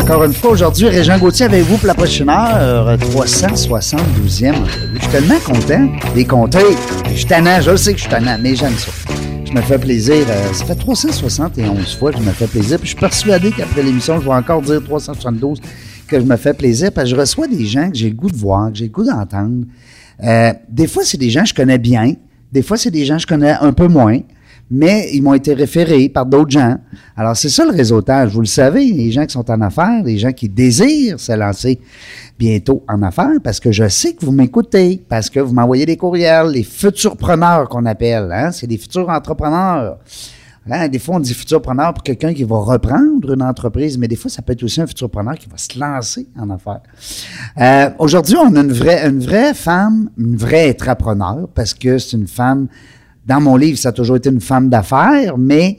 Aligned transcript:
Encore 0.00 0.24
une 0.24 0.32
fois, 0.32 0.50
aujourd'hui, 0.52 0.88
Régent 0.88 1.18
Gauthier 1.18 1.46
avec 1.46 1.62
vous 1.62 1.76
pour 1.76 1.86
la 1.86 1.94
prochaine 1.94 2.28
heure, 2.28 2.96
372e 2.96 4.54
entrevue. 4.54 4.94
Je 4.94 5.00
suis 5.00 5.10
tellement 5.10 5.38
content 5.44 5.88
des 6.14 6.24
compter. 6.24 6.58
Je 7.10 7.14
suis 7.16 7.26
tannant, 7.26 7.60
je 7.60 7.70
le 7.70 7.76
sais 7.76 7.92
que 7.92 7.98
je 7.98 8.02
suis 8.02 8.10
tannant, 8.10 8.36
mais 8.40 8.56
j'aime 8.56 8.72
ça. 8.76 8.90
Je 9.44 9.52
me 9.52 9.60
fais 9.60 9.78
plaisir. 9.78 10.24
euh, 10.28 10.52
ça 10.52 10.64
fait 10.64 10.74
371 10.74 11.96
fois 11.96 12.12
que 12.12 12.18
je 12.18 12.22
me 12.22 12.30
fais 12.32 12.46
plaisir. 12.46 12.78
Je 12.82 12.88
suis 12.88 12.96
persuadé 12.96 13.50
qu'après 13.52 13.82
l'émission, 13.82 14.18
je 14.20 14.24
vais 14.24 14.34
encore 14.34 14.62
dire 14.62 14.82
372 14.82 15.60
que 16.08 16.18
je 16.18 16.24
me 16.24 16.36
fais 16.36 16.54
plaisir 16.54 16.90
parce 16.92 17.10
que 17.10 17.16
je 17.16 17.20
reçois 17.20 17.46
des 17.46 17.66
gens 17.66 17.90
que 17.90 17.96
j'ai 17.96 18.08
le 18.10 18.16
goût 18.16 18.30
de 18.30 18.36
voir, 18.36 18.70
que 18.72 18.78
j'ai 18.78 18.84
le 18.86 18.90
goût 18.90 19.04
d'entendre. 19.04 19.64
Euh, 20.24 20.52
des 20.68 20.86
fois, 20.86 21.02
c'est 21.04 21.18
des 21.18 21.30
gens 21.30 21.42
que 21.42 21.48
je 21.48 21.54
connais 21.54 21.78
bien. 21.78 22.14
Des 22.52 22.62
fois, 22.62 22.76
c'est 22.76 22.90
des 22.90 23.04
gens 23.04 23.16
que 23.16 23.22
je 23.22 23.26
connais 23.26 23.54
un 23.60 23.72
peu 23.72 23.86
moins. 23.86 24.18
Mais 24.70 25.10
ils 25.12 25.22
m'ont 25.22 25.34
été 25.34 25.52
référés 25.52 26.08
par 26.08 26.26
d'autres 26.26 26.50
gens. 26.50 26.76
Alors, 27.16 27.36
c'est 27.36 27.48
ça 27.48 27.64
le 27.64 27.72
réseautage. 27.72 28.32
Vous 28.32 28.40
le 28.40 28.46
savez, 28.46 28.84
les 28.84 29.10
gens 29.10 29.26
qui 29.26 29.32
sont 29.32 29.50
en 29.50 29.60
affaires, 29.62 30.02
les 30.04 30.16
gens 30.18 30.32
qui 30.32 30.48
désirent 30.48 31.18
se 31.18 31.32
lancer 31.32 31.80
bientôt 32.38 32.84
en 32.88 33.02
affaires, 33.02 33.40
parce 33.42 33.58
que 33.58 33.72
je 33.72 33.88
sais 33.88 34.14
que 34.14 34.24
vous 34.24 34.32
m'écoutez, 34.32 35.02
parce 35.08 35.28
que 35.28 35.40
vous 35.40 35.52
m'envoyez 35.52 35.86
des 35.86 35.96
courriels, 35.96 36.48
les 36.48 36.62
futurs 36.62 37.16
preneurs 37.16 37.68
qu'on 37.68 37.84
appelle. 37.84 38.30
Hein? 38.32 38.52
C'est 38.52 38.66
des 38.66 38.78
futurs 38.78 39.08
entrepreneurs. 39.08 39.98
Hein, 40.70 40.88
Des 40.88 40.98
fois, 40.98 41.16
on 41.16 41.20
dit 41.20 41.34
futur 41.34 41.60
preneur 41.60 41.92
pour 41.94 42.02
quelqu'un 42.02 42.32
qui 42.32 42.44
va 42.44 42.58
reprendre 42.58 43.32
une 43.32 43.42
entreprise, 43.42 43.98
mais 43.98 44.06
des 44.08 44.16
fois, 44.16 44.30
ça 44.30 44.42
peut 44.42 44.52
être 44.52 44.62
aussi 44.62 44.80
un 44.80 44.86
futur 44.86 45.10
preneur 45.10 45.34
qui 45.34 45.48
va 45.48 45.56
se 45.56 45.78
lancer 45.78 46.28
en 46.38 46.50
affaires. 46.50 46.80
Euh, 47.58 47.90
Aujourd'hui, 47.98 48.36
on 48.36 48.54
a 48.54 48.60
une 48.60 48.72
vraie, 48.72 49.08
une 49.08 49.20
vraie 49.20 49.54
femme, 49.54 50.10
une 50.16 50.36
vraie 50.36 50.70
entrepreneur, 50.70 51.48
parce 51.54 51.74
que 51.74 51.98
c'est 51.98 52.16
une 52.16 52.28
femme, 52.28 52.68
dans 53.30 53.40
mon 53.40 53.56
livre, 53.56 53.78
ça 53.78 53.90
a 53.90 53.92
toujours 53.92 54.16
été 54.16 54.28
une 54.28 54.40
femme 54.40 54.68
d'affaires, 54.68 55.38
mais 55.38 55.78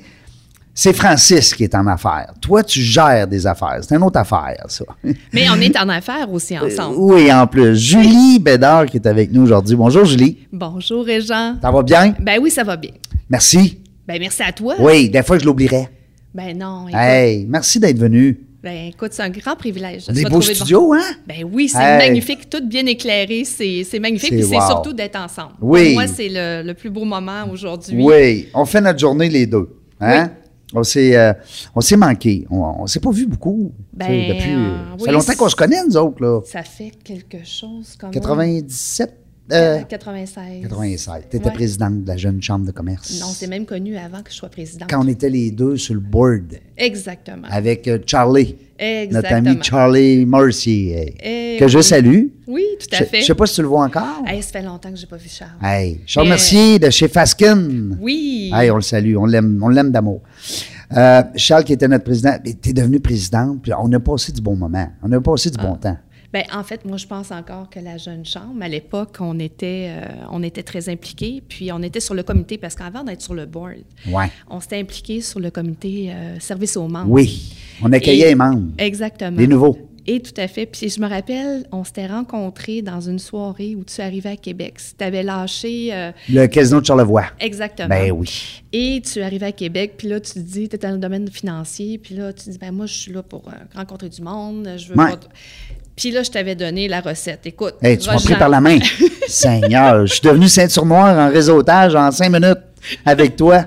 c'est 0.74 0.94
Francis 0.94 1.54
qui 1.54 1.66
est 1.66 1.76
en 1.76 1.86
affaires. 1.86 2.34
Toi, 2.40 2.64
tu 2.64 2.80
gères 2.82 3.28
des 3.28 3.46
affaires. 3.46 3.80
C'est 3.82 3.94
une 3.96 4.04
autre 4.04 4.18
affaire, 4.20 4.64
ça. 4.70 4.86
Mais 5.34 5.46
on 5.54 5.60
est 5.60 5.78
en 5.78 5.90
affaires 5.90 6.32
aussi 6.32 6.56
Euh, 6.56 6.66
ensemble. 6.68 6.96
oui, 6.98 7.32
en 7.32 7.46
plus. 7.46 7.76
Julie 7.78 8.40
Bédard 8.40 8.86
qui 8.86 8.96
est 8.98 9.06
avec 9.06 9.34
nous 9.34 9.42
aujourd'hui. 9.44 9.76
Bonjour, 9.76 10.06
Julie. 10.06 10.38
Bonjour, 10.52 11.04
Régent. 11.06 11.58
Ça 11.62 11.70
va 11.72 11.84
bien? 11.84 12.16
Ben 12.20 12.40
oui, 12.42 12.50
ça 12.50 12.64
va 12.64 12.78
bien. 12.78 12.92
Merci. 13.30 13.82
Ben 14.08 14.18
merci 14.18 14.42
à 14.44 14.52
toi. 14.54 14.76
Oui, 14.80 15.10
des 15.10 15.22
fois, 15.24 15.38
je 15.38 15.46
l'oublierais. 15.46 15.90
Ben 16.34 16.58
non, 16.58 16.88
écoute, 16.88 16.98
Hey, 17.00 17.46
merci 17.50 17.78
d'être 17.80 18.00
venu. 18.00 18.40
Ben, 18.64 18.88
écoute 18.90 19.12
c'est 19.14 19.24
un 19.24 19.30
grand 19.30 19.56
privilège. 19.56 20.08
de 20.08 20.14
Des 20.14 20.24
beaux 20.26 20.42
studios, 20.42 20.94
hein? 20.94 21.02
Ben 21.28 21.44
oui, 21.52 21.68
c'est 21.70 21.78
Hey. 21.80 21.98
magnifique, 22.10 22.50
tout 22.50 22.66
bien 22.66 22.86
éclairé, 22.86 23.44
c'est 23.44 23.84
magnifique, 24.00 24.30
C'est 24.30 24.36
puis 24.38 24.44
c'est 24.48 24.68
surtout 24.68 24.94
d'être 24.94 25.16
ensemble. 25.20 25.54
Oui. 25.62 25.86
Pour 25.86 25.94
moi, 26.02 26.08
c'est 26.08 26.30
le, 26.30 26.64
le 26.66 26.74
plus 26.74 26.90
beau 26.90 27.04
moment 27.06 27.46
aujourd'hui. 27.52 28.04
Oui, 28.04 28.48
on 28.54 28.66
fait 28.66 28.82
notre 28.82 29.00
journée 29.00 29.30
les 29.30 29.46
deux. 29.46 29.70
Hein? 30.00 30.32
On 30.74 30.84
s'est 30.84 31.18
euh, 31.18 31.34
on 31.76 31.82
s'est 31.82 31.98
manqué. 31.98 32.46
On, 32.50 32.56
on 32.84 32.88
s'est 32.88 33.02
pas 33.02 33.12
vu 33.12 33.26
beaucoup. 33.28 33.74
Ben, 33.92 34.06
tu 34.08 34.12
sais, 34.14 34.28
depuis, 34.34 34.54
euh, 34.56 34.78
ça 34.78 34.96
oui, 35.00 35.06
fait 35.06 35.12
longtemps 35.12 35.34
qu'on 35.36 35.50
se 35.50 35.56
connaît, 35.56 35.84
nous 35.86 35.98
autres. 35.98 36.22
Là. 36.24 36.40
Ça 36.46 36.64
fait 36.64 36.92
quelque 37.04 37.44
chose 37.46 37.98
comme 38.00 38.12
97, 38.12 39.14
euh, 39.52 39.82
96. 39.84 40.62
96. 40.64 41.24
Tu 41.30 41.38
étais 41.38 41.46
Ouais. 41.48 41.54
présidente 41.54 42.04
de 42.04 42.08
la 42.08 42.18
Jeune 42.18 42.42
Chambre 42.42 42.66
de 42.66 42.72
commerce. 42.72 43.20
Non, 43.20 43.28
c'est 43.28 43.48
même 43.48 43.66
connu 43.66 43.98
avant 43.98 44.22
que 44.22 44.32
je 44.32 44.36
sois 44.36 44.50
présidente. 44.50 44.90
Quand 44.90 45.04
on 45.04 45.08
était 45.08 45.30
les 45.30 45.52
deux 45.52 45.78
sur 45.78 45.94
le 45.94 46.00
board 46.00 46.56
Exactement. 46.78 47.48
avec 47.50 47.88
euh, 47.88 48.00
Charlie, 48.06 48.56
notre 48.80 48.84
Exactement. 48.84 49.50
ami 49.52 49.60
Charlie 49.64 50.26
Mercier, 50.26 51.16
Eh 51.24 51.58
que 51.60 51.68
je 51.68 51.78
oui. 51.78 51.84
salue. 51.84 52.24
Oui, 52.48 52.64
tout 52.80 52.88
à 52.96 53.00
Je, 53.00 53.04
fait. 53.06 53.22
je 53.22 53.26
sais 53.28 53.36
pas 53.36 53.46
si 53.46 53.56
tu 53.56 53.62
le 53.62 53.68
vois 53.68 53.84
encore. 53.86 54.24
Hey, 54.26 54.42
ça 54.42 54.52
fait 54.52 54.62
longtemps 54.64 54.90
que 54.92 54.98
j'ai 54.98 55.06
pas 55.08 55.18
vu 55.18 55.30
Charles. 55.30 55.52
Hey, 55.64 56.02
Charles 56.06 56.28
Mais- 56.28 56.32
Mercier 56.32 56.80
de 56.80 56.90
chez 56.90 57.08
Faskin. 57.08 57.98
Oui. 58.00 58.52
Hey, 58.54 58.72
on 58.72 58.76
le 58.78 58.82
salue, 58.82 59.16
on 59.16 59.26
l'aime, 59.26 59.60
on 59.64 59.70
l'aime 59.70 59.92
d'amour. 59.92 60.22
Euh, 60.98 61.24
Charles, 61.36 61.64
qui 61.64 61.74
était 61.74 61.88
notre 61.88 62.04
président, 62.04 62.36
tu 62.44 62.70
es 62.70 62.74
devenu 62.74 63.00
présidente, 63.00 63.62
puis 63.62 63.72
on 63.80 63.92
a 63.94 64.00
passé 64.00 64.32
du 64.34 64.42
bon 64.42 64.56
moment. 64.58 64.88
On 65.02 65.12
a 65.12 65.22
passé 65.22 65.50
du 65.50 65.58
Ah. 65.60 65.66
bon 65.68 65.76
temps. 65.76 65.98
Ben, 66.34 66.44
en 66.54 66.64
fait, 66.64 66.86
moi, 66.86 66.98
je 66.98 67.08
pense 67.08 67.32
encore 67.32 67.70
que 67.70 67.80
la 67.80 67.98
jeune 67.98 68.26
chambre, 68.26 68.56
à 68.62 68.68
l'époque, 68.70 69.18
on 69.20 69.38
était, 69.40 69.88
euh, 69.90 70.06
on 70.32 70.44
était 70.44 70.64
très 70.64 70.88
impliqués, 70.88 71.44
puis 71.48 71.72
on 71.74 71.82
était 71.82 72.00
sur 72.00 72.14
le 72.14 72.24
comité, 72.24 72.58
parce 72.58 72.76
qu'avant 72.76 73.04
d'être 73.04 73.22
sur 73.22 73.34
le 73.34 73.46
board, 73.46 73.78
Ouais. 74.10 74.32
on 74.50 74.60
s'était 74.62 74.80
impliqué 74.80 75.20
sur 75.22 75.40
le 75.42 75.52
comité 75.52 76.12
euh, 76.12 76.40
service 76.40 76.78
aux 76.78 76.88
membres. 76.88 77.10
Oui. 77.12 77.54
On 77.84 77.92
accueillait 77.92 78.28
Et- 78.28 78.30
les 78.30 78.36
membres. 78.36 78.72
Exactement. 78.78 79.38
Les 79.38 79.48
nouveaux. 79.48 79.78
Et 80.08 80.20
tout 80.20 80.34
à 80.38 80.48
fait. 80.48 80.66
Puis 80.66 80.90
je 80.90 81.00
me 81.00 81.08
rappelle, 81.08 81.68
on 81.72 81.84
s'était 81.84 82.08
rencontrés 82.08 82.82
dans 82.82 83.00
une 83.02 83.20
soirée 83.20 83.76
où 83.76 83.84
tu 83.84 84.02
arrivais 84.02 84.30
à 84.32 84.36
Québec. 84.36 84.80
Tu 84.98 85.04
avais 85.06 85.22
lâché. 85.22 85.94
euh, 85.94 86.12
Le 86.28 86.48
casino 86.48 86.82
de 86.82 86.86
Charlevoix. 86.88 87.26
exactement. 87.40 87.88
Ben 87.90 88.12
oui. 88.12 88.64
Et 88.74 89.02
tu 89.06 89.22
arrives 89.22 89.44
à 89.44 89.52
Québec, 89.52 89.94
puis 90.00 90.08
là, 90.08 90.20
tu 90.20 90.34
te 90.34 90.40
dis, 90.40 90.68
tu 90.68 90.76
es 90.76 90.80
dans 90.80 90.92
le 90.92 90.98
domaine 90.98 91.30
financier, 91.30 92.00
puis 92.00 92.16
là, 92.16 92.34
tu 92.34 92.46
te 92.46 92.50
dis, 92.50 92.58
ben 92.58 92.72
moi, 92.72 92.88
je 92.88 92.94
suis 92.96 93.12
là 93.14 93.22
pour 93.22 93.48
euh, 93.50 93.52
rencontrer 93.76 94.10
du 94.10 94.22
monde, 94.24 94.68
je 94.78 94.88
veux 94.92 94.98
Ouais. 94.98 95.12
pas... 95.12 95.20
Puis 95.96 96.12
là, 96.12 96.24
je 96.24 96.32
t'avais 96.32 96.56
donné 96.56 96.88
la 96.88 97.02
recette. 97.02 97.42
Écoute, 97.46 97.76
Hey, 97.82 97.98
tu 97.98 98.08
m'as 98.10 98.16
pris 98.16 98.36
par 98.36 98.50
la 98.50 98.62
main. 98.62 98.80
Seigneur, 99.28 100.06
je 100.08 100.14
suis 100.14 100.22
devenu 100.22 100.48
ceinture 100.48 100.86
noire 100.86 101.18
en 101.18 101.32
réseautage 101.32 101.96
en 101.96 102.12
cinq 102.12 102.30
minutes 102.32 102.60
avec 103.06 103.36
toi. 103.36 103.66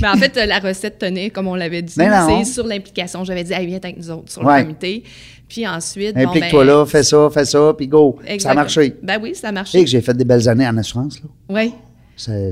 Mais 0.00 0.08
en 0.08 0.16
fait, 0.16 0.36
la 0.46 0.58
recette 0.60 0.98
tenait, 0.98 1.30
comme 1.30 1.48
on 1.48 1.54
l'avait 1.54 1.82
dit, 1.82 1.98
non. 1.98 2.38
c'est 2.44 2.52
sur 2.52 2.66
l'implication. 2.66 3.24
J'avais 3.24 3.42
dit, 3.44 3.52
hey, 3.52 3.66
viens 3.66 3.78
avec 3.82 3.96
nous 3.98 4.10
autres 4.10 4.30
sur 4.32 4.44
Ouais. 4.44 4.58
le 4.58 4.64
comité. 4.64 5.02
Puis 5.48 5.66
ensuite, 5.66 6.14
bon, 6.14 6.20
Implique-toi 6.28 6.64
ben, 6.64 6.72
là, 6.78 6.86
fais 6.86 7.02
ça, 7.02 7.28
fais 7.32 7.44
ça, 7.44 7.74
puis 7.76 7.86
go. 7.88 8.18
Ça 8.38 8.50
a 8.52 8.54
marché. 8.54 8.96
Ben 9.02 9.18
oui, 9.20 9.34
ça 9.34 9.48
a 9.48 9.52
marché. 9.52 9.82
que 9.84 9.90
j'ai 9.90 10.00
fait 10.00 10.14
des 10.14 10.24
belles 10.24 10.48
années 10.48 10.66
en 10.66 10.76
assurance. 10.78 11.20
Oui. 11.48 11.72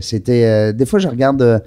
C'était. 0.00 0.44
euh, 0.44 0.72
des 0.72 0.86
fois, 0.86 0.98
je 0.98 1.08
regarde. 1.08 1.40
euh, 1.42 1.58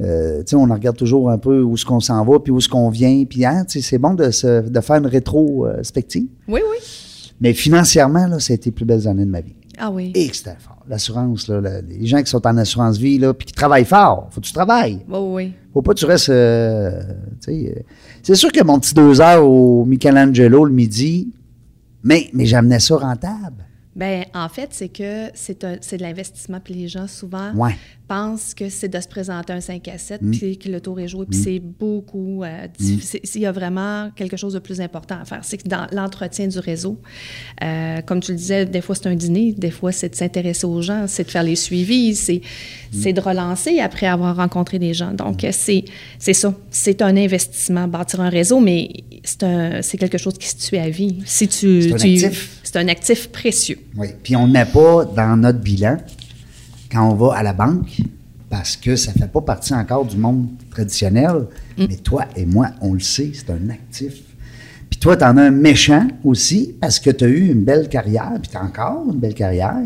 euh, 0.00 0.42
on 0.54 0.64
regarde 0.64 0.96
toujours 0.96 1.30
un 1.30 1.38
peu 1.38 1.62
où 1.62 1.74
est-ce 1.74 1.84
qu'on 1.84 2.00
s'en 2.00 2.24
va, 2.24 2.38
puis 2.40 2.50
où 2.52 2.58
est-ce 2.58 2.68
qu'on 2.68 2.88
vient. 2.90 3.24
Puis, 3.24 3.44
hein, 3.44 3.64
c'est 3.68 3.98
bon 3.98 4.14
de, 4.14 4.30
se- 4.30 4.68
de 4.68 4.80
faire 4.80 4.96
une 4.96 5.06
rétrospective. 5.06 6.26
Oui, 6.48 6.60
oui. 6.70 7.30
Mais 7.40 7.52
financièrement, 7.52 8.26
là, 8.26 8.38
ça 8.40 8.52
a 8.52 8.54
été 8.56 8.66
les 8.70 8.72
plus 8.72 8.84
belles 8.84 9.06
années 9.08 9.24
de 9.24 9.30
ma 9.30 9.40
vie. 9.40 9.54
Ah 9.78 9.90
oui. 9.90 10.12
Et 10.14 10.28
que 10.28 10.36
c'était 10.36 10.56
fort. 10.58 10.78
L'assurance, 10.88 11.48
là, 11.48 11.60
les 11.88 12.06
gens 12.06 12.20
qui 12.22 12.26
sont 12.30 12.46
en 12.46 12.56
assurance 12.58 12.96
vie, 12.98 13.18
là, 13.18 13.34
puis 13.34 13.46
qui 13.46 13.52
travaillent 13.52 13.84
fort, 13.84 14.28
faut 14.30 14.40
que 14.40 14.46
tu 14.46 14.52
travailles. 14.52 15.00
Oui, 15.08 15.18
oui. 15.20 15.52
Faut 15.72 15.82
pas 15.82 15.94
que 15.94 15.98
tu 15.98 16.04
restes. 16.04 16.28
euh, 16.28 17.00
tu 17.42 17.52
sais, 17.64 17.74
euh, 17.76 17.80
c'est 18.22 18.34
sûr 18.36 18.52
que 18.52 18.62
mon 18.62 18.78
petit 18.78 18.94
deux 18.94 19.20
heures 19.20 19.44
au 19.48 19.84
Michelangelo 19.84 20.64
le 20.64 20.72
midi, 20.72 21.32
mais, 22.04 22.28
mais 22.32 22.46
j'amenais 22.46 22.78
ça 22.80 22.96
rentable. 22.96 23.64
Ben, 23.96 24.24
en 24.34 24.48
fait, 24.48 24.68
c'est 24.72 24.88
que 24.88 25.28
c'est 25.34 25.62
un- 25.64 25.76
c'est 25.80 25.96
de 25.98 26.02
l'investissement, 26.02 26.58
puis 26.62 26.74
les 26.74 26.88
gens, 26.88 27.06
souvent, 27.06 27.52
Ouais. 27.54 27.74
Mm. 28.04 28.06
pensent 28.08 28.54
que 28.54 28.68
c'est 28.68 28.88
de 28.88 29.00
se 29.00 29.08
présenter 29.08 29.52
un 29.52 29.60
5 29.60 29.88
à 29.88 29.98
7, 29.98 30.20
puis 30.32 30.58
que 30.58 30.68
le 30.68 30.80
tour 30.80 31.00
est 31.00 31.08
joué, 31.08 31.26
puis 31.28 31.38
c'est 31.38 31.58
beaucoup... 31.60 32.42
euh, 32.44 32.66
dif- 32.78 33.00
c'est- 33.02 33.34
Il 33.34 33.40
y 33.40 33.46
a 33.46 33.52
vraiment 33.52 34.10
quelque 34.14 34.36
chose 34.36 34.52
de 34.54 34.58
plus 34.58 34.80
important 34.80 35.16
à 35.20 35.24
faire. 35.24 35.40
C'est 35.42 35.56
que 35.58 35.68
dans 35.68 35.86
l'entretien 35.92 36.46
du 36.46 36.58
réseau, 36.58 37.00
euh, 37.62 38.00
comme 38.02 38.20
tu 38.20 38.32
le 38.32 38.36
disais, 38.38 38.66
des 38.66 38.80
fois, 38.80 38.94
c'est 38.94 39.06
un 39.08 39.14
dîner, 39.14 39.52
des 39.52 39.70
fois, 39.70 39.92
c'est 39.92 40.08
de 40.10 40.14
s'intéresser 40.14 40.66
aux 40.66 40.82
gens, 40.82 41.06
c'est 41.06 41.24
de 41.24 41.30
faire 41.30 41.42
les 41.42 41.56
suivis, 41.56 42.14
c'est 42.14 42.40
Mm. 42.92 43.12
de 43.12 43.20
relancer 43.20 43.78
après 43.80 44.06
avoir 44.06 44.36
rencontré 44.36 44.78
des 44.78 44.94
gens. 44.94 45.12
Donc, 45.12 45.44
c'est 45.50 45.84
ça. 46.32 46.54
C'est 46.70 47.02
un 47.02 47.16
investissement, 47.16 47.88
bâtir 47.88 48.20
un 48.20 48.28
réseau, 48.28 48.60
mais 48.60 48.88
c'est 49.24 49.96
quelque 49.98 50.18
chose 50.18 50.34
qui 50.38 50.48
se 50.48 50.68
tue 50.68 50.76
à 50.76 50.88
vie. 50.90 51.22
Si 51.24 51.48
tu, 51.48 51.82
C'est 51.82 51.92
un 51.92 51.96
tu- 51.96 52.24
actif. 52.24 52.60
C'est 52.62 52.76
un 52.76 52.88
actif 52.88 53.28
précieux. 53.30 53.78
Oui. 53.96 54.08
Puis 54.22 54.36
on 54.36 54.46
ne 54.46 54.52
met 54.52 54.64
pas 54.64 55.04
dans 55.04 55.36
notre 55.36 55.58
bilan 55.60 55.96
quand 56.94 57.10
on 57.10 57.14
va 57.14 57.36
à 57.36 57.42
la 57.42 57.52
banque 57.52 58.00
parce 58.48 58.76
que 58.76 58.94
ça 58.94 59.12
ne 59.12 59.18
fait 59.18 59.30
pas 59.30 59.40
partie 59.40 59.74
encore 59.74 60.04
du 60.04 60.16
monde 60.16 60.46
traditionnel. 60.70 61.46
Mm. 61.76 61.86
Mais 61.88 61.96
toi 61.96 62.24
et 62.36 62.46
moi, 62.46 62.68
on 62.80 62.94
le 62.94 63.00
sait, 63.00 63.32
c'est 63.34 63.50
un 63.50 63.68
actif. 63.68 64.14
Puis 64.88 65.00
toi, 65.00 65.16
tu 65.16 65.24
en 65.24 65.36
as 65.36 65.42
un 65.42 65.50
méchant 65.50 66.06
aussi 66.22 66.76
parce 66.80 67.00
que 67.00 67.10
tu 67.10 67.24
as 67.24 67.28
eu 67.28 67.50
une 67.50 67.64
belle 67.64 67.88
carrière, 67.88 68.34
puis 68.40 68.50
tu 68.50 68.56
as 68.56 68.62
encore 68.62 69.06
une 69.12 69.18
belle 69.18 69.34
carrière. 69.34 69.82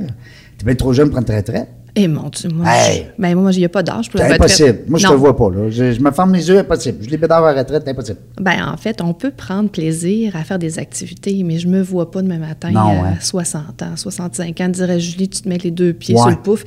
Tu 0.59 0.63
es 0.63 0.67
bien 0.67 0.75
trop 0.75 0.93
jeune 0.93 1.09
pour 1.11 1.23
prendre 1.23 1.35
retraite. 1.35 1.69
Eh 2.01 2.09
mon 2.09 2.29
Dieu, 2.29 2.49
moi, 2.51 2.67
Hey! 2.69 3.07
je- 3.17 3.23
ben 3.23 3.35
moi, 3.35 3.53
il 3.53 3.59
n'y 3.59 3.65
a 3.65 3.69
pas 3.69 3.83
d'âge 3.83 4.11
pour 4.11 4.21
C'est 4.21 4.29
la 4.29 4.35
retraite. 4.35 4.51
impossible. 4.61 4.79
Moi, 4.89 4.99
je 4.99 5.07
te 5.07 5.13
Non. 5.13 5.19
vois 5.19 5.37
pas. 5.37 5.51
Là. 5.51 5.71
Je, 5.71 5.93
je 5.93 6.01
me 6.01 6.11
ferme 6.11 6.33
les 6.35 6.49
yeux, 6.49 6.59
impossible. 6.59 6.99
Je 7.03 7.15
à 7.25 7.29
la 7.29 7.53
retraite, 7.63 7.83
c'est 7.85 7.91
impossible. 7.91 8.19
Ben, 8.41 8.69
en 8.73 8.77
fait, 8.77 9.01
on 9.03 9.13
peut 9.15 9.31
prendre 9.31 9.69
plaisir 9.71 10.37
à 10.37 10.45
faire 10.45 10.59
des 10.59 10.79
activités, 10.79 11.43
mais 11.43 11.59
je 11.59 11.69
me 11.69 11.83
vois 11.83 12.11
pas 12.11 12.23
demain 12.23 12.39
matin 12.39 12.71
Non, 12.71 13.03
à 13.03 13.09
hein. 13.09 13.15
60 13.21 13.83
ans, 13.83 13.97
65 13.97 14.61
ans, 14.61 14.69
dirait 14.69 15.01
Julie, 15.01 15.29
tu 15.29 15.43
te 15.43 15.49
mets 15.49 15.59
les 15.59 15.71
deux 15.71 15.93
pieds 15.93 16.15
Ouais. 16.15 16.21
sur 16.21 16.31
le 16.31 16.37
pouf. 16.37 16.65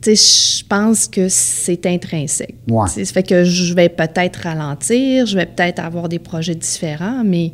tu 0.00 0.16
sais, 0.16 0.60
je 0.60 0.66
pense 0.66 1.06
que 1.06 1.28
c'est 1.28 1.86
intrinsèque. 1.86 2.56
Ouais. 2.68 2.88
Ça 2.88 3.04
fait 3.04 3.22
que 3.22 3.44
je 3.44 3.72
vais 3.72 3.88
peut-être 3.88 4.36
ralentir, 4.42 5.26
je 5.26 5.36
vais 5.36 5.46
peut-être 5.46 5.78
avoir 5.78 6.08
des 6.08 6.18
projets 6.18 6.56
différents, 6.56 7.22
mais 7.24 7.52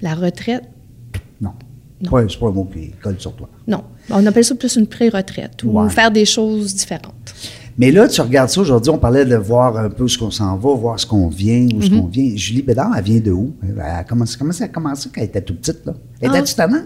la 0.00 0.14
retraite, 0.14 0.62
Non. 1.40 1.50
Non. 2.00 2.10
Ouais, 2.12 2.26
c'est 2.28 2.38
pas 2.38 2.46
un 2.46 2.50
mot 2.52 2.68
qui 2.72 2.90
colle 3.02 3.16
sur 3.18 3.32
toi. 3.34 3.48
non. 3.66 3.82
On 4.12 4.24
appelle 4.26 4.44
ça 4.44 4.54
plus 4.54 4.76
une 4.76 4.86
pré-retraite 4.86 5.62
ou 5.64 5.80
Ouais. 5.80 5.90
faire 5.90 6.10
des 6.10 6.24
choses 6.24 6.74
différentes. 6.74 7.34
Mais 7.78 7.90
là, 7.90 8.06
tu 8.06 8.20
regardes 8.20 8.50
ça 8.50 8.60
aujourd'hui, 8.60 8.90
on 8.90 8.98
parlait 8.98 9.24
de 9.24 9.34
voir 9.36 9.76
un 9.78 9.88
peu 9.88 10.04
où 10.04 10.08
ce 10.08 10.18
qu'on 10.18 10.30
s'en 10.30 10.56
va, 10.58 10.74
voir 10.74 11.00
ce 11.00 11.06
qu'on 11.06 11.28
vient, 11.28 11.66
où 11.74 11.80
ce 11.80 11.88
Mm-hmm. 11.88 12.00
qu'on 12.00 12.06
vient. 12.06 12.36
Julie 12.36 12.62
Bédard, 12.62 12.90
elle 12.96 13.02
vient 13.02 13.20
de 13.20 13.30
où? 13.30 13.54
Elle 13.66 13.80
a 13.80 14.04
commencé, 14.04 14.36
comment 14.38 14.52
ça 14.52 14.64
a 14.64 14.68
commencé 14.68 15.08
quand 15.12 15.20
elle 15.22 15.28
était 15.28 15.40
toute 15.40 15.60
petite, 15.60 15.86
là? 15.86 15.94
Ah. 16.22 16.26
Était-tu 16.26 16.54
tannante? 16.54 16.84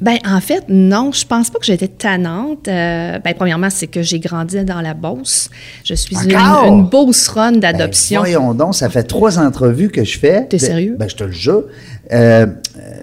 Ben 0.00 0.18
en 0.26 0.40
fait, 0.40 0.64
non, 0.68 1.12
je 1.12 1.24
pense 1.24 1.48
pas 1.48 1.58
que 1.58 1.64
j'étais 1.64 1.88
tannante. 1.88 2.66
Euh, 2.68 3.18
ben, 3.20 3.32
premièrement, 3.34 3.70
c'est 3.70 3.86
que 3.86 4.02
j'ai 4.02 4.18
grandi 4.18 4.62
dans 4.64 4.80
la 4.82 4.92
Beauce. 4.92 5.48
Je 5.84 5.94
suis 5.94 6.16
une, 6.16 6.36
Encore? 6.36 6.66
une 6.66 6.86
beauceronne 6.88 7.60
Ben, 7.60 7.72
d'adoption. 7.72 8.20
voyons 8.20 8.52
donc, 8.54 8.74
ça 8.74 8.90
fait 8.90 9.04
trois 9.04 9.38
entrevues 9.38 9.88
que 9.90 10.04
je 10.04 10.18
fais. 10.18 10.46
T'es 10.48 10.56
De- 10.58 10.62
sérieux? 10.62 10.96
Ben, 10.98 11.08
je 11.08 11.14
te 11.14 11.24
le 11.24 11.30
jure. 11.32 11.64
Euh, 12.12 12.46
euh, 12.46 12.46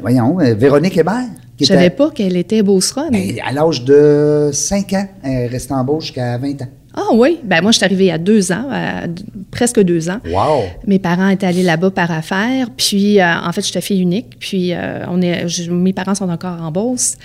voyons, 0.01 0.39
euh, 0.41 0.53
Véronique 0.53 0.95
Hébert? 0.97 1.25
Je 1.61 1.67
savais 1.67 1.89
pas 1.89 2.09
qu'elle 2.11 2.37
était 2.37 2.61
beauceronne. 2.63 3.11
Ben, 3.11 3.35
à 3.45 3.51
l'âge 3.51 3.83
de 3.83 4.49
5 4.53 4.93
ans, 4.93 5.07
elle 5.23 5.31
est 5.31 5.47
restée 5.47 5.73
en 5.73 5.83
Beauce 5.83 6.05
jusqu'à 6.05 6.37
20 6.37 6.61
ans. 6.61 6.67
Ah 6.93 7.07
oui, 7.13 7.39
ben 7.43 7.61
moi 7.61 7.71
je 7.71 7.77
suis 7.77 7.85
arrivée 7.85 8.03
il 8.03 8.07
y 8.07 8.11
a 8.11 8.17
deux 8.17 8.51
ans, 8.51 8.67
à 8.69 9.03
presque 9.49 9.79
deux 9.81 10.09
ans. 10.09 10.19
Wow! 10.29 10.63
Mes 10.87 10.99
parents 10.99 11.29
étaient 11.29 11.45
allés 11.47 11.63
là-bas 11.63 11.91
par 11.91 12.11
affaires, 12.11 12.67
puis 12.75 13.21
euh, 13.21 13.33
en 13.45 13.51
fait 13.53 13.65
j'étais 13.65 13.79
fille 13.79 14.01
unique, 14.01 14.37
puis 14.39 14.73
euh, 14.73 15.05
on 15.07 15.21
est, 15.21 15.47
je- 15.47 15.71
mes 15.71 15.93
parents 15.93 16.15
sont 16.15 16.29
encore 16.29 16.61
en 16.61 16.69
Beauce. 16.69 17.15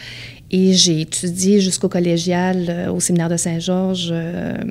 Et 0.53 0.75
j'ai 0.75 1.01
étudié 1.01 1.61
jusqu'au 1.61 1.89
collégial 1.89 2.67
euh, 2.69 2.93
au 2.93 3.01
séminaire 3.01 3.29
de 3.29 3.37
Saint-Georges 3.37 4.15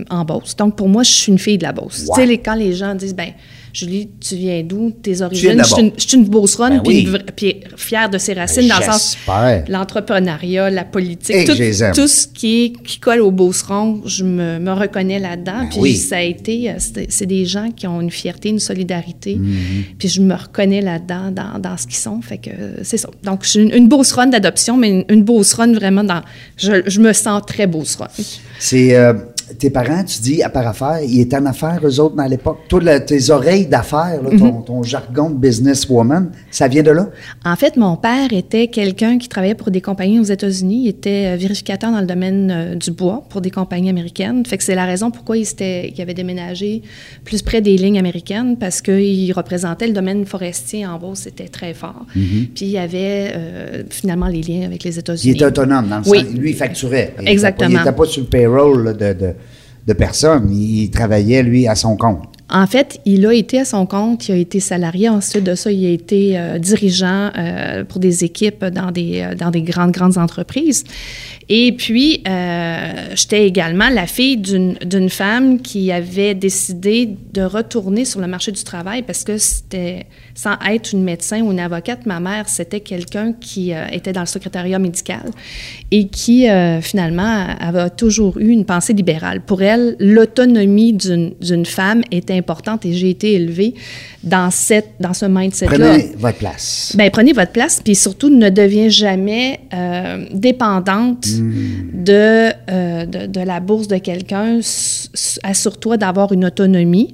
en 0.09 0.23
Beauce. 0.23 0.55
Donc, 0.55 0.77
pour 0.77 0.87
moi, 0.87 1.03
je 1.03 1.11
suis 1.11 1.31
une 1.33 1.37
fille 1.39 1.57
de 1.57 1.63
la 1.63 1.73
Beauce. 1.73 2.05
Wow. 2.07 2.15
Tu 2.15 2.25
sais, 2.27 2.37
quand 2.37 2.55
les 2.55 2.71
gens 2.71 2.95
disent, 2.95 3.13
ben 3.13 3.31
Julie, 3.75 4.09
tu 4.21 4.35
viens 4.37 4.63
d'où? 4.63 4.91
Tes 5.03 5.21
origines? 5.21 5.57
Je 5.57 5.63
suis 5.99 6.15
une, 6.15 6.23
une 6.23 6.29
Beauceronne, 6.29 6.75
Ben 6.77 6.81
puis, 6.81 7.09
oui. 7.41 7.55
fière 7.75 8.09
de 8.09 8.17
ses 8.17 8.31
racines, 8.33 8.69
dans 8.69 8.77
le 8.77 8.83
sens 8.83 9.17
l'entrepreneuriat, 9.67 10.69
la 10.69 10.85
politique, 10.85 11.35
Hey, 11.35 11.45
tout, 11.93 12.07
ce 12.07 12.25
qui, 12.27 12.63
est- 12.65 12.83
qui 12.83 12.99
colle 12.99 13.19
au 13.19 13.31
Beauceron, 13.31 14.01
je 14.05 14.23
me, 14.23 14.59
me 14.59 14.71
reconnais 14.71 15.19
là-dedans. 15.19 15.63
Ben 15.63 15.69
puis 15.69 15.79
oui. 15.81 15.95
ça 15.97 16.17
a 16.17 16.21
été, 16.21 16.69
euh, 16.69 16.75
c'est 17.09 17.25
des 17.25 17.45
gens 17.45 17.69
qui 17.71 17.85
ont 17.85 17.99
une 17.99 18.11
fierté, 18.11 18.47
une 18.49 18.59
solidarité. 18.59 19.35
Mm-hmm. 19.35 19.95
Puis 19.99 20.07
je 20.07 20.21
me 20.21 20.33
reconnais 20.35 20.81
là-dedans, 20.81 21.31
dans, 21.31 21.59
dans 21.59 21.75
ce 21.75 21.85
qu'ils 21.85 21.95
sont. 21.97 22.21
Fait 22.21 22.37
que 22.37 22.51
euh, 22.51 22.75
c'est 22.83 22.97
ça. 22.97 23.09
Donc, 23.23 23.43
je 23.43 23.49
suis 23.49 23.59
une, 23.61 23.73
une 23.73 23.89
Beauceronne 23.89 24.29
d'adoption, 24.29 24.77
mais 24.77 24.89
une, 24.89 25.05
une 25.09 25.23
Beauceronne 25.25 25.75
vraiment 25.75 26.05
dans. 26.05 26.21
Je, 26.55 26.81
je 26.87 26.99
me 27.01 27.11
sens 27.11 27.41
très 27.45 27.67
Beauceronne. 27.67 28.07
C'est 28.57 28.95
euh, 28.95 29.13
tes 29.59 29.69
parents, 29.69 30.03
tu 30.03 30.19
dis, 30.21 30.41
à 30.43 30.49
part 30.49 30.67
affaires, 30.67 30.99
ils 31.07 31.21
étaient 31.21 31.37
en 31.37 31.45
affaires, 31.45 31.79
eux 31.83 31.99
autres, 31.99 32.15
dans 32.15 32.25
l'époque. 32.25 32.59
Toi, 32.67 32.99
tes 32.99 33.29
oreilles 33.29 33.67
d'affaires, 33.67 34.21
Mm-hmm. 34.23 34.39
ton, 34.39 34.61
ton 34.61 34.83
jargon 34.83 35.29
de 35.29 35.35
businesswoman, 35.35 36.31
ça 36.51 36.67
vient 36.67 36.83
de 36.83 36.91
là? 36.91 37.09
En 37.45 37.55
fait, 37.55 37.77
mon 37.77 37.95
père 37.97 38.31
était 38.33 38.67
quelqu'un 38.67 39.17
qui 39.17 39.27
travaillait 39.29 39.55
pour 39.55 39.71
des 39.71 39.81
compagnies 39.81 40.19
aux 40.19 40.23
États-Unis. 40.23 40.83
Il 40.85 40.87
était 40.89 41.33
euh, 41.33 41.35
vérificateur 41.37 41.91
dans 41.91 41.99
le 41.99 42.05
domaine 42.05 42.51
euh, 42.51 42.75
du 42.75 42.91
bois 42.91 43.23
pour 43.29 43.41
des 43.41 43.51
compagnies 43.51 43.89
américaines. 43.89 44.45
Fait 44.45 44.57
que 44.57 44.63
c'est 44.63 44.75
la 44.75 44.85
raison 44.85 45.11
pourquoi 45.11 45.37
il, 45.37 45.45
s'était- 45.45 45.91
il 45.95 46.01
avait 46.01 46.13
déménagé 46.13 46.81
plus 47.23 47.41
près 47.41 47.61
des 47.61 47.77
lignes 47.77 47.99
américaines 47.99 48.57
parce 48.57 48.81
qu'il 48.81 49.31
représentait 49.33 49.87
le 49.87 49.93
domaine 49.93 50.25
forestier 50.25 50.85
en 50.85 50.97
Beauce, 50.97 51.19
c'était 51.19 51.47
très 51.47 51.73
fort. 51.73 52.05
Puis 52.13 52.51
il 52.61 52.69
y 52.69 52.77
avait 52.77 53.31
euh, 53.35 53.83
finalement 53.89 54.27
les 54.27 54.41
liens 54.41 54.65
avec 54.65 54.83
les 54.83 54.95
Il 54.95 54.99
États-Unis. 54.99 55.33
était 55.35 55.45
autonome, 55.45 55.87
dans 55.87 55.97
le 55.99 56.03
Oui. 56.09 56.19
sens, 56.21 56.33
lui, 56.33 56.49
il 56.51 56.55
facturait. 56.55 57.13
Il 57.17 57.21
était 57.21 57.25
pas- 57.25 57.31
Exactement. 57.31 57.69
Il 57.69 57.77
n'était 57.77 57.91
pas 57.91 58.05
sur 58.05 58.21
le 58.23 58.27
payroll 58.27 58.97
de, 58.97 59.34
de 59.85 59.93
personne. 59.93 60.51
Il 60.51 60.89
travaillait, 60.89 61.43
lui, 61.43 61.67
à 61.67 61.75
son 61.75 61.95
compte. 61.95 62.23
En 62.49 62.67
fait, 62.67 62.99
il 63.05 63.25
a 63.25 63.33
été 63.33 63.59
à 63.59 63.65
son 63.65 63.87
compte, 63.87 64.29
il 64.29 64.33
a 64.33 64.37
été 64.37 64.59
salarié. 64.59 65.09
Ensuite 65.09 65.43
de 65.43 65.55
ça, 65.55 65.71
il 65.71 65.83
a 65.85 65.89
été 65.89 66.37
euh, 66.37 66.59
dirigeant 66.59 67.31
euh, 67.35 67.83
pour 67.83 67.99
des 67.99 68.23
équipes 68.23 68.65
dans 68.65 68.91
des, 68.91 69.21
euh, 69.21 69.35
dans 69.35 69.49
des 69.49 69.63
grandes, 69.63 69.91
grandes 69.91 70.19
entreprises. 70.19 70.83
Et 71.49 71.71
puis, 71.73 72.23
j'étais 73.15 73.47
également 73.47 73.89
la 73.89 74.07
fille 74.07 74.37
d'une 74.37 75.09
femme 75.09 75.61
qui 75.61 75.91
avait 75.91 76.33
décidé 76.33 77.17
de 77.33 77.43
retourner 77.43 78.03
sur 78.03 78.19
le 78.19 78.25
marché 78.25 78.51
du 78.51 78.63
travail 78.63 79.03
parce 79.03 79.23
que 79.23 79.37
c'était, 79.37 80.07
sans 80.35 80.55
être 80.69 80.91
une 80.91 81.03
médecin 81.03 81.41
ou 81.41 81.51
une 81.53 81.61
avocate, 81.61 82.05
ma 82.05 82.19
mère, 82.19 82.49
c'était 82.49 82.81
quelqu'un 82.81 83.31
qui 83.31 83.73
euh, 83.73 83.87
était 83.91 84.11
dans 84.11 84.19
le 84.19 84.25
secrétariat 84.25 84.77
médical 84.79 85.31
et 85.91 86.07
qui, 86.07 86.49
euh, 86.49 86.81
finalement, 86.81 87.47
avait 87.57 87.89
toujours 87.89 88.37
eu 88.37 88.49
une 88.49 88.65
pensée 88.65 88.91
libérale. 88.91 89.41
Pour 89.41 89.61
elle, 89.61 89.95
l'autonomie 89.99 90.91
d'une 90.91 91.65
femme 91.65 92.01
était 92.11 92.33
importante 92.33 92.85
et 92.85 92.91
j'ai 92.91 93.11
été 93.11 93.33
élevée 93.33 93.75
dans, 94.23 94.51
cette, 94.51 94.89
dans 94.99 95.13
ce 95.13 95.25
mindset-là. 95.25 95.71
Prenez 95.71 96.11
votre 96.17 96.37
place. 96.37 96.93
Ben, 96.97 97.09
prenez 97.09 97.31
votre 97.31 97.53
place, 97.53 97.79
puis 97.81 97.95
surtout, 97.95 98.29
ne 98.29 98.49
deviens 98.49 98.89
jamais 98.89 99.61
euh, 99.73 100.25
dépendante 100.33 101.27
de, 101.29 102.51
euh, 102.69 103.05
de, 103.05 103.27
de 103.27 103.39
la 103.39 103.61
bourse 103.61 103.87
de 103.87 103.99
quelqu'un. 103.99 104.59
Assure-toi 105.43 105.95
d'avoir 105.95 106.33
une 106.33 106.43
autonomie. 106.43 107.09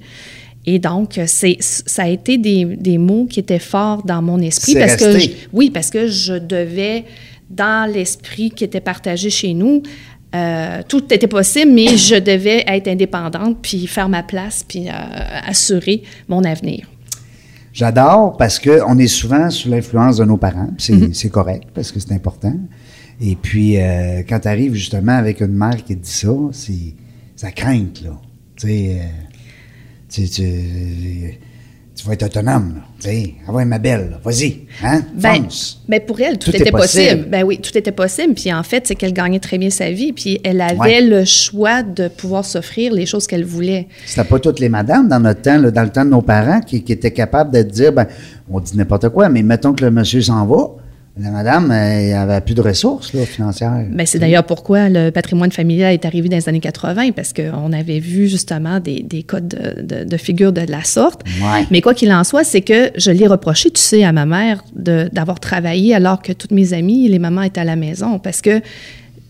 Et 0.66 0.78
donc, 0.80 1.20
c'est, 1.26 1.58
ça 1.60 2.04
a 2.04 2.08
été 2.08 2.38
des, 2.38 2.66
des 2.66 2.98
mots 2.98 3.26
qui 3.26 3.40
étaient 3.40 3.58
forts 3.60 4.04
dans 4.04 4.22
mon 4.22 4.40
esprit. 4.40 4.74
C'est 4.74 4.80
parce 4.80 4.96
que 4.96 5.18
je- 5.20 5.30
oui, 5.54 5.70
parce 5.72 5.90
que 5.90 6.08
je 6.08 6.34
devais, 6.34 7.06
dans 7.50 7.92
l'esprit 7.92 8.52
qui 8.52 8.64
était 8.64 8.80
partagé 8.82 9.30
chez 9.32 9.54
nous, 9.56 9.82
euh, 10.36 10.82
tout 10.88 11.12
était 11.14 11.28
possible, 11.28 11.72
mais 11.72 11.98
je 11.98 12.16
devais 12.16 12.64
être 12.68 12.88
indépendante, 12.88 13.58
puis 13.62 13.88
faire 13.88 14.08
ma 14.08 14.24
place, 14.24 14.64
puis 14.68 14.88
euh, 14.88 14.92
assurer 15.48 16.04
mon 16.30 16.44
avenir. 16.44 16.88
J'adore 17.74 18.36
parce 18.38 18.60
qu'on 18.60 18.98
est 18.98 19.08
souvent 19.08 19.50
sous 19.50 19.70
l'influence 19.70 20.18
de 20.18 20.26
nos 20.26 20.38
parents. 20.38 20.70
C'est 20.78 20.94
Mm-hmm. 20.94 21.14
c'est 21.14 21.30
correct 21.30 21.64
parce 21.74 21.92
que 21.92 22.00
c'est 22.00 22.12
important. 22.14 22.54
Et 23.22 23.36
puis, 23.36 23.80
euh, 23.80 24.24
quand 24.28 24.40
tu 24.42 24.48
arrives 24.48 24.74
justement 24.74 25.14
avec 25.18 25.42
une 25.42 25.54
mère 25.54 25.78
qui 25.84 25.96
te 25.96 26.04
dit 26.04 26.10
ça, 26.10 26.34
c'est 26.52 26.94
ça 27.36 27.52
craint, 27.52 27.86
là. 28.04 28.12
Tu 28.58 28.68
sais, 28.68 29.02
tu, 30.12 30.28
tu- 30.30 31.40
tu 31.94 32.08
vas 32.08 32.14
être 32.14 32.24
autonome, 32.24 32.82
ouais, 33.06 33.66
ma 33.66 33.78
belle, 33.78 34.18
vas-y, 34.24 34.62
hein, 34.84 35.02
Ben, 35.14 35.44
fonce. 35.44 35.82
ben 35.88 36.00
pour 36.00 36.20
elle, 36.22 36.40
tout, 36.40 36.50
était 36.50 36.72
possible. 36.72 37.04
possible. 37.12 37.30
Ben 37.30 37.44
oui, 37.44 37.60
tout 37.60 37.78
était 37.78 37.92
possible. 37.92 38.34
Puis 38.34 38.52
en 38.52 38.64
fait, 38.64 38.88
c'est 38.88 38.96
qu'elle 38.96 39.14
gagnait 39.14 39.40
très 39.40 39.58
bien 39.58 39.70
sa 39.70 39.92
vie. 39.92 40.12
Puis 40.14 40.40
elle 40.44 40.62
avait 40.62 40.78
Ouais. 40.80 41.02
le 41.02 41.26
choix 41.26 41.84
de 41.84 42.08
pouvoir 42.08 42.44
s'offrir 42.46 42.92
les 42.94 43.06
choses 43.06 43.28
qu'elle 43.28 43.44
voulait. 43.46 43.88
C'était 44.06 44.24
pas 44.28 44.40
toutes 44.40 44.60
les 44.60 44.70
madames 44.70 45.08
dans 45.10 45.20
notre 45.20 45.42
temps, 45.42 45.58
là, 45.60 45.70
dans 45.70 45.84
le 45.84 45.90
temps 45.90 46.06
de 46.06 46.10
nos 46.10 46.22
parents, 46.24 46.62
qui, 46.62 46.82
qui 46.82 46.94
étaient 46.94 47.12
capables 47.12 47.54
de 47.54 47.62
dire, 47.62 47.92
ben, 47.94 48.08
on 48.50 48.60
dit 48.60 48.76
n'importe 48.78 49.10
quoi, 49.10 49.30
mais 49.30 49.44
mettons 49.44 49.74
que 49.74 49.84
le 49.84 49.92
monsieur 49.92 50.22
s'en 50.22 50.46
va, 50.48 50.72
la 51.20 51.30
madame, 51.30 51.72
elle 51.72 52.14
avait 52.16 52.40
plus 52.40 52.56
de 52.56 52.62
ressources 52.62 53.14
là, 53.14 53.26
financières. 53.26 53.86
Ben, 53.90 54.06
c'est 54.06 54.18
d'ailleurs 54.18 54.46
pourquoi 54.46 54.88
le 54.88 55.10
patrimoine 55.10 55.52
familial 55.52 55.94
est 55.94 56.06
arrivé 56.06 56.30
dans 56.30 56.38
les 56.38 56.48
années 56.48 56.62
80, 56.62 57.12
parce 57.12 57.34
qu'on 57.34 57.74
avait 57.74 58.00
vu 58.00 58.28
justement 58.28 58.80
des, 58.80 59.04
des 59.04 59.24
cas 59.24 59.42
de, 59.42 59.82
de, 59.82 60.04
de 60.06 60.18
figures 60.18 60.54
de 60.54 60.62
la 60.62 60.84
sorte. 60.86 61.24
Ouais. 61.42 61.66
Mais 61.70 61.82
quoi 61.82 61.94
qu'il 61.94 62.12
en 62.14 62.24
soit, 62.24 62.46
c'est 62.46 62.62
que 62.62 62.92
je 62.96 63.12
l'ai 63.12 63.28
reproché, 63.28 63.72
tu 63.72 63.82
sais, 63.82 64.04
à 64.06 64.14
ma 64.14 64.26
mère 64.26 64.64
d'avoir 64.74 65.42
travaillé 65.42 65.94
alors 65.94 66.22
que 66.22 66.32
toutes 66.32 66.52
mes 66.52 66.74
amies, 66.74 67.10
les 67.10 67.20
mamans 67.20 67.42
étaient 67.42 67.62
à 67.62 67.66
la 67.66 67.76
maison. 67.76 68.18
Parce 68.18 68.42
que 68.42 68.62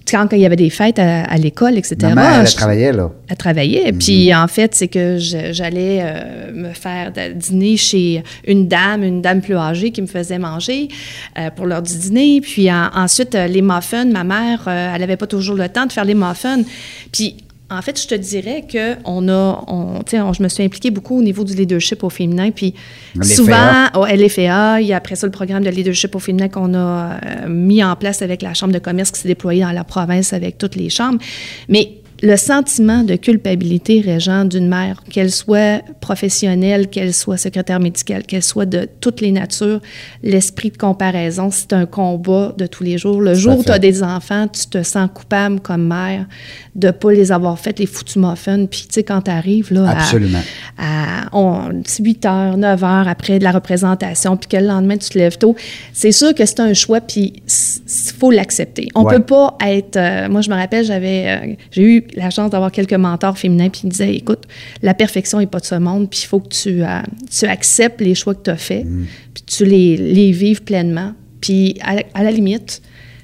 quand 0.10 0.28
il 0.34 0.40
y 0.40 0.46
avait 0.46 0.56
des 0.56 0.70
fêtes 0.70 1.00
à, 1.00 1.24
à 1.24 1.38
l'école, 1.38 1.78
etc., 1.78 1.96
Ma 2.02 2.16
mère, 2.16 2.40
elle 2.42 2.48
je- 2.48 2.56
travaillait, 2.56 2.92
là. 2.92 3.12
Elle 3.30 3.38
travaillait. 3.38 3.92
Puis 3.94 4.34
en 4.36 4.48
fait, 4.48 4.76
c'est 4.76 4.88
que 4.88 5.18
j'allais 5.20 6.00
euh, 6.02 6.52
me 6.54 6.74
faire 6.74 7.12
dîner 7.36 7.78
chez 7.78 8.24
une 8.46 8.68
dame, 8.68 9.04
une 9.04 9.22
dame 9.22 9.42
plus 9.42 9.56
âgée 9.56 9.92
qui 9.92 10.02
me 10.02 10.08
faisait 10.08 10.38
manger 10.40 10.90
euh, 11.40 11.50
pour 11.52 11.66
l'heure 11.66 11.82
du 11.82 11.98
dîner. 11.98 12.42
Puis 12.42 12.70
en- 12.72 12.90
ensuite, 12.94 13.36
euh, 13.36 13.48
les 13.48 13.62
muffins, 13.62 14.06
ma 14.06 14.24
mère, 14.24 14.64
euh, 14.68 14.92
elle 14.94 15.02
n'avait 15.02 15.18
pas 15.18 15.28
toujours 15.28 15.56
le 15.56 15.70
temps 15.70 15.86
de 15.86 15.92
faire 15.92 16.06
les 16.06 16.16
muffins. 16.16 16.62
Puis 17.12 17.38
en 17.72 17.82
fait, 17.82 18.00
je 18.02 18.08
te 18.08 18.16
dirais 18.16 18.66
que 18.72 18.96
on 19.06 19.28
a, 19.30 19.64
on, 19.68 20.00
tu 20.04 20.12
sais, 20.12 20.22
on- 20.22 20.34
je 20.34 20.44
me 20.44 20.50
suis 20.50 20.64
impliquée 20.64 20.92
beaucoup 20.92 21.18
au 21.18 21.24
niveau 21.24 21.44
du 21.44 21.56
leadership 21.56 22.04
au 22.04 22.10
féminin. 22.10 22.52
Puis 22.52 22.74
souvent, 23.24 23.88
au 23.96 24.06
LFA, 24.06 24.82
il 24.82 24.88
y 24.88 24.94
a 24.94 24.98
après 24.98 25.16
ça 25.16 25.26
le 25.28 25.32
programme 25.32 25.64
de 25.64 25.70
leadership 25.70 26.14
au 26.16 26.20
féminin 26.20 26.50
qu'on 26.50 26.74
a 26.74 26.78
euh, 27.14 27.48
mis 27.48 27.84
en 27.84 27.96
place 27.96 28.22
avec 28.22 28.42
la 28.42 28.54
Chambre 28.54 28.74
de 28.74 28.80
commerce 28.80 29.12
qui 29.12 29.20
s'est 29.22 29.28
déployée 29.30 29.62
dans 29.64 29.72
la 29.72 29.84
province 29.84 30.34
avec 30.34 30.58
toutes 30.58 30.76
les 30.76 30.90
chambres. 30.90 31.20
Mais 31.70 32.01
le 32.24 32.38
sentiment 32.38 33.04
de 33.04 33.16
culpabilité, 33.16 34.00
Régent, 34.02 34.46
d'une 34.46 34.68
mère, 34.68 35.02
qu'elle 35.10 35.32
soit 35.32 35.82
professionnelle, 36.02 36.88
qu'elle 36.88 37.14
soit 37.14 37.38
secrétaire 37.38 37.80
médicale, 37.80 38.24
qu'elle 38.24 38.44
soit 38.44 38.68
de 38.68 38.88
toutes 39.00 39.22
les 39.22 39.32
natures, 39.32 39.82
l'esprit 40.22 40.70
de 40.70 40.78
comparaison, 40.78 41.50
c'est 41.52 41.74
un 41.74 41.86
combat 41.88 42.54
de 42.58 42.68
tous 42.68 42.84
les 42.84 42.98
jours. 43.00 43.22
Le 43.22 43.34
jour 43.34 43.58
où 43.60 43.64
tu 43.64 43.72
as 43.72 43.80
des 43.80 44.04
enfants, 44.04 44.48
tu 44.48 44.68
te 44.68 44.84
sens 44.84 45.10
coupable 45.14 45.60
comme 45.62 45.88
mère 45.88 46.28
de 46.76 46.88
ne 46.88 46.92
pas 46.92 47.12
les 47.12 47.32
avoir 47.32 47.58
fait, 47.60 47.80
les 47.80 47.86
foutus 47.88 48.18
muffins. 48.18 48.66
Puis, 48.68 48.82
tu 48.88 48.94
sais, 48.94 49.04
quand 49.04 49.22
tu 49.24 49.32
arrives, 49.32 49.74
là, 49.74 49.90
à- 49.90 49.92
Absolument. 49.94 50.40
à, 50.78 51.26
on- 51.34 51.82
8 52.00 52.26
heures, 52.26 52.56
9 52.58 52.84
heures 52.84 53.08
après 53.08 53.40
de 53.40 53.44
la 53.44 53.52
représentation, 53.52 54.38
puis 54.38 54.48
que 54.48 54.58
le 54.58 54.68
lendemain, 54.68 54.98
tu 54.98 55.10
te 55.10 55.18
lèves 55.18 55.38
tôt, 55.38 55.56
c'est 55.92 56.12
sûr 56.12 56.34
que 56.36 56.46
c'est 56.46 56.60
un 56.60 56.74
choix, 56.74 57.02
puis 57.02 57.34
il 57.48 58.14
faut 58.20 58.30
l'accepter. 58.32 58.90
On 58.96 59.04
Ouais. 59.04 59.16
peut 59.18 59.24
pas 59.24 59.58
être... 59.66 59.98
euh, 59.98 60.30
moi, 60.30 60.42
je 60.42 60.50
me 60.50 60.56
rappelle, 60.56 60.86
j'avais... 60.86 61.26
euh, 61.28 61.54
j'ai 61.72 61.82
eu 61.84 62.04
la 62.16 62.30
chance 62.30 62.50
d'avoir 62.52 62.72
quelques 62.72 62.94
mentors 62.94 63.38
féminins, 63.38 63.70
puis 63.70 63.82
ils 63.84 63.88
me 63.88 63.92
disaient, 63.92 64.16
écoute, 64.16 64.44
la 64.82 64.94
perfection 64.94 65.40
n'est 65.40 65.48
pas 65.48 65.60
de 65.60 65.66
ce 65.66 65.76
monde, 65.76 66.10
puis 66.10 66.22
il 66.24 66.28
faut 66.28 66.40
que 66.40 66.50
tu, 66.50 66.84
euh, 66.84 67.02
tu 67.30 67.46
acceptes 67.46 68.02
les 68.02 68.16
choix 68.16 68.36
que 68.36 68.44
tu 68.44 68.50
as 68.50 68.58
faits, 68.58 68.86
Mm. 68.86 69.06
puis 69.34 69.44
tu 69.46 69.66
les, 69.66 69.98
les 69.98 70.32
vives 70.32 70.64
pleinement. 70.64 71.14
Puis 71.42 71.78
à, 71.82 71.96
la- 71.96 72.04
à 72.14 72.24
la 72.24 72.32
limite, 72.32 72.82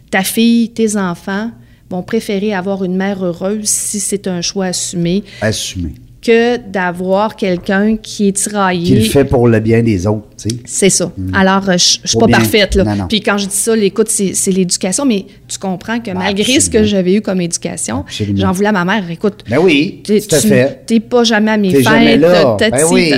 ta 0.09 0.23
fille, 0.23 0.69
tes 0.69 0.95
enfants 0.97 1.51
vont 1.89 2.03
préférer 2.03 2.53
avoir 2.53 2.83
une 2.83 2.95
mère 2.95 3.23
heureuse 3.23 3.67
si 3.67 3.99
c'est 3.99 4.27
un 4.27 4.41
choix 4.41 4.65
assumé 4.67 5.23
Assumé. 5.41 5.93
Que 6.27 6.57
d'avoir 6.57 7.35
quelqu'un 7.35 7.95
qui 7.97 8.27
est 8.27 8.31
tiraillé. 8.33 8.85
Qui 8.85 8.95
le 8.95 9.09
fait 9.09 9.23
pour 9.25 9.47
le 9.47 9.59
bien 9.59 9.81
des 9.81 10.05
autres, 10.05 10.27
tu 10.41 10.49
sais. 10.49 10.55
C'est 10.65 10.89
ça. 10.89 11.11
Alors, 11.33 11.69
euh, 11.69 11.77
je 11.77 11.97
je 12.03 12.07
suis 12.09 12.17
pas 12.19 12.27
bien- 12.27 12.37
parfaite. 12.37 12.75
Là. 12.75 12.83
Non, 12.83 12.95
non. 12.95 13.05
Puis 13.07 13.21
quand 13.21 13.37
je 13.37 13.45
dis 13.47 13.55
ça, 13.55 13.75
l'écoute, 13.75 14.09
c'est 14.09 14.51
l'éducation, 14.51 15.05
mais 15.05 15.25
tu 15.47 15.57
comprends 15.57 15.99
que 15.99 16.11
malgré 16.11 16.59
ce 16.59 16.69
que 16.69 16.83
j'avais 16.83 17.13
eu 17.15 17.21
comme 17.21 17.39
éducation, 17.41 18.03
j'en 18.35 18.51
voulais 18.51 18.67
à 18.69 18.71
ma 18.73 18.85
mère. 18.85 19.03
Écoute, 19.09 19.43
Ben 19.49 19.59
oui, 19.59 20.01
tout 20.05 20.13
à 20.13 20.39
tu 20.39 20.47
fait. 20.47 20.83
t'es 20.85 20.99
pas 20.99 21.23
jamais 21.23 21.51
à 21.51 21.57
mes 21.57 21.69
T'es 21.69 21.75
fêtes. 21.77 21.83
jamais 21.85 22.17
là. 22.17 22.55
t'as- 22.59 22.69
Ben 22.71 22.83
oui. 22.91 23.13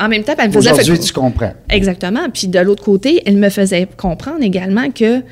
En 0.00 0.08
même 0.08 0.22
temps, 0.22 0.34
elle 0.38 0.48
me 0.48 0.52
faisait... 0.52 0.70
Aujourd'hui, 0.72 0.98
tu 1.00 1.12
comprends. 1.12 1.52
Exactement. 1.68 2.28
Puis 2.32 2.48
de 2.48 2.58
l'autre 2.60 2.84
côté, 2.84 3.22
elle 3.26 3.36
me 3.36 3.48
faisait 3.48 3.88
comprendre 3.96 4.42
également 4.42 4.90
que 4.90 5.22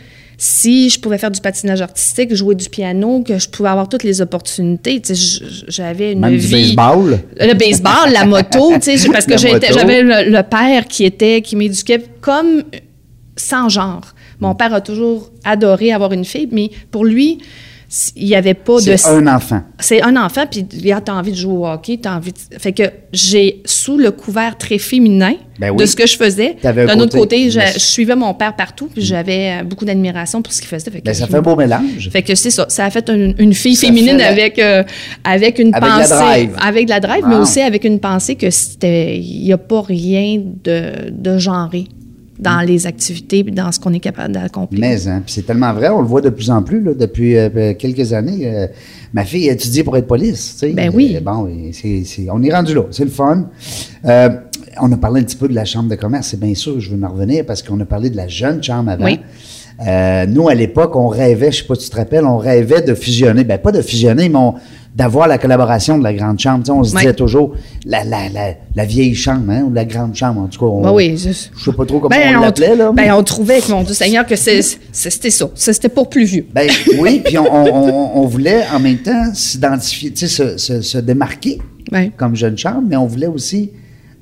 si 0.42 0.88
je 0.88 0.98
pouvais 0.98 1.18
faire 1.18 1.30
du 1.30 1.40
patinage 1.42 1.82
artistique, 1.82 2.34
jouer 2.34 2.54
du 2.54 2.70
piano, 2.70 3.22
que 3.22 3.38
je 3.38 3.46
pouvais 3.46 3.68
avoir 3.68 3.90
toutes 3.90 4.04
les 4.04 4.22
opportunités, 4.22 4.98
tu 4.98 5.08
sais, 5.08 5.14
j- 5.14 5.64
j'avais 5.68 6.12
une 6.12 6.20
Même 6.20 6.30
du 6.32 6.38
vie... 6.38 6.74
baseball? 6.74 7.18
Le 7.38 7.52
baseball, 7.52 8.10
la 8.10 8.24
moto, 8.24 8.72
tu 8.82 8.96
sais, 8.96 9.08
parce 9.10 9.26
que 9.26 9.36
j'avais 9.36 10.00
le, 10.02 10.30
le 10.30 10.42
père 10.42 10.88
qui 10.88 11.04
était, 11.04 11.42
qui 11.42 11.56
m'éduquait 11.56 12.02
comme 12.22 12.62
sans 13.36 13.68
genre. 13.68 14.00
Mon 14.40 14.54
père 14.54 14.72
a 14.72 14.80
toujours 14.80 15.30
adoré 15.44 15.92
avoir 15.92 16.12
une 16.14 16.24
fille, 16.24 16.48
mais 16.50 16.70
pour 16.90 17.04
lui, 17.04 17.36
il 18.14 18.26
n'y 18.26 18.36
avait 18.36 18.54
pas 18.54 18.76
de... 18.80 18.96
C'est 18.96 19.08
un 19.08 19.26
enfant. 19.26 19.62
C'est 19.80 20.00
un 20.02 20.16
enfant, 20.16 20.42
puis 20.48 20.64
regarde, 20.80 21.04
t'as 21.06 21.14
envie 21.14 21.32
de 21.32 21.36
jouer 21.36 21.52
au 21.54 21.66
hockey, 21.66 21.98
t'as 22.00 22.16
envie 22.16 22.30
de... 22.32 22.38
Fait 22.58 22.72
que 22.72 22.84
j'ai, 23.12 23.62
sous 23.64 23.98
le 23.98 24.12
couvert 24.12 24.56
très 24.56 24.78
féminin 24.78 25.34
Ben 25.58 25.70
oui. 25.70 25.76
de 25.78 25.86
ce 25.86 25.96
que 25.96 26.06
je 26.06 26.16
faisais, 26.16 26.56
d'un 26.62 27.00
autre 27.00 27.18
côté- 27.18 27.50
je, 27.50 27.58
suivais 27.78 28.14
mon 28.14 28.32
père 28.34 28.54
partout, 28.54 28.88
puis 28.92 29.02
j'avais 29.02 29.58
euh, 29.60 29.64
beaucoup 29.64 29.84
d'admiration 29.84 30.40
pour 30.40 30.52
ce 30.52 30.60
qu'il 30.60 30.68
faisait. 30.68 30.88
Fait 30.90 31.00
que 31.00 31.04
Ben, 31.04 31.14
ça 31.14 31.26
fait 31.26 31.36
un 31.36 31.42
beau 31.42 31.56
mélange. 31.56 32.10
fait 32.12 32.22
que 32.22 32.34
c'est 32.36 32.50
ça. 32.50 32.66
Ça 32.68 32.84
a 32.84 32.90
fait 32.90 33.08
une, 33.10 33.34
une 33.38 33.54
fille 33.54 33.74
Ça 33.74 33.88
féminine 33.88 34.18
la- 34.18 34.28
avec, 34.28 34.60
euh, 34.60 34.84
avec 35.24 35.58
une 35.58 35.74
Avec 35.74 35.88
la 35.88 35.96
pensée. 35.96 36.14
drive. 36.14 36.50
Avec 36.62 36.84
de 36.84 36.90
la 36.90 37.00
drive, 37.00 37.24
mais 37.26 37.34
aussi 37.36 37.60
avec 37.60 37.82
une 37.84 37.98
pensée 37.98 38.36
que 38.36 38.50
c'était. 38.50 39.18
Il 39.18 39.42
n'y 39.42 39.52
a 39.52 39.58
pas 39.58 39.82
rien 39.82 40.40
de, 40.64 41.10
de 41.10 41.38
genré 41.38 41.86
dans 42.40 42.60
les 42.66 42.86
activités 42.86 43.40
et 43.40 43.42
dans 43.44 43.70
ce 43.70 43.78
qu'on 43.78 43.92
est 43.92 44.00
capable 44.00 44.34
d'accomplir. 44.34 44.80
Mais 44.80 45.06
hein, 45.08 45.22
c'est 45.26 45.44
tellement 45.46 45.72
vrai, 45.74 45.88
on 45.90 46.00
le 46.00 46.06
voit 46.06 46.20
de 46.22 46.30
plus 46.30 46.50
en 46.50 46.62
plus 46.62 46.80
là, 46.82 46.94
depuis 46.94 47.36
euh, 47.36 47.74
quelques 47.74 48.12
années. 48.12 48.40
euh, 48.46 48.66
ma 49.12 49.24
fille 49.24 49.48
étudie 49.48 49.82
pour 49.82 49.96
être 49.96 50.06
police. 50.06 50.52
tu 50.58 50.68
sais. 50.68 50.72
Ben 50.72 50.90
oui. 50.94 51.14
Euh, 51.16 51.20
bon, 51.20 51.46
et 51.48 51.72
c'est- 51.72 52.04
c'est- 52.04 52.28
on 52.32 52.42
est 52.42 52.52
rendu 52.52 52.74
là, 52.74 52.82
c'est 52.90 53.04
le 53.04 53.10
fun. 53.10 53.48
Euh, 54.06 54.28
on 54.80 54.90
a 54.92 54.96
parlé 54.96 55.20
un 55.20 55.24
petit 55.24 55.36
peu 55.36 55.48
de 55.48 55.54
la 55.54 55.64
chambre 55.64 55.88
de 55.90 55.96
commerce, 55.96 56.28
c'est 56.28 56.40
bien 56.40 56.54
sûr, 56.54 56.80
je 56.80 56.94
veux 56.94 57.04
en 57.04 57.08
revenir 57.08 57.44
parce 57.44 57.62
qu'on 57.62 57.78
a 57.80 57.84
parlé 57.84 58.08
de 58.08 58.16
la 58.16 58.28
jeune 58.28 58.62
chambre 58.62 58.90
avant. 58.90 59.04
Oui. 59.04 59.20
Euh, 59.86 60.26
nous, 60.26 60.48
à 60.48 60.54
l'époque, 60.54 60.94
on 60.94 61.08
rêvait, 61.08 61.50
je 61.52 61.58
sais 61.62 61.64
pas 61.66 61.74
si 61.74 61.84
tu 61.86 61.90
te 61.90 61.96
rappelles, 61.96 62.24
on 62.26 62.36
rêvait 62.36 62.82
de 62.82 62.94
fusionner. 62.94 63.44
Ben, 63.44 63.58
pas 63.58 63.72
de 63.72 63.80
fusionner, 63.80 64.28
mais 64.28 64.36
on- 64.38 64.54
d'avoir 64.94 65.28
la 65.28 65.38
collaboration 65.38 65.98
de 65.98 66.02
la 66.02 66.12
grande 66.12 66.38
chambre. 66.38 66.60
Tu 66.60 66.66
sais, 66.66 66.72
on 66.72 66.82
se 66.82 66.94
Oui. 66.94 67.00
disait 67.02 67.14
toujours 67.14 67.54
la, 67.86 68.02
la, 68.04 68.28
la, 68.28 68.54
la 68.74 68.84
vieille 68.84 69.14
chambre, 69.14 69.50
hein, 69.50 69.62
ou 69.68 69.72
la 69.72 69.84
grande 69.84 70.14
chambre, 70.14 70.40
en 70.40 70.46
tout 70.48 70.58
cas. 70.58 70.66
on- 70.66 70.82
Ben 70.82 70.92
oui, 70.92 71.16
je, 71.16 71.30
Je 71.30 71.64
sais 71.64 71.72
pas 71.72 71.84
trop 71.86 72.00
comment 72.00 72.08
Ben, 72.14 72.36
on 72.36 72.40
l'appelait, 72.40 72.74
là. 72.76 72.90
mais- 72.94 73.06
Ben, 73.06 73.14
on 73.14 73.22
trouvait, 73.22 73.60
mon 73.68 73.82
Dieu 73.84 73.94
Seigneur, 73.94 74.26
que 74.26 74.34
c'était 74.36 74.62
ça. 75.30 75.48
Ça, 75.54 75.72
C'était 75.72 75.88
pour 75.88 76.08
plus 76.10 76.24
vieux. 76.24 76.46
Ben 76.52 76.68
oui, 76.98 77.22
puis 77.24 77.38
on, 77.38 77.44
on- 77.44 77.72
on- 77.72 78.22
on 78.22 78.26
voulait 78.26 78.64
en 78.74 78.80
même 78.80 78.98
temps 78.98 79.32
s'identifier, 79.32 80.10
tu 80.12 80.26
sais, 80.28 80.56
se, 80.56 80.58
se- 80.58 80.80
se 80.82 80.98
démarquer 80.98 81.58
comme 82.16 82.34
jeune 82.36 82.58
chambre, 82.58 82.82
mais 82.88 82.96
on 82.96 83.06
voulait 83.06 83.26
aussi 83.26 83.70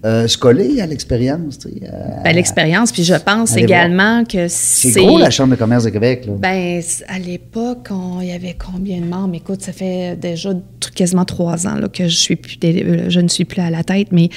euh, 0.05 0.29
se 0.29 0.39
coller 0.39 0.81
à 0.81 0.87
l'expérience. 0.87 1.59
tu 1.59 1.69
sais, 1.71 1.75
euh, 1.85 2.23
Ben, 2.23 2.35
l'expérience, 2.35 2.93
puis 2.93 3.03
je 3.05 3.15
pense 3.15 3.57
également 3.57 4.25
que 4.25 4.47
c'est 4.49 4.91
c'est... 4.93 5.01
gros 5.05 5.19
la 5.19 5.31
Chambre 5.31 5.51
de 5.53 5.57
commerce 5.57 5.85
de 5.85 5.91
Québec. 5.91 6.25
Là. 6.27 6.35
Ben, 6.39 6.81
à 7.09 7.19
l'époque, 7.19 7.89
on- 7.91 8.21
il 8.21 8.29
y 8.29 8.33
avait 8.33 8.57
combien 8.59 8.99
de 9.01 9.07
membres? 9.07 9.35
Écoute, 9.35 9.63
ça 9.63 9.73
fait 9.73 10.17
déjà 10.17 10.51
quasiment 10.95 11.25
trois 11.25 11.67
ans 11.67 11.75
là, 11.75 11.89
que 11.89 12.07
je, 12.09 12.17
suis 12.17 12.37
plus 12.37 12.57
euh, 12.65 13.07
je 13.09 13.21
ne 13.21 13.29
suis 13.29 13.45
plus 13.45 13.61
à 13.61 13.71
la 13.71 13.83
tête, 13.85 14.09
mais 14.13 14.29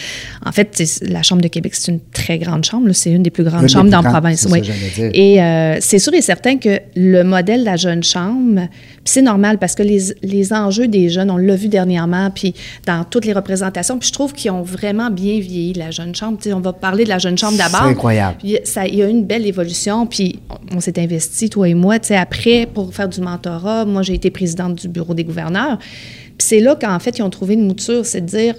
en 0.46 0.52
fait, 0.52 0.82
la 1.04 1.22
Chambre 1.24 1.42
de 1.42 1.48
Québec, 1.48 1.74
c'est 1.76 1.92
une 1.92 2.00
très 2.12 2.38
grande 2.40 2.66
chambre. 2.66 2.92
C'est 2.94 3.12
une 3.12 3.24
des 3.24 3.30
plus 3.30 3.44
grandes 3.44 3.64
Une 3.64 3.70
chambres 3.70 3.86
plus 3.86 3.92
dans 3.92 4.02
la 4.02 4.10
province. 4.12 4.42
ça 4.42 4.50
oui. 4.50 4.62
dire. 4.62 5.12
Et 5.14 5.42
euh, 5.42 5.78
c'est 5.80 6.00
sûr 6.00 6.14
et 6.14 6.22
certain 6.22 6.58
que 6.58 6.80
le 6.96 7.24
modèle 7.24 7.62
de 7.62 7.66
la 7.66 7.76
jeune 7.78 8.04
chambre, 8.04 8.68
c'est 9.04 9.22
normal 9.22 9.58
parce 9.58 9.76
que 9.76 9.84
les, 9.84 10.14
les 10.22 10.54
enjeux 10.54 10.88
des 10.88 11.10
jeunes, 11.10 11.32
on 11.32 11.38
l'a 11.38 11.56
vu 11.56 11.68
dernièrement, 11.68 12.30
puis 12.30 12.54
dans 12.86 13.04
toutes 13.04 13.26
les 13.26 13.34
représentations, 13.34 13.98
puis 13.98 14.08
je 14.08 14.14
trouve 14.14 14.34
qu'ils 14.34 14.52
ont 14.52 14.62
vraiment 14.62 15.10
bien 15.10 15.40
vieilli, 15.40 15.74
la 15.74 15.92
jeune 15.92 16.14
chambre. 16.14 16.38
On 16.54 16.60
va 16.60 16.74
parler 16.74 17.04
de 17.04 17.10
la 17.10 17.20
jeune 17.20 17.38
chambre 17.38 17.58
d'abord. 17.58 17.82
C'est 17.84 17.90
incroyable. 17.90 18.38
Il 18.44 18.52
y 18.52 19.02
a 19.02 19.08
eu 19.08 19.10
une 19.10 19.26
belle 19.26 19.46
évolution, 19.46 20.06
puis 20.06 20.40
on, 20.50 20.78
on 20.78 20.80
s'est 20.80 21.00
investi, 21.00 21.50
toi 21.50 21.68
et 21.68 21.74
moi, 21.74 21.98
après, 22.12 22.68
pour 22.72 22.94
faire 22.94 23.10
du 23.10 23.22
mentorat. 23.22 23.86
Moi, 23.86 24.04
j'ai 24.04 24.14
été 24.14 24.30
présidente 24.30 24.76
du 24.76 24.88
bureau 24.88 25.14
des 25.14 25.24
gouverneurs. 25.24 25.78
Puis 25.80 26.48
c'est 26.48 26.60
là 26.60 26.76
qu'en 26.76 27.00
fait, 27.00 27.18
ils 27.18 27.22
ont 27.22 27.30
trouvé 27.30 27.54
une 27.56 27.68
mouture, 27.68 28.06
c'est 28.06 28.22
de 28.22 28.26
dire, 28.26 28.56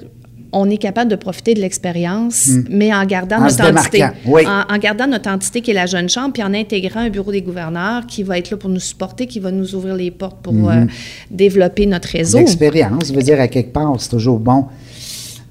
on 0.52 0.68
est 0.68 0.76
capable 0.76 1.10
de 1.10 1.16
profiter 1.16 1.54
de 1.54 1.60
l'expérience, 1.60 2.50
mais 2.68 2.92
en 2.92 3.04
gardant 3.06 3.38
Hmm. 3.38 3.44
En 3.44 3.46
notre 3.46 3.78
entité. 3.78 4.04
oui. 4.26 4.42
En, 4.46 4.74
en 4.74 4.78
gardant 4.78 5.06
notre 5.06 5.30
entité 5.30 5.60
qui 5.62 5.70
est 5.70 5.74
la 5.74 5.86
jeune 5.86 6.08
chambre, 6.08 6.32
puis 6.34 6.42
en 6.42 6.52
intégrant 6.52 7.00
un 7.00 7.10
bureau 7.10 7.32
des 7.32 7.40
gouverneurs 7.42 8.06
qui 8.06 8.22
va 8.22 8.38
être 8.38 8.50
là 8.50 8.56
pour 8.56 8.68
nous 8.70 8.80
supporter, 8.80 9.26
qui 9.26 9.40
va 9.40 9.50
nous 9.50 9.74
ouvrir 9.74 9.94
les 9.96 10.10
portes 10.10 10.38
pour 10.42 10.52
Mhm. 10.52 10.68
euh, 10.68 10.86
développer 11.30 11.86
notre 11.86 12.08
réseau. 12.08 12.38
L'expérience, 12.38 13.10
veut 13.12 13.22
dire 13.22 13.40
à 13.40 13.48
quelque 13.48 13.72
part, 13.72 13.94
c'est 13.98 14.10
toujours 14.10 14.38
bon. 14.38 14.66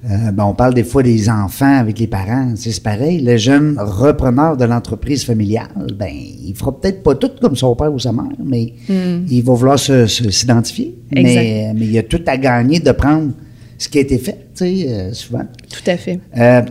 Euh, 0.04 0.32
ben, 0.32 0.44
on 0.44 0.54
parle 0.54 0.74
des 0.74 0.82
fois 0.82 1.04
des 1.04 1.28
enfants 1.30 1.78
avec 1.78 1.96
les 2.00 2.08
parents, 2.08 2.54
c'est 2.56 2.82
pareil. 2.82 3.20
Le 3.20 3.36
jeune 3.36 3.76
repreneur 3.78 4.56
de 4.56 4.64
l'entreprise 4.64 5.24
familiale, 5.24 5.68
ben, 5.96 6.10
il 6.12 6.54
fera 6.56 6.72
peut-être 6.76 7.04
pas 7.04 7.14
tout 7.14 7.30
comme 7.40 7.54
son 7.54 7.76
père 7.76 7.92
ou 7.92 8.00
sa 8.00 8.10
mère, 8.12 8.24
mais 8.44 8.72
il 8.88 9.42
va 9.44 9.54
vouloir 9.54 9.78
s'identifier. 9.78 10.96
Hmm. 11.12 11.22
Mais, 11.22 11.72
mais 11.74 11.84
il 11.86 11.92
y 11.92 11.98
a 11.98 12.02
tout 12.02 12.20
à 12.26 12.36
gagner 12.36 12.80
de 12.80 12.90
prendre 12.92 13.30
ce 13.84 13.88
qui 13.88 13.98
a 13.98 14.00
été 14.02 14.18
fait, 14.18 14.32
tu 14.56 14.64
sais, 14.64 14.84
euh, 14.88 15.12
souvent. 15.12 15.44
Tout 15.70 15.90
à 15.90 15.96
fait. 15.96 16.20
Euh, 16.36 16.62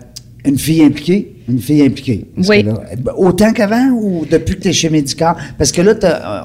une 0.45 0.57
fille 0.57 0.83
impliquée, 0.83 1.35
une 1.49 1.59
fille 1.59 1.81
impliquée. 1.83 2.25
Oui. 2.37 2.63
que 2.63 2.69
là, 2.69 2.73
euh, 2.91 3.11
autant 3.17 3.51
qu'avant 3.53 3.89
ou 3.91 4.25
depuis 4.29 4.55
que 4.55 4.61
tu 4.61 4.67
es 4.69 4.73
chez 4.73 4.89
Médicare? 4.89 5.37
Parce 5.57 5.71
que 5.71 5.81
là, 5.81 5.93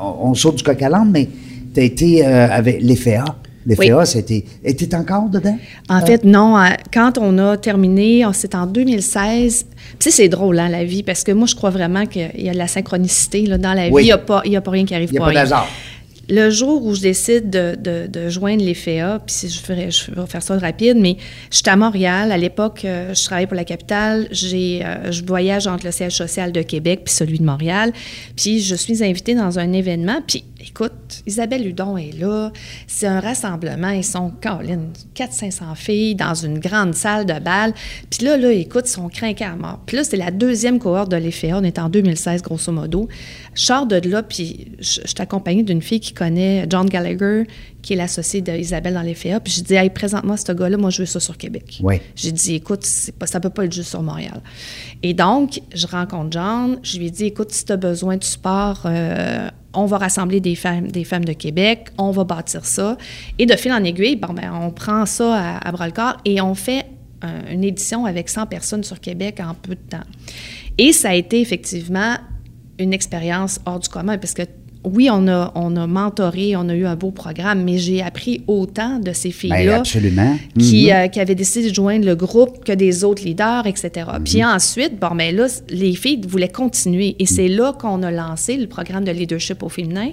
on, 0.03 0.31
on 0.31 0.35
saute 0.35 0.57
du 0.57 0.63
coq 0.63 0.83
à 0.83 0.89
l'âne, 0.89 1.11
mais 1.13 1.29
tu 1.75 1.81
as 1.81 1.85
été 1.85 2.27
euh, 2.27 2.49
avec 2.51 2.81
l'EFA. 2.83 3.25
L'EFA, 3.65 3.99
Oui. 3.99 4.07
c'était. 4.07 4.45
était 4.65 4.95
encore 4.95 5.29
dedans? 5.29 5.59
En 5.89 6.01
fait, 6.05 6.23
non. 6.25 6.57
Quand 6.93 7.19
on 7.19 7.37
a 7.39 7.57
terminé, 7.57 8.25
c'est 8.33 8.55
en 8.55 8.67
2016. 8.67 9.65
Puis 9.65 9.97
tu 9.99 10.11
sais, 10.11 10.17
c'est 10.23 10.29
drôle, 10.29 10.59
hein, 10.61 10.69
la 10.69 10.85
vie, 10.85 11.03
parce 11.03 11.25
que 11.25 11.33
moi, 11.33 11.47
je 11.49 11.55
crois 11.57 11.71
vraiment 11.71 12.07
qu'il 12.07 12.31
y 12.39 12.49
a 12.49 12.53
de 12.53 12.59
la 12.59 12.69
synchronicité 12.69 13.45
là, 13.47 13.59
dans 13.59 13.73
la 13.73 13.89
Oui. 13.89 14.03
vie. 14.03 14.07
Il 14.07 14.07
n'y 14.09 14.13
a, 14.13 14.19
pas- 14.19 14.43
il 14.45 14.53
y 14.53 14.57
a 14.57 14.61
pas 14.61 14.71
rien 14.71 14.85
qui 14.85 14.95
arrive 14.95 15.09
Il 15.11 15.15
n'y 15.15 15.19
a 15.19 15.25
pas 15.25 15.33
d'hasard. 15.33 15.69
Le 16.29 16.51
jour 16.51 16.85
où 16.85 16.95
je 16.95 17.03
décide 17.03 17.51
de, 17.51 17.77
de, 17.79 18.09
de 18.09 18.29
joindre 18.29 18.65
les 18.65 18.75
FEA, 18.75 19.21
puis 19.25 19.35
si 19.35 19.49
je, 19.49 19.61
ferais, 19.61 19.93
je 19.93 20.11
vais 20.11 20.27
faire 20.27 20.43
ça 20.43 20.59
rapide, 20.59 20.97
mais 20.99 21.17
j'étais 21.53 21.71
à 21.71 21.77
Montréal. 21.77 22.33
À 22.33 22.37
l'époque, 22.37 22.85
euh, 22.85 23.15
je 23.15 23.25
travaillais 23.25 23.47
pour 23.47 23.57
la 23.57 23.65
capitale. 23.65 24.27
J'ai, 24.33 24.85
euh, 24.85 25.13
je 25.13 25.25
voyage 25.25 25.69
entre 25.69 25.87
le 25.87 25.93
siège 25.93 26.17
social 26.17 26.51
de 26.51 26.63
Québec 26.63 27.03
puis 27.05 27.15
celui 27.15 27.39
de 27.39 27.45
Montréal. 27.45 27.93
Puis 28.35 28.61
je 28.61 28.75
suis 28.75 29.05
invitée 29.05 29.37
dans 29.37 29.61
un 29.61 29.73
événement. 29.73 30.21
Puis 30.27 30.45
écoute, 30.61 31.23
Isabelle 31.27 31.67
Hudon 31.67 31.97
est 31.97 32.19
là. 32.19 32.53
C'est 32.89 33.07
un 33.07 33.21
rassemblement. 33.21 33.91
Ils 33.91 34.05
sont, 34.05 34.31
Caroline, 34.41 34.89
400-500 35.15 35.77
filles 35.77 36.15
dans 36.17 36.35
une 36.35 36.59
grande 36.59 36.95
salle 36.95 37.25
de 37.25 37.39
bal. 37.39 37.73
Puis 38.11 38.25
là, 38.25 38.37
là, 38.37 38.51
écoute, 38.51 38.89
ils 38.89 38.93
sont 38.93 39.09
craqués 39.09 39.45
à 39.45 39.55
mort. 39.55 39.81
Puis 39.87 39.97
là, 39.97 40.03
c'était 40.03 40.17
la 40.17 40.33
deuxième 40.33 40.81
cohorte 40.81 41.11
de 41.11 41.17
l'EFA. 41.17 41.59
On 41.59 41.63
est 41.63 41.79
en 41.79 41.89
2016, 41.89 42.43
grosso 42.43 42.73
modo. 42.73 43.09
Je 43.55 43.65
sors 43.65 43.87
de 43.87 43.97
là, 44.09 44.23
puis 44.23 44.73
je, 44.81 45.01
je 45.03 45.07
suis 45.07 45.21
accompagnée 45.21 45.63
d'une 45.63 45.83
fille 45.83 46.01
qui 46.01 46.13
connaît 46.17 46.67
John 46.69 46.87
Gallagher, 46.89 47.47
qui 47.83 47.93
est 47.93 47.97
l'associé 47.97 48.41
d'Isabelle 48.41 48.95
dans 48.95 49.03
l'EFA. 49.03 49.39
Puis 49.41 49.53
je 49.59 49.63
dis, 49.63 49.75
hey, 49.75 49.91
présente-moi 49.91 50.37
ce 50.37 50.51
gars-là, 50.53 50.77
moi, 50.77 50.91
je 50.91 51.03
veux 51.03 51.07
ça 51.07 51.21
sur 51.21 51.37
Québec. 51.39 51.79
J'ai 52.17 52.33
dit, 52.33 52.55
écoute, 52.57 52.85
pas, 53.19 53.27
ça 53.27 53.39
peut 53.39 53.51
pas 53.51 53.65
être 53.65 53.73
juste 53.73 53.91
sur 53.91 54.03
Montréal. 54.03 54.41
Et 55.03 55.15
donc, 55.15 55.61
je 55.75 55.87
rencontre 55.87 56.31
John. 56.33 56.79
Je 56.83 56.99
lui 56.99 57.07
ai 57.07 57.11
dit, 57.11 57.27
écoute, 57.27 57.53
si 57.53 57.65
tu 57.65 57.73
as 57.73 57.77
besoin 57.77 58.17
de 58.17 58.25
support, 58.25 58.83
euh, 58.87 59.49
on 59.75 59.85
va 59.87 59.99
rassembler 59.99 60.41
des 60.41 60.55
femmes, 60.55 60.89
des 60.89 61.05
femmes 61.05 61.25
de 61.25 61.35
Québec, 61.35 61.89
on 61.99 62.11
va 62.11 62.25
bâtir 62.25 62.65
ça. 62.65 62.97
Et 63.39 63.47
de 63.47 63.55
fil 63.57 63.73
en 63.73 63.85
aiguille, 63.85 64.17
bon, 64.17 64.33
ben, 64.33 64.51
on 64.53 64.71
prend 64.71 65.05
ça 65.07 65.35
à, 65.59 65.69
à 65.69 65.73
bras-le-corps 65.73 66.17
et 66.25 66.41
on 66.41 66.55
fait 66.55 66.87
un- 67.23 67.51
une 67.53 67.63
édition 67.65 68.05
avec 68.07 68.29
100 68.29 68.47
personnes 68.47 68.85
sur 68.85 69.01
Québec 69.01 69.39
en 69.47 69.55
peu 69.55 69.75
de 69.75 69.81
temps. 69.89 70.05
Et 70.79 70.93
ça 70.93 71.11
a 71.11 71.15
été 71.15 71.41
effectivement 71.41 72.15
une 72.79 72.93
expérience 72.93 73.59
hors 73.65 73.79
du 73.81 73.89
commun 73.89 74.19
parce 74.19 74.35
que 74.35 74.43
oui, 74.87 75.09
on 75.13 75.27
a, 75.29 75.53
on 75.57 75.75
a 75.77 75.87
mentoré, 75.87 76.55
on 76.57 76.69
a 76.69 76.75
eu 76.75 76.87
un 76.87 76.97
beau 76.97 77.11
programme, 77.11 77.65
mais 77.65 77.77
j'ai 77.77 78.01
appris 78.03 78.43
autant 78.47 78.99
de 79.01 79.13
ces 79.13 79.29
Ben, 79.31 79.35
filles-là 79.35 79.83
qui, 80.59 80.87
Mhm. 80.87 80.93
euh, 80.93 81.09
qui 81.09 81.21
avaient 81.21 81.35
décidé 81.35 81.69
de 81.71 81.75
joindre 81.75 82.07
le 82.07 82.15
groupe 82.15 82.65
que 82.65 82.73
des 82.73 83.05
autres 83.05 83.25
leaders, 83.25 83.67
etc. 83.67 83.91
Mhm. 84.19 84.25
Puis 84.25 84.45
ensuite, 84.45 84.99
bon, 84.99 85.15
ben 85.15 85.35
là, 85.35 85.47
les 85.69 85.95
filles 85.95 86.21
voulaient 86.27 86.49
continuer. 86.49 87.17
Et 87.19 87.25
Mhm. 87.25 87.27
c'est 87.27 87.49
là 87.49 87.73
qu'on 87.73 88.03
a 88.03 88.11
lancé 88.11 88.57
le 88.57 88.67
programme 88.69 89.05
de 89.05 89.11
leadership 89.11 89.63
au 89.63 89.69
féminin, 89.69 90.11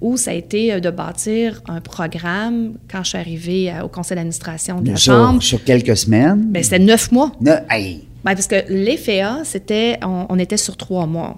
où 0.00 0.16
ça 0.16 0.30
a 0.30 0.34
été 0.34 0.72
euh, 0.72 0.80
de 0.80 0.90
bâtir 0.90 1.60
un 1.68 1.80
programme 1.80 2.74
quand 2.90 3.02
je 3.02 3.08
suis 3.10 3.18
arrivée 3.18 3.70
euh, 3.72 3.82
au 3.84 3.88
conseil 3.88 4.14
d'administration 4.16 4.80
de 4.80 4.90
la 4.90 4.96
sur, 4.96 5.12
Chambre. 5.14 5.42
sur 5.42 5.62
quelques 5.64 5.96
semaines. 5.96 6.44
Ben, 6.50 6.62
c'était 6.62 6.78
neuf 6.78 7.10
mois. 7.12 7.32
Ne- 7.40 7.50
hey, 7.70 8.04
Ben, 8.24 8.34
parce 8.34 8.46
que 8.46 8.54
l'EFEA, 8.68 9.40
c'était, 9.44 9.98
on, 10.04 10.26
on 10.28 10.38
était 10.38 10.56
sur 10.56 10.76
trois 10.76 11.06
mois. 11.06 11.36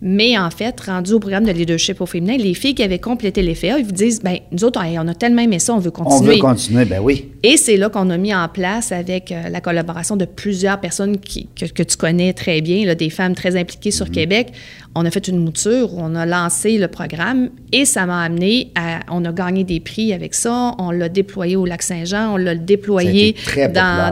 Mais 0.00 0.38
en 0.38 0.48
fait, 0.50 0.80
rendu 0.80 1.12
au 1.12 1.18
programme 1.18 1.44
de 1.44 1.50
leadership 1.50 2.00
au 2.00 2.06
féminin, 2.06 2.36
les 2.36 2.54
filles 2.54 2.74
qui 2.76 2.84
avaient 2.84 3.00
complété 3.00 3.42
l'EFEA, 3.42 3.78
ils 3.80 3.84
vous 3.84 3.90
disent, 3.90 4.22
ben 4.22 4.38
nous 4.52 4.62
autres, 4.62 4.80
on 4.80 5.08
a 5.08 5.14
tellement 5.14 5.42
aimé 5.42 5.58
ça, 5.58 5.74
on 5.74 5.78
veut 5.78 5.90
on 5.98 6.04
continuer. 6.04 6.34
veut 6.36 6.40
continuer, 6.40 6.84
ben 6.84 7.00
oui. 7.00 7.32
Et 7.42 7.56
c'est 7.56 7.76
là 7.76 7.88
qu'on 7.90 8.08
a 8.10 8.16
mis 8.16 8.32
en 8.32 8.48
place, 8.48 8.92
avec 8.92 9.32
euh, 9.32 9.48
la 9.48 9.60
collaboration 9.60 10.14
de 10.16 10.24
plusieurs 10.24 10.78
personnes 10.78 11.18
qui- 11.18 11.48
que, 11.56 11.64
que 11.66 11.82
tu 11.82 11.96
connais 11.96 12.32
très 12.32 12.60
bien, 12.60 12.86
là, 12.86 12.94
des 12.94 13.10
femmes 13.10 13.34
très 13.34 13.56
impliquées 13.56 13.90
sur 13.90 14.10
Québec, 14.12 14.52
on 14.94 15.04
a 15.04 15.10
fait 15.10 15.26
une 15.26 15.38
mouture, 15.38 15.90
on 15.96 16.14
a 16.14 16.26
lancé 16.26 16.78
le 16.78 16.86
programme 16.88 17.50
et 17.72 17.84
ça 17.84 18.06
m'a 18.06 18.22
amené 18.22 18.70
à. 18.76 19.00
On 19.10 19.24
a 19.24 19.32
gagné 19.32 19.64
des 19.64 19.80
prix 19.80 20.12
avec 20.12 20.34
ça, 20.34 20.74
on 20.78 20.90
l'a 20.90 21.08
déployé 21.08 21.56
au 21.56 21.66
Lac-Saint-Jean, 21.66 22.34
on 22.34 22.36
l'a 22.36 22.54
déployé 22.54 23.34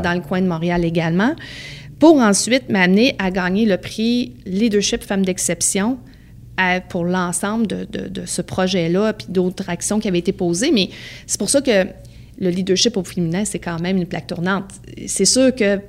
dans 0.03 0.15
le 0.15 0.21
coin 0.21 0.41
de 0.41 0.47
Montréal 0.47 0.85
également, 0.85 1.35
pour 1.99 2.19
ensuite 2.19 2.69
m'amener 2.69 3.15
à 3.19 3.31
gagner 3.31 3.65
le 3.65 3.77
prix 3.77 4.35
Leadership 4.45 5.03
Femmes 5.03 5.25
d'exception 5.25 5.99
pour 6.89 7.05
l'ensemble 7.05 7.67
de 7.67 8.27
ce 8.27 8.43
projet-là, 8.43 9.13
puis 9.13 9.27
d'autres 9.29 9.69
actions 9.69 10.01
qui 10.01 10.09
avaient 10.09 10.19
été 10.19 10.33
posées. 10.33 10.73
Mais 10.73 10.91
c'est 11.27 11.39
pour 11.39 11.51
ça 11.51 11.61
que 11.61 11.87
le 12.39 12.51
leadership 12.51 12.97
au 12.97 13.05
féminin, 13.05 13.45
c'est 13.45 13.59
quand 13.59 13.81
même 13.81 13.97
une 13.97 14.07
plaque 14.07 14.27
tournante. 14.27 14.71
C'est 15.07 15.25
sûr 15.25 15.55
que 15.55 15.81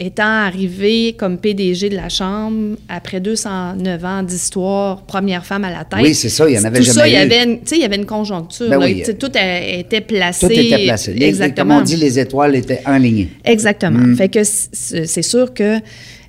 étant 0.00 0.24
arrivée 0.24 1.14
comme 1.16 1.38
PDG 1.38 1.88
de 1.88 1.94
la 1.96 2.08
Chambre, 2.08 2.76
après 2.88 3.20
209 3.20 4.04
ans 4.04 4.22
d'histoire, 4.22 5.02
première 5.02 5.46
femme 5.46 5.64
à 5.64 5.70
la 5.70 5.84
tête. 5.84 6.00
Oui, 6.02 6.14
c'est 6.14 6.28
ça, 6.28 6.48
il 6.48 6.54
y 6.56 6.58
en 6.58 6.64
avait 6.64 6.78
tout 6.78 6.84
jamais 6.84 6.98
ça, 7.00 7.06
il 7.08 7.12
y 7.12 7.16
avait 7.16 7.44
une, 7.44 7.58
tu 7.60 7.66
sais, 7.66 7.76
il 7.76 7.82
y 7.82 7.84
avait 7.84 7.96
une 7.96 8.04
conjoncture. 8.06 8.68
Ben 8.68 8.78
oui. 8.78 9.02
Tout 9.18 9.30
a- 9.34 9.60
était 9.78 10.00
placé. 10.00 10.46
Tout 10.46 10.52
était 10.52 10.84
placé. 10.84 11.14
Les- 11.14 11.26
Exactement. 11.26 11.74
comme 11.74 11.82
on 11.82 11.84
dit, 11.84 11.96
les 11.96 12.18
étoiles 12.18 12.56
étaient 12.56 12.80
alignées. 12.84 13.28
Exactement. 13.44 14.00
Mm. 14.00 14.16
Fait 14.16 14.28
que 14.28 14.40
c'est 14.42 15.22
sûr 15.22 15.54
que 15.54 15.78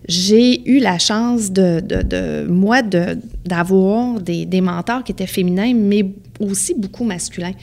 j'ai 0.08 0.62
eu 0.70 0.78
la 0.80 1.00
chance 1.00 1.52
de, 1.52 1.80
de, 1.80 2.04
de- 2.04 2.48
moi, 2.48 2.84
de- 2.84 3.18
d'avoir 3.44 4.20
des, 4.22 4.46
des 4.46 4.62
mentors 4.62 5.04
qui 5.04 5.12
étaient 5.12 5.26
féminins, 5.26 5.74
mais 5.76 6.06
aussi 6.40 6.76
beaucoup 6.78 7.04
masculins. 7.04 7.54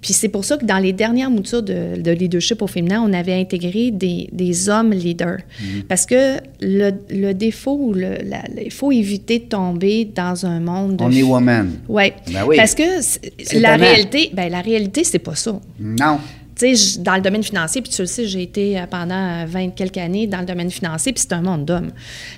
Puis 0.00 0.12
c'est 0.12 0.28
pour 0.28 0.44
ça 0.44 0.56
que 0.56 0.64
dans 0.64 0.78
les 0.78 0.92
dernières 0.92 1.30
moutures 1.30 1.62
de, 1.62 2.00
de 2.00 2.10
leadership 2.12 2.62
au 2.62 2.66
féminin, 2.68 3.02
on 3.04 3.12
avait 3.12 3.34
intégré 3.34 3.90
des, 3.90 4.28
des 4.32 4.68
hommes 4.68 4.92
leaders. 4.92 5.38
Mm. 5.60 5.64
Parce 5.88 6.06
que 6.06 6.36
le, 6.60 6.92
le 7.10 7.32
défaut, 7.32 7.76
ou 7.80 7.92
le, 7.94 8.10
la- 8.24 8.44
il 8.64 8.70
faut 8.72 8.92
éviter 8.92 9.40
de 9.40 9.44
tomber 9.46 10.04
dans 10.04 10.46
un 10.46 10.60
monde 10.60 10.96
de... 10.96 11.04
On 11.04 11.10
est 11.10 11.22
woman. 11.24 11.70
Ouais. 11.88 12.14
Ben 12.32 12.44
oui. 12.46 12.56
Parce 12.56 12.74
que 12.76 12.82
la 12.82 13.74
étonnant. 13.74 13.76
réalité, 13.84 14.30
ben 14.32 14.50
la 14.50 14.60
réalité, 14.60 15.02
c'est 15.02 15.18
pas 15.18 15.34
ça. 15.34 15.58
Non. 15.80 16.18
Tu 16.56 16.76
sais, 16.76 16.98
dans 17.00 17.14
le 17.14 17.20
domaine 17.20 17.42
financier, 17.44 17.82
puis 17.82 17.90
tu 17.92 18.02
le 18.02 18.06
sais, 18.06 18.24
j'ai 18.26 18.42
été 18.42 18.78
euh, 18.78 18.86
pendant 18.90 19.44
20 19.46 19.70
quelques 19.76 19.96
années 19.98 20.26
dans 20.26 20.40
le 20.40 20.44
domaine 20.46 20.70
financier, 20.70 21.12
puis 21.12 21.22
c'est 21.22 21.32
un 21.34 21.42
monde 21.42 21.64
d'hommes. 21.64 21.90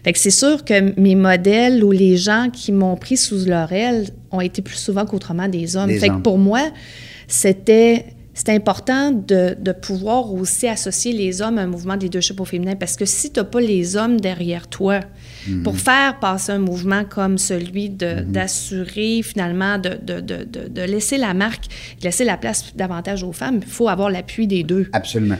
Fait 0.04 0.12
que 0.12 0.18
c'est 0.18 0.30
sûr 0.30 0.62
que 0.64 0.98
mes 1.00 1.14
modèles 1.14 1.82
ou 1.82 1.90
les 1.90 2.16
gens 2.18 2.48
qui 2.52 2.70
m'ont 2.72 2.96
pris 2.96 3.16
sous 3.16 3.46
leur 3.46 3.72
aile 3.72 4.08
ont 4.30 4.42
été 4.42 4.60
plus 4.60 4.76
souvent 4.76 5.06
qu'autrement 5.06 5.48
des 5.48 5.74
hommes. 5.76 5.88
Des 5.88 5.98
fait 5.98 6.10
hommes. 6.10 6.18
que 6.18 6.22
pour 6.22 6.36
moi, 6.38 6.60
c'était 7.32 8.06
c'était 8.32 8.52
important 8.52 9.10
de, 9.10 9.54
de 9.60 9.72
pouvoir 9.72 10.32
aussi 10.32 10.66
associer 10.66 11.12
les 11.12 11.42
hommes 11.42 11.58
à 11.58 11.62
un 11.62 11.66
mouvement 11.66 11.96
de 11.96 12.04
leadership 12.04 12.40
au 12.40 12.44
féminin 12.46 12.74
parce 12.74 12.96
que 12.96 13.04
si 13.04 13.30
tu 13.32 13.38
n'as 13.40 13.44
pas 13.44 13.60
les 13.60 13.96
hommes 13.96 14.18
derrière 14.20 14.66
toi 14.68 15.00
Mhm. 15.48 15.62
pour 15.62 15.76
faire 15.76 16.18
passer 16.20 16.52
un 16.52 16.58
mouvement 16.58 17.04
comme 17.04 17.38
celui 17.38 17.88
de- 17.90 18.20
d'assurer 18.20 19.22
finalement 19.22 19.78
de, 19.78 19.90
de, 20.02 20.20
de, 20.20 20.82
laisser 20.82 21.16
la 21.18 21.32
marque, 21.34 21.64
de 21.98 22.04
laisser 22.04 22.24
la 22.24 22.36
place 22.36 22.74
davantage 22.76 23.22
aux 23.24 23.32
femmes, 23.32 23.60
il 23.62 23.66
faut 23.68 23.88
avoir 23.88 24.10
l'appui 24.10 24.46
des 24.46 24.62
deux. 24.62 24.86
Absolument. 24.92 25.38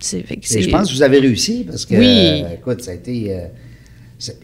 C'est- 0.00 0.18
Et 0.30 0.38
c'est- 0.42 0.62
je 0.62 0.70
pense 0.70 0.88
que 0.90 0.94
vous 0.94 1.02
avez 1.02 1.18
réussi 1.20 1.64
parce 1.66 1.84
que, 1.86 1.94
Oui. 1.94 2.42
euh, 2.44 2.54
écoute, 2.54 2.82
ça 2.82 2.90
a 2.90 2.94
été. 2.94 3.34
euh, 3.34 3.46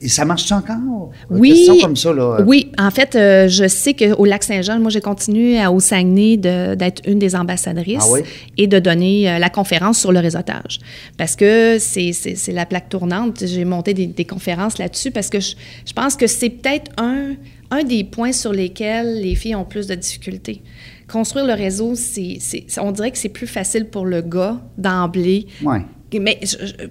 et 0.01 0.09
ça 0.09 0.25
marche 0.25 0.51
encore? 0.53 1.11
Oui, 1.29 1.51
question 1.51 1.79
comme 1.81 1.97
ça, 1.97 2.13
là. 2.13 2.41
oui. 2.47 2.71
En 2.79 2.91
fait, 2.91 3.15
euh, 3.15 3.47
je 3.49 3.69
sais 3.69 3.95
qu'au 3.95 4.25
Lac-Saint-Jean, 4.25 4.79
moi, 4.81 4.91
j'ai 4.91 5.01
continué 5.01 5.59
à- 5.61 5.71
au 5.71 5.81
Saguenay 5.81 6.37
d'être 6.37 7.03
une 7.07 7.19
des 7.19 7.37
ambassadrices 7.37 7.99
Ah 8.03 8.11
oui? 8.11 8.21
et 8.57 8.67
de 8.67 8.79
donner 8.79 9.31
euh, 9.31 9.39
la 9.39 9.51
conférence 9.51 9.99
sur 9.99 10.13
le 10.13 10.21
réseautage. 10.21 10.79
Parce 11.19 11.37
que 11.37 11.77
c'est 11.79 12.13
la 12.53 12.65
plaque 12.67 12.89
tournante. 12.89 13.43
J'ai 13.45 13.65
monté 13.65 13.93
des, 13.95 14.07
des 14.07 14.25
conférences 14.25 14.79
là-dessus 14.79 15.11
parce 15.11 15.29
que 15.29 15.41
je, 15.41 15.55
je 15.87 15.93
pense 15.93 16.17
que 16.17 16.27
c'est 16.27 16.51
peut-être 16.51 16.91
un, 16.99 17.35
un 17.71 17.85
des 17.85 18.05
points 18.05 18.33
sur 18.33 18.53
lesquels 18.53 19.21
les 19.21 19.35
filles 19.35 19.57
ont 19.57 19.65
plus 19.65 19.87
de 19.87 19.95
difficultés. 19.95 20.63
Construire 21.11 21.47
le 21.47 21.53
réseau, 21.53 21.95
c'est- 21.95 22.39
on 22.81 22.91
dirait 22.93 23.11
que 23.13 23.19
c'est 23.19 23.29
plus 23.29 23.47
facile 23.47 23.85
pour 23.87 24.07
le 24.07 24.23
gars 24.23 24.61
d'emblée. 24.79 25.47
Ouais. 25.63 25.83
Mais 26.21 26.39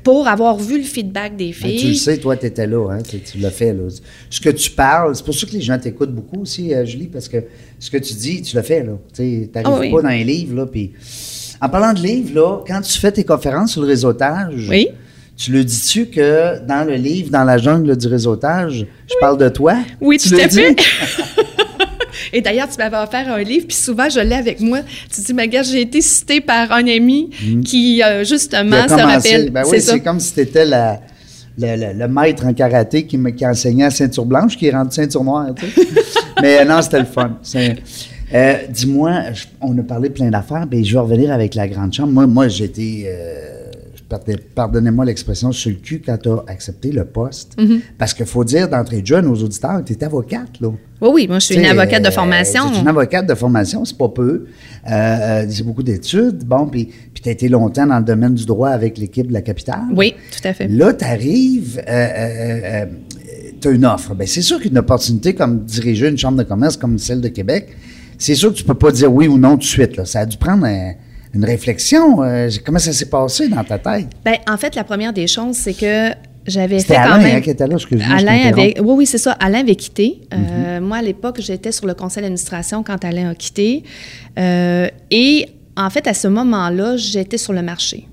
pour 0.04 0.28
avoir 0.28 0.58
vu 0.58 0.78
le 0.78 0.84
feedback 0.84 1.36
des 1.38 1.48
Ben, 1.48 1.54
filles. 1.54 1.80
tu 1.80 1.88
le 1.88 1.94
sais, 1.94 2.18
toi, 2.18 2.36
tu 2.36 2.46
étais 2.48 2.68
là, 2.68 2.90
hein, 2.92 3.00
tu, 3.02 3.20
tu 3.20 3.38
l'as 3.38 3.50
fait. 3.52 3.74
Là. 3.74 3.84
Ce 4.30 4.42
que 4.42 4.50
tu 4.50 4.70
parles, 4.72 5.16
c'est 5.16 5.24
pour 5.26 5.34
ça 5.34 5.48
que 5.48 5.54
les 5.54 5.62
gens 5.62 5.80
t'écoutent 5.80 6.14
beaucoup 6.14 6.42
aussi, 6.42 6.74
euh, 6.74 6.86
Julie, 6.86 7.08
parce 7.08 7.28
que 7.30 7.38
ce 7.80 7.90
que 7.90 7.98
tu 7.98 8.14
dis, 8.14 8.42
tu 8.42 8.56
l'as 8.56 8.64
fait. 8.64 8.86
Tu 9.14 9.22
n'arrives 9.24 9.50
Ah 9.64 9.78
oui. 9.80 9.92
pas 9.92 10.02
dans 10.02 10.10
les 10.10 10.24
livres. 10.24 10.56
Là. 10.56 10.66
En 11.62 11.70
parlant 11.70 11.94
de 11.94 12.00
livres, 12.06 12.36
là, 12.36 12.60
quand 12.68 12.82
tu 12.82 13.00
fais 13.00 13.12
tes 13.12 13.24
conférences 13.24 13.72
sur 13.72 13.82
le 13.82 13.88
réseautage, 13.88 14.68
Oui. 14.70 14.90
tu 15.38 15.52
le 15.54 15.64
dis-tu 15.64 16.08
que 16.08 16.60
dans 16.68 16.86
le 16.86 16.96
livre, 16.96 17.30
dans 17.32 17.46
la 17.46 17.58
jungle 17.58 17.96
du 17.96 18.08
réseautage, 18.08 18.86
je 19.10 19.14
parle 19.22 19.38
de 19.38 19.48
toi? 19.50 19.78
Oui, 20.02 20.18
Tu 20.18 20.30
tout 20.30 20.36
le 20.36 20.42
à 20.44 20.48
dis? 20.48 20.58
fait. 20.58 20.76
Et 22.36 22.42
d'ailleurs, 22.42 22.68
tu 22.70 22.78
m'avais 22.78 22.98
offert 22.98 23.32
un 23.34 23.42
livre, 23.42 23.66
puis 23.68 23.78
souvent, 23.78 24.10
je 24.10 24.20
l'ai 24.20 24.36
avec 24.36 24.60
moi. 24.60 24.80
Tu 25.14 25.22
dis, 25.22 25.34
ma 25.34 25.48
gars, 25.48 25.64
j'ai 25.64 25.82
été 25.82 26.02
citée 26.02 26.42
par 26.42 26.72
un 26.72 26.86
ami 26.88 27.30
qui, 27.32 27.56
euh, 27.56 27.62
Qui 27.64 28.04
a 28.04 28.24
justement, 28.24 28.84
se 28.84 28.90
commencé. 28.90 29.06
rappelle. 29.36 29.50
Ben 29.52 29.64
oui, 29.64 29.78
c'est 29.80 29.92
ça. 29.92 30.00
comme 30.00 30.20
si 30.20 30.34
tu 30.34 30.42
étais 30.42 30.66
la, 30.66 31.00
le, 31.58 31.76
le- 31.94 31.98
le 32.00 32.08
maître 32.10 32.46
en 32.46 32.54
karaté 32.54 33.06
qui, 33.06 33.18
me, 33.18 33.30
qui 33.30 33.46
enseignait 33.48 33.86
à 33.86 33.90
ceinture 33.90 34.26
blanche, 34.26 34.58
qui 34.58 34.68
est 34.68 34.72
rendu 34.76 34.94
ceinture 34.94 35.24
noire. 35.24 35.48
tu 35.56 35.66
sais. 35.66 35.88
Mais 36.42 36.60
euh, 36.60 36.66
non, 36.66 36.82
c'était 36.82 37.00
le 37.00 37.06
fun. 37.06 37.40
Euh, 38.34 38.56
Dis-moi, 38.70 39.12
on 39.62 39.78
a 39.78 39.84
parlé 39.84 40.10
plein 40.10 40.30
d'affaires, 40.30 40.66
mais 40.70 40.84
je 40.84 40.94
vais 40.94 41.00
revenir 41.00 41.32
avec 41.32 41.56
la 41.56 41.68
grande 41.68 41.94
chambre. 41.94 42.12
Moi, 42.12 42.28
moi 42.28 42.48
j'étais. 42.48 43.04
euh, 43.08 43.70
pardon- 44.10 44.34
Pardonnez-moi 44.56 45.06
l'expression 45.06 45.52
sur 45.52 45.70
le 45.70 45.78
cul 45.78 46.02
quand 46.06 46.18
tu 46.18 46.30
as 46.30 46.44
accepté 46.48 46.92
le 46.92 47.06
poste. 47.06 47.56
Mm-hmm. 47.58 47.80
Parce 47.98 48.14
qu'il 48.14 48.26
faut 48.26 48.44
dire 48.44 48.68
d'entrée 48.68 49.02
de 49.02 49.08
jeu 49.08 49.18
à 49.18 49.22
nos 49.22 49.36
auditeurs, 49.36 49.82
tu 49.86 49.94
es 49.94 50.04
avocate, 50.04 50.60
là. 50.60 50.70
Oui, 51.02 51.10
oui, 51.14 51.28
moi, 51.28 51.40
je 51.40 51.48
suis 51.48 51.56
une 51.56 51.66
avocate 51.66 52.02
de 52.02 52.08
euh, 52.08 52.12
formation. 52.12 52.64
C'est 52.74 52.80
une 52.82 52.88
avocate 52.88 53.28
de 53.28 53.36
formation, 53.36 53.84
c'est 53.84 53.98
pas 53.98 54.08
peu. 54.10 54.46
Euh, 54.88 54.92
euh, 54.92 55.46
c'est 55.50 55.64
beaucoup 55.64 55.84
d'études. 55.84 56.44
Bon, 56.46 56.68
puis 56.68 56.90
tu 57.22 57.28
as 57.30 57.32
été 57.34 57.50
longtemps 57.50 57.86
dans 57.86 57.98
le 58.00 58.06
domaine 58.06 58.34
du 58.34 58.46
droit 58.46 58.70
avec 58.70 58.98
l'équipe 58.98 59.28
de 59.28 59.34
la 59.34 59.42
capitale. 59.42 59.82
Oui, 59.94 60.14
tout 60.32 60.48
à 60.48 60.54
fait. 60.54 60.68
Là, 60.70 60.94
tu 60.94 61.04
arrives, 61.06 61.82
tu 63.62 63.68
as 63.68 63.72
une 63.72 63.86
offre. 63.86 64.14
Ben, 64.16 64.28
c'est 64.28 64.42
sûr 64.42 64.60
qu'une 64.60 64.78
opportunité 64.78 65.34
comme 65.34 65.64
diriger 65.66 66.08
une 66.08 66.18
chambre 66.18 66.38
de 66.38 66.44
commerce 66.44 66.78
comme 66.78 66.98
celle 66.98 67.22
de 67.22 67.28
Québec, 67.30 67.70
c'est 68.18 68.36
sûr 68.36 68.52
que 68.52 68.58
tu 68.58 68.64
peux 68.64 68.74
pas 68.76 68.92
dire 68.92 69.12
oui 69.12 69.28
ou 69.28 69.38
non 69.38 69.52
tout 69.54 69.58
de 69.60 69.64
suite. 69.64 69.98
Là. 69.98 70.06
Ça 70.06 70.22
a 70.22 70.26
dû 70.26 70.38
prendre 70.38 70.66
un- 70.66 70.94
une 71.34 71.44
réflexion. 71.44 72.24
Euh, 72.24 72.50
comment 72.66 72.80
ça 72.80 72.94
s'est 72.94 73.10
passé 73.10 73.50
dans 73.50 73.64
ta 73.64 73.78
tête? 73.78 74.08
Ben, 74.24 74.36
en 74.50 74.56
fait, 74.56 74.74
la 74.76 74.86
première 74.86 75.12
des 75.12 75.28
choses, 75.28 75.58
c'est 75.58 75.74
que 75.74 76.12
j'avais 76.48 76.80
fait 76.80 76.96
quand 76.96 77.02
Alain 77.02 77.18
même... 77.18 77.36
hein, 77.38 77.42
qui 77.42 77.50
était 77.50 77.68
là, 77.68 77.76
excuse-moi. 77.76 78.16
Alain 78.16 78.48
avait, 78.50 78.80
oui, 78.80 78.94
oui, 78.98 79.06
c'est 79.06 79.18
ça. 79.18 79.32
Alain 79.34 79.62
avait 79.62 79.76
quitté. 79.76 80.22
Euh, 80.34 80.80
Moi, 80.80 80.98
à 80.98 81.02
l'époque, 81.02 81.38
j'étais 81.40 81.72
sur 81.72 81.88
le 81.88 81.94
conseil 81.94 82.22
d'administration 82.22 82.84
quand 82.84 83.04
Alain 83.04 83.32
a 83.32 83.36
quitté. 83.36 83.84
Euh, 84.38 84.88
et 85.10 85.48
en 85.76 85.90
fait, 85.90 86.08
à 86.08 86.14
ce 86.14 86.28
moment-là, 86.28 86.98
j'étais 86.98 87.38
sur 87.38 87.54
le 87.54 87.62
marché. 87.62 88.08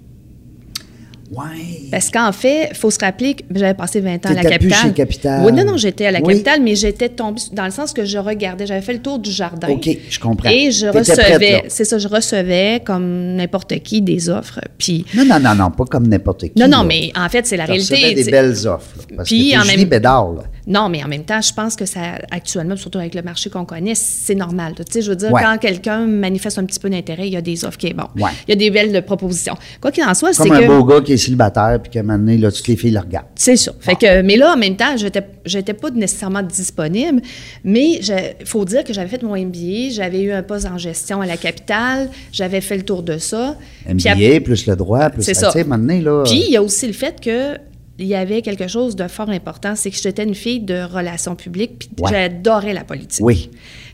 Ouais. 1.33 1.89
Parce 1.91 2.11
qu'en 2.11 2.31
fait, 2.33 2.69
il 2.73 2.77
faut 2.77 2.91
se 2.91 2.99
rappeler 2.99 3.35
que 3.35 3.43
j'avais 3.55 3.75
passé 3.75 4.01
20 4.01 4.27
ans 4.27 4.31
à 4.31 4.35
la 4.35 4.43
capitale. 4.45 4.79
chez 4.83 4.93
Capital. 4.93 5.43
Oui, 5.45 5.53
non, 5.53 5.65
non, 5.65 5.77
j'étais 5.77 6.07
à 6.07 6.11
la 6.11 6.21
Oui. 6.21 6.35
capitale, 6.35 6.61
mais 6.63 6.75
j'étais 6.75 7.09
tombée 7.09 7.41
dans 7.53 7.65
le 7.65 7.71
sens 7.71 7.93
que 7.93 8.05
je 8.05 8.19
regardais, 8.19 8.67
j'avais 8.67 8.83
fait 8.83 8.93
le 8.93 8.99
tour 9.01 9.19
du 9.19 9.31
jardin. 9.31 9.69
OK, 9.69 9.89
je 10.09 10.19
comprends. 10.21 10.51
Et 10.51 10.71
je 10.71 10.87
recevais, 10.89 11.65
c'est 11.69 11.85
ça, 11.85 11.97
je 11.99 12.09
recevais 12.09 12.81
comme 12.85 13.35
n'importe 13.37 13.79
qui 13.83 14.03
des 14.03 14.29
offres. 14.29 14.61
Puis, 14.79 15.07
Non, 15.15 15.25
non, 15.25 15.41
non, 15.41 15.55
non, 15.55 15.71
pas 15.71 15.85
comme 15.85 16.07
n'importe 16.07 16.43
qui. 16.43 16.53
non, 16.59 16.69
non, 16.69 16.79
là. 16.79 16.85
mais 16.85 17.13
en 17.17 17.29
fait, 17.29 17.47
c'est 17.47 17.57
la 17.57 17.65
Tu 17.65 17.73
réalité. 17.73 17.95
recevais 17.95 18.15
des 18.15 18.31
belles 18.31 18.67
offres. 18.69 18.97
là, 18.99 19.17
parce 19.17 19.29
Puis, 19.29 19.53
que 19.53 19.59
en 19.59 19.65
même- 19.65 19.89
Bédard, 19.89 20.33
là. 20.35 20.43
Non, 20.67 20.89
mais 20.89 21.03
en 21.03 21.09
même 21.09 21.25
temps, 21.25 21.41
je 21.41 21.53
pense 21.53 21.75
que 21.75 21.85
ça, 21.87 22.01
actuellement, 22.31 22.77
surtout 22.77 22.99
avec 22.99 23.15
le 23.15 23.23
marché 23.23 23.51
qu'on 23.51 23.65
connaît, 23.65 23.95
c'est 23.97 24.35
normal. 24.37 24.75
Tu 24.77 24.85
sais, 24.91 25.03
je 25.03 25.11
veux 25.11 25.17
dire, 25.17 25.33
Ouais. 25.33 25.43
quand 25.43 25.59
quelqu'un 25.59 26.07
manifeste 26.07 26.59
un 26.59 26.65
petit 26.65 26.79
peu 26.79 26.89
d'intérêt, 26.89 27.27
il 27.27 27.33
y 27.33 27.37
a 27.37 27.41
des 27.41 27.65
offres 27.65 27.79
qui 27.79 27.89
est 27.89 27.95
bon. 27.95 28.05
Ouais. 28.17 28.31
Il 28.47 28.51
y 28.51 28.53
a 28.53 28.57
des 28.57 28.71
belles 28.71 29.05
propositions. 29.05 29.55
Quoi 29.81 29.91
qu'il 29.91 30.05
en 30.05 30.15
soit, 30.15 30.33
c'est 30.33 30.45
Comme 30.49 30.53
un 30.53 30.61
que. 30.61 30.67
beau 30.67 30.85
gars 30.85 31.01
qui 31.01 31.15
est 31.15 31.17
célibataire, 31.17 31.81
puis 31.83 31.91
qu'à 31.91 32.01
un 32.01 32.03
moment 32.05 32.19
donné, 32.19 32.39
là, 32.39 32.53
toutes 32.53 32.69
les 32.69 32.77
filles 32.77 32.93
le 32.93 33.01
regardent. 33.01 33.27
C'est 33.35 33.57
ça. 33.57 33.73
Fait 33.81 33.97
que, 33.97 34.23
mais 34.23 34.37
là, 34.37 34.53
en 34.55 34.57
même 34.57 34.77
temps, 34.77 34.97
j'étais, 34.97 35.27
j'étais 35.45 35.75
pas 35.75 35.91
nécessairement 35.91 36.43
disponible, 36.43 37.21
mais 37.65 38.01
il 38.01 38.47
faut 38.47 38.65
dire 38.65 38.85
que 38.85 38.93
j'avais 38.93 39.09
fait 39.09 39.23
mon 39.23 39.37
MBA, 39.37 39.91
j'avais 39.91 40.23
eu 40.23 40.33
un 40.33 40.43
poste 40.45 40.67
en 40.67 40.79
gestion 40.79 41.21
à 41.21 41.27
la 41.27 41.37
capitale, 41.37 42.09
j'avais 42.33 42.61
fait 42.61 42.77
le 42.77 42.83
tour 42.85 43.03
de 43.03 43.19
ça. 43.19 43.57
MBA, 43.89 44.41
plus 44.45 44.67
le 44.67 44.77
droit, 44.77 45.11
plus 45.11 45.23
C'est 45.25 45.35
ça. 45.35 45.49
à 45.51 45.59
un 45.59 45.63
moment 45.65 45.79
donné, 45.79 46.01
là. 46.01 46.23
Puis, 46.25 46.45
il 46.47 46.53
y 46.53 46.57
a 46.57 46.63
aussi 46.63 46.87
le 46.87 46.93
fait 46.93 47.21
que 47.21 47.57
il 47.99 48.07
y 48.07 48.15
avait 48.15 48.43
quelque 48.43 48.69
chose 48.69 48.97
de 48.97 49.07
fort 49.09 49.29
important, 49.31 49.77
c'est 49.77 49.91
que 49.91 49.97
j'étais 49.97 50.25
une 50.25 50.35
fille 50.35 50.61
de 50.61 50.83
relations 50.83 51.37
publiques, 51.37 51.79
puis 51.95 52.05
Ouais. 52.05 52.11
j'adorais 52.11 52.73
la 52.73 52.85
politique. 52.85 53.25
Oui. 53.25 53.51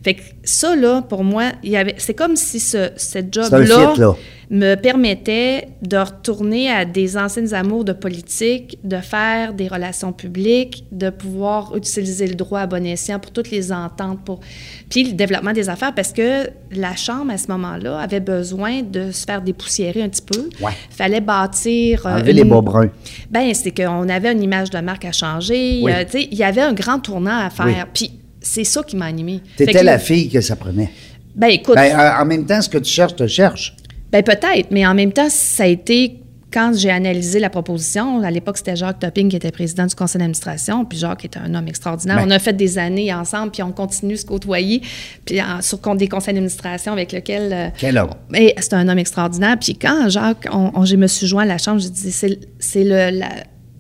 Fait 0.09 0.15
que 0.15 0.23
ça, 0.43 0.75
là, 0.75 1.03
pour 1.03 1.23
moi, 1.23 1.53
il 1.63 1.69
y 1.71 1.77
avait, 1.77 1.95
c'est 1.99 2.15
comme 2.15 2.35
si 2.35 2.61
ce, 2.61 2.89
cette 2.97 3.31
job-là 3.35 3.93
là. 3.99 4.15
me 4.51 4.75
permettait 4.77 5.69
de 5.83 5.99
retourner 5.99 6.71
à 6.71 6.87
des 6.87 7.19
anciennes 7.19 7.53
amours 7.53 7.85
de 7.85 7.93
politique, 7.93 8.79
de 8.85 8.97
faire 9.01 9.53
des 9.53 9.69
relations 9.69 10.15
publiques, 10.15 10.87
de 10.93 11.11
pouvoir 11.11 11.77
utiliser 11.77 12.27
le 12.27 12.37
droit 12.37 12.61
à 12.61 12.67
bon 12.67 12.87
escient 12.87 13.19
pour 13.19 13.33
toutes 13.33 13.51
les 13.51 13.71
ententes, 13.71 14.21
pour 14.25 14.41
puis 14.89 15.05
le 15.05 15.13
développement 15.13 15.53
des 15.53 15.69
affaires, 15.69 15.95
parce 15.95 16.15
que 16.15 16.49
la 16.73 16.97
Chambre, 16.97 17.31
à 17.31 17.37
ce 17.37 17.49
moment-là, 17.49 17.99
avait 17.99 18.21
besoin 18.21 18.81
de 18.83 19.11
se 19.11 19.27
faire 19.27 19.43
dépoussiérer 19.43 20.01
un 20.03 20.09
petit 20.09 20.23
peu. 20.23 20.49
Ouais. 20.65 20.73
fallait 20.89 21.21
bâtir... 21.21 22.07
euh, 22.07 22.15
Enlever 22.17 22.33
les 22.33 22.43
une- 22.45 22.49
bas 22.49 22.63
bruns. 22.63 22.89
ben, 23.31 23.53
c'est 23.53 23.73
qu'on 23.73 24.09
avait 24.09 24.33
une 24.33 24.43
image 24.43 24.71
de 24.71 24.79
marque 24.79 25.05
à 25.05 25.13
changer. 25.13 25.81
Oui. 25.83 25.93
euh, 25.93 26.05
il 26.15 26.39
y 26.39 26.45
avait 26.45 26.63
un 26.63 26.73
grand 26.73 26.99
tournant 26.99 27.39
à 27.39 27.51
faire. 27.51 27.67
Oui. 27.67 27.75
Puis 27.93 28.13
c'est 28.41 28.65
ça 28.65 28.83
qui 28.83 28.97
m'a 28.97 29.07
animée. 29.07 29.41
T'étais 29.57 29.83
la 29.83 29.99
fille 29.99 30.29
que 30.29 30.41
ça 30.41 30.57
prenait. 30.57 30.91
Ben, 31.35 31.49
écoute, 31.49 31.75
Ben, 31.77 31.97
ben, 31.97 32.15
en 32.21 32.25
même 32.25 32.47
temps, 32.47 32.61
ce 32.63 32.69
que 32.69 32.79
tu 32.79 32.91
cherches, 32.91 33.17
te 33.17 33.27
cherches. 33.27 33.75
peut-être, 34.11 34.71
mais 34.71 34.87
en 34.87 34.95
même 34.95 35.13
temps, 35.13 35.29
ça 35.31 35.65
a 35.65 35.67
été 35.67 36.21
quand 36.51 36.73
j'ai 36.75 36.89
analysé 36.91 37.39
la 37.41 37.51
proposition. 37.51 38.23
À 38.23 38.31
l'époque, 38.31 38.57
c'était 38.57 38.75
Jacques 38.75 38.99
Topping 39.01 39.29
qui 39.29 39.37
était 39.37 39.51
président 39.51 39.85
du 39.85 39.95
conseil 39.95 40.19
d'administration, 40.19 40.87
puis 40.87 40.97
Jacques 40.99 41.27
était 41.27 41.39
un 41.39 41.55
homme 41.55 41.69
extraordinaire. 41.69 42.17
Ben. 42.17 42.25
On 42.27 42.31
a 42.31 42.39
fait 42.39 42.55
des 42.55 42.79
années 42.79 43.13
ensemble, 43.13 43.51
puis 43.53 43.63
on 43.63 43.71
continue 43.71 44.15
de 44.15 44.19
se 44.19 44.25
côtoyer, 44.25 44.81
puis 45.27 45.43
en- 45.43 45.61
sur 45.61 45.79
compte 45.81 45.99
des 45.99 46.09
conseils 46.09 46.33
d'administration 46.33 46.93
avec 46.95 47.13
lesquels. 47.13 47.53
euh, 47.53 47.69
Quel 47.77 47.99
homme? 47.99 48.15
Mais 48.31 48.55
c'est 48.61 48.73
un 48.73 48.89
homme 48.89 48.99
extraordinaire. 48.99 49.59
Puis 49.61 49.75
quand 49.77 50.09
Jacques, 50.09 50.47
on, 50.51 50.71
on- 50.75 50.85
je 50.87 50.97
me 50.97 51.07
suis 51.07 51.27
joint 51.27 51.43
à 51.43 51.47
la 51.47 51.59
chambre, 51.59 51.81
j'ai 51.81 51.91
dit, 51.91 52.11
c'est, 52.13 52.39
c'est 52.59 52.85
le, 52.85 53.19
la- 53.19 53.29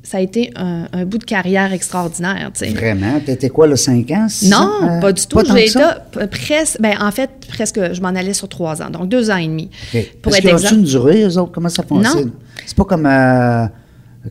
ça 0.08 0.18
a 0.18 0.20
été 0.20 0.50
un, 0.56 0.86
un 0.92 1.04
bout 1.04 1.18
de 1.18 1.24
carrière 1.24 1.72
extraordinaire. 1.72 2.50
tu 2.54 2.64
sais. 2.66 2.72
Vraiment? 2.72 3.20
T'étais 3.20 3.50
quoi, 3.50 3.66
là, 3.66 3.76
5 3.76 4.10
ans? 4.12 4.26
Non, 4.44 4.56
ans? 4.56 4.70
Euh, 4.88 5.00
pas 5.00 5.12
du 5.12 5.26
tout. 5.26 5.38
J'ai 5.44 5.66
été 5.66 5.78
p- 6.12 6.26
presque, 6.28 6.80
ben 6.80 6.94
en 7.00 7.10
fait, 7.10 7.30
presque, 7.48 7.92
je 7.92 8.00
m'en 8.00 8.08
allais 8.08 8.32
sur 8.32 8.48
trois 8.48 8.80
ans, 8.82 8.90
donc 8.90 9.08
deux 9.08 9.30
ans 9.30 9.36
et 9.36 9.46
demi. 9.46 9.68
OK. 9.94 10.06
Pour 10.22 10.32
Parce 10.32 10.38
être 10.44 10.52
exact. 10.52 10.72
une 10.72 10.84
durée, 10.84 11.22
eux 11.24 11.38
autres? 11.38 11.52
Comment 11.52 11.68
ça 11.68 11.82
fonctionne? 11.82 12.26
Non. 12.26 12.32
C'est 12.64 12.76
pas 12.76 12.84
comme 12.84 13.06
euh, 13.06 13.66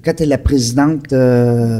quand 0.04 0.14
tu 0.16 0.24
es 0.24 0.26
la 0.26 0.38
présidente, 0.38 1.12
euh, 1.14 1.80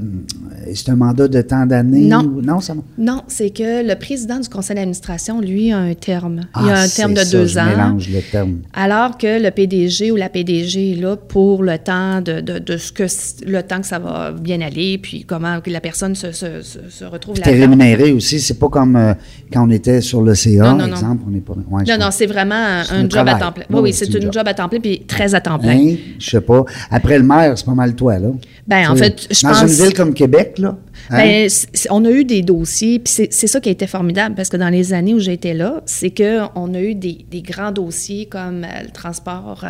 c'est 0.74 0.90
un 0.90 0.96
mandat 0.96 1.28
de 1.28 1.42
temps 1.42 1.66
d'années? 1.66 2.08
Non. 2.08 2.20
ou- 2.24 2.42
Non, 2.42 2.60
ça 2.60 2.74
Non, 2.98 3.24
c'est 3.28 3.50
que 3.52 3.88
le 3.88 3.96
président 3.96 4.40
du 4.40 4.50
conseil 4.50 4.76
d'administration, 4.76 5.40
lui, 5.42 5.72
a 5.72 5.78
un 5.78 5.94
terme. 5.94 6.42
Ah, 6.54 6.62
Il 6.64 6.70
a 6.72 6.80
un 6.82 6.88
c'est 6.88 6.98
terme 7.02 7.14
de 7.14 7.20
ça, 7.20 7.32
deux 7.38 7.46
je 7.48 7.60
ans. 7.60 7.66
mélange 7.66 8.10
le 8.10 8.22
terme. 8.22 8.58
Alors 8.74 9.18
que 9.18 9.42
le 9.42 9.50
PDG 9.52 10.12
ou 10.12 10.16
la 10.16 10.30
PDG 10.30 10.92
est 10.94 11.02
là 11.02 11.16
pour 11.16 11.64
le 11.64 11.78
temps 11.78 12.22
de, 12.22 12.42
de, 12.42 12.60
de 12.60 12.78
ce 12.78 12.92
que 12.92 13.04
le 13.46 13.62
temps 13.64 13.80
que 13.82 13.88
ça 13.88 14.00
va 14.00 14.32
bien 14.32 14.62
aller, 14.62 14.98
puis 14.98 15.24
comment 15.26 15.60
la 15.66 15.82
personne 15.82 16.16
se, 16.16 16.32
se, 16.32 16.62
se, 16.62 16.80
se 16.90 17.06
retrouve 17.06 17.36
rémunéré 17.44 18.12
aussi. 18.12 18.40
C'est 18.40 18.60
pas 18.60 18.70
comme 18.70 18.96
euh, 18.96 19.14
quand 19.52 19.66
on 19.68 19.70
était 19.70 20.02
sur 20.02 20.22
le 20.22 20.36
CA, 20.36 20.74
non. 20.74 20.86
exemple. 20.88 21.24
On 21.30 21.36
est 21.36 21.40
pas, 21.42 21.54
ouais, 21.54 21.84
Non, 21.88 21.98
non, 22.06 22.10
c'est 22.12 22.26
vraiment 22.26 22.56
un, 22.56 22.82
un 22.82 22.98
un 22.98 23.02
job 23.02 23.10
travail. 23.10 23.34
à 23.36 23.40
temps 23.40 23.52
plein. 23.52 23.64
Oui, 23.70 23.80
Oui, 23.84 23.94
c'est 23.94 24.06
un 24.14 24.18
une 24.18 24.24
job. 24.24 24.34
job 24.34 24.48
à 24.48 24.54
temps 24.54 24.70
plein, 24.70 24.80
puis 24.80 25.02
très 25.08 25.34
à 25.36 25.42
temps 25.42 25.60
plein. 25.60 25.72
Hein? 25.78 25.96
Je 26.20 26.30
sais 26.30 26.42
pas. 26.42 26.66
Après 26.92 27.18
le 27.18 27.24
maire, 27.24 27.54
c'est 27.58 27.66
pas 27.66 27.74
mal 27.74 27.94
toi, 27.96 28.07
là. 28.16 28.30
Ben, 28.68 28.90
en 28.90 28.96
fait, 28.96 29.28
je 29.30 29.42
Dans 29.44 29.50
pense- 29.54 29.62
une 29.62 29.86
ville 29.86 29.94
comme 29.94 30.14
Québec, 30.14 30.56
là. 30.58 30.78
hein? 31.10 31.18
Ben, 31.18 31.50
on 31.90 32.04
a 32.06 32.10
eu 32.10 32.24
des 32.26 32.42
dossiers, 32.42 33.00
puis 33.00 33.12
c'est- 33.14 33.32
c'est 33.34 33.48
ça 33.48 33.60
qui 33.60 33.70
a 33.70 33.72
été 33.72 33.88
formidable, 33.88 34.36
parce 34.36 34.50
que 34.50 34.58
dans 34.58 34.70
les 34.70 34.94
années 34.94 35.14
où 35.14 35.20
j'étais 35.20 35.54
là, 35.54 35.82
c'est 35.86 36.10
qu'on 36.12 36.74
a 36.74 36.80
eu 36.82 36.96
des, 36.96 37.26
des 37.30 37.42
grands 37.42 37.72
dossiers 37.72 38.26
comme 38.26 38.64
euh, 38.64 38.84
le 38.84 38.90
transport 38.92 39.64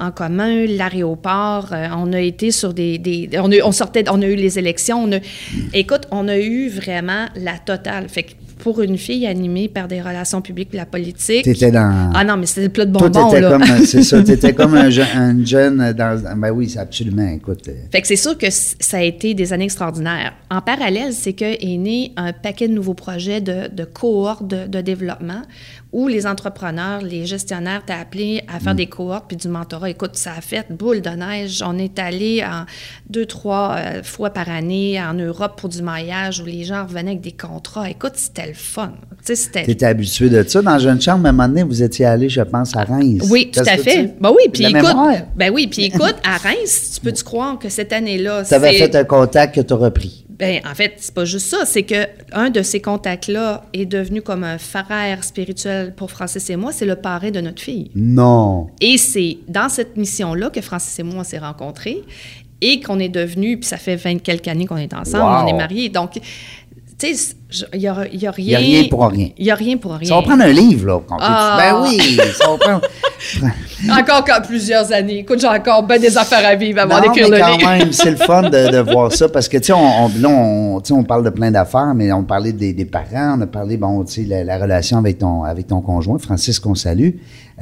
en, 0.00 0.04
en 0.06 0.10
commun, 0.10 0.66
l'aéroport, 0.66 1.68
euh, 1.72 1.86
on 1.96 2.12
a 2.12 2.20
été 2.20 2.50
sur 2.50 2.74
des... 2.74 2.98
des- 2.98 3.28
on, 3.38 3.50
a, 3.50 3.56
eu- 3.56 3.62
on 3.62 3.72
sortait, 3.72 4.04
on 4.10 4.22
a 4.22 4.26
eu 4.26 4.36
les 4.36 4.58
élections, 4.58 5.02
on 5.04 5.12
a, 5.12 5.18
écoute, 5.72 6.02
on 6.10 6.28
a 6.28 6.38
eu 6.38 6.68
vraiment 6.68 7.26
la 7.36 7.58
totale. 7.58 8.08
Fait 8.08 8.22
que 8.24 8.32
pour 8.64 8.80
une 8.80 8.96
fille 8.96 9.26
animée 9.26 9.68
par 9.68 9.88
des 9.88 10.00
relations 10.00 10.40
publiques 10.40 10.70
et 10.72 10.78
la 10.78 10.86
politique... 10.86 11.44
T'étais 11.44 11.70
dans. 11.70 12.10
Ah 12.14 12.24
non, 12.24 12.38
mais 12.38 12.46
c'était 12.46 12.62
le 12.62 12.68
plat 12.70 12.86
de 12.86 12.96
Toi, 12.96 13.10
bonbons, 13.10 13.28
t'étais 13.28 13.40
là. 13.42 13.50
comme, 13.50 13.62
euh, 13.62 13.84
c'est 13.84 14.02
ça, 14.02 14.22
t'étais 14.24 14.54
comme 14.54 14.74
un, 14.74 14.88
je- 14.88 15.02
un 15.02 15.44
jeune 15.44 15.92
dans, 15.92 16.18
ben 16.38 16.50
oui, 16.50 16.70
c'est 16.70 16.78
absolument, 16.78 17.28
écoute. 17.28 17.68
euh, 17.68 17.72
Fait 17.92 18.00
que 18.00 18.06
c'est 18.08 18.16
sûr 18.16 18.38
que 18.38 18.46
ça 18.50 18.96
a 18.96 19.02
été 19.02 19.34
des 19.34 19.52
années 19.52 19.64
extraordinaires. 19.64 20.32
En 20.50 20.62
parallèle, 20.62 21.12
c'est 21.12 21.34
que 21.34 21.44
est 21.44 21.76
né 21.76 22.12
un 22.16 22.32
paquet 22.32 22.66
de 22.68 22.72
nouveaux 22.72 22.94
projets 22.94 23.42
de, 23.42 23.68
de 23.70 23.84
cohortes 23.84 24.48
de, 24.48 24.66
de 24.66 24.80
développement 24.80 25.42
où 25.94 26.08
les 26.08 26.26
entrepreneurs, 26.26 27.02
les 27.02 27.24
gestionnaires 27.24 27.82
t'ont 27.86 27.94
appelé 27.94 28.42
à 28.52 28.56
Mm. 28.56 28.60
faire 28.60 28.74
des 28.74 28.86
cohortes 28.86 29.26
puis 29.28 29.36
du 29.36 29.46
mentorat. 29.48 29.90
Écoute, 29.90 30.16
ça 30.16 30.32
a 30.36 30.40
fait 30.40 30.66
boule 30.70 31.00
de 31.00 31.08
neige. 31.10 31.62
On 31.64 31.78
est 31.78 31.98
allé 32.00 32.42
en 32.44 32.64
deux, 33.08 33.26
trois 33.26 33.76
euh, 33.78 34.02
fois 34.02 34.30
par 34.30 34.48
année 34.50 35.00
en 35.00 35.14
Europe 35.14 35.52
pour 35.56 35.68
du 35.68 35.80
maillage 35.82 36.40
où 36.40 36.44
les 36.46 36.64
gens 36.64 36.82
revenaient 36.84 37.12
avec 37.12 37.20
des 37.20 37.30
contrats. 37.32 37.88
Écoute, 37.88 38.14
c'était 38.16 38.48
le 38.48 38.54
fun. 38.54 38.92
Tu. 39.24 39.34
T'étais 39.52 39.86
habitué 39.86 40.28
de 40.28 40.42
ça. 40.46 40.60
Dans 40.60 40.78
Jeune 40.80 41.00
Chambre, 41.00 41.24
à 41.26 41.28
un 41.28 41.32
moment 41.32 41.48
donné, 41.48 41.62
vous 41.62 41.82
étiez 41.82 42.04
allé, 42.06 42.28
je 42.28 42.42
pense, 42.42 42.76
à 42.76 42.82
Reims. 42.84 43.22
Oui, 43.30 43.50
tout 43.52 43.60
à 43.60 43.76
fait. 43.78 44.06
tu- 44.08 44.12
Ben 44.20 44.30
oui, 44.30 44.50
puis 44.52 44.64
écoute, 44.66 44.96
ben 45.36 45.50
oui, 45.54 45.68
puis 45.68 45.84
écoute, 45.86 46.16
à 46.24 46.36
Reims, 46.38 46.92
tu 46.96 47.00
peux-tu 47.00 47.22
croire 47.22 47.58
que 47.58 47.68
cette 47.68 47.92
année-là, 47.92 48.42
T'avais 48.44 48.72
c'est- 48.72 48.78
fait 48.78 48.96
un 48.96 49.04
contact 49.04 49.54
que 49.54 49.60
t'as 49.60 49.76
repris. 49.76 50.26
Ben, 50.38 50.60
en 50.68 50.74
fait, 50.74 50.94
c'est 50.98 51.14
pas 51.14 51.24
juste 51.24 51.46
ça. 51.48 51.64
C'est 51.64 51.84
que 51.84 52.06
un 52.32 52.50
de 52.50 52.62
ces 52.62 52.80
contacts-là 52.82 53.64
est 53.72 53.86
devenu 53.86 54.20
comme 54.20 54.42
un 54.42 54.58
frère 54.58 55.22
spirituel 55.22 55.94
pour 55.94 56.10
Francis 56.10 56.50
et 56.50 56.56
moi. 56.56 56.72
C'est 56.72 56.86
le 56.86 56.96
parrain 56.96 57.30
de 57.30 57.40
notre 57.40 57.62
fille. 57.62 57.90
Non. 57.94 58.66
Et 58.80 58.98
c'est 58.98 59.38
dans 59.48 59.68
cette 59.68 59.96
mission-là 59.96 60.50
que 60.50 60.60
Francis 60.60 60.98
et 60.98 61.02
moi, 61.04 61.20
on 61.20 61.24
s'est 61.24 61.38
rencontrés 61.38 62.02
et 62.60 62.80
qu'on 62.80 62.98
est 62.98 63.08
devenus, 63.10 63.58
puis 63.60 63.68
ça 63.68 63.76
fait 63.76 63.96
20 63.96 64.18
quelques 64.22 64.48
années 64.48 64.64
qu'on 64.66 64.76
est 64.78 64.94
ensemble, 64.94 65.24
Wow. 65.24 65.44
on 65.44 65.46
est 65.46 65.52
mariés. 65.58 65.88
Donc, 65.90 66.18
tu 67.12 67.16
sais, 67.16 67.66
il 67.72 67.78
n'y 67.80 67.86
a, 67.88 68.06
y 68.12 68.26
a 68.26 68.30
rien... 68.30 68.44
Il 68.46 68.50
y 68.50 68.54
a 68.54 68.58
rien 68.58 68.84
pour 68.88 69.06
rien. 69.08 69.28
Il 69.36 69.44
n'y 69.44 69.50
a 69.50 69.54
rien 69.54 69.76
pour 69.76 69.92
rien. 69.94 70.08
Ça 70.08 70.14
va 70.16 70.22
prendre 70.22 70.42
un 70.42 70.52
livre, 70.52 70.86
là. 70.86 71.00
qu'on 71.06 71.16
peut- 71.16 71.22
Ah. 71.24 71.56
Ben 71.58 71.82
oui, 71.88 72.18
ça 72.38 72.48
va 72.48 72.56
prendre. 72.58 72.80
Encore 73.90 74.24
plusieurs 74.46 74.90
années. 74.92 75.18
Écoute, 75.20 75.40
j'ai 75.40 75.46
encore 75.46 75.82
ben 75.82 76.00
des 76.00 76.16
affaires 76.16 76.44
à 76.46 76.54
vivre 76.54 76.80
avant 76.80 77.00
d'écrire 77.00 77.28
le 77.28 77.38
quand 77.38 77.56
livre. 77.56 77.70
même, 77.70 77.92
c'est 77.92 78.10
le 78.10 78.16
fun 78.16 78.42
de, 78.42 78.70
de 78.70 78.78
voir 78.90 79.12
ça 79.12 79.28
parce 79.28 79.48
que, 79.48 79.56
tu 79.58 79.64
sais, 79.64 79.72
on, 79.72 80.04
on, 80.06 80.08
là, 80.20 80.28
on, 80.28 80.82
on 80.90 81.04
parle 81.04 81.24
de 81.24 81.30
plein 81.30 81.50
d'affaires, 81.50 81.92
mais 81.94 82.10
on 82.12 82.24
parlait 82.24 82.52
des, 82.52 82.72
des 82.72 82.84
parents, 82.86 83.36
on 83.38 83.40
a 83.42 83.46
parlé, 83.46 83.76
bon, 83.76 84.04
tu 84.04 84.12
sais, 84.12 84.22
la, 84.28 84.44
la 84.44 84.58
relation 84.58 84.98
avec 84.98 85.18
ton, 85.18 85.42
avec 85.44 85.66
ton 85.66 85.80
conjoint, 85.80 86.18
Francis, 86.18 86.58
qu'on 86.58 86.74
salue. 86.74 87.10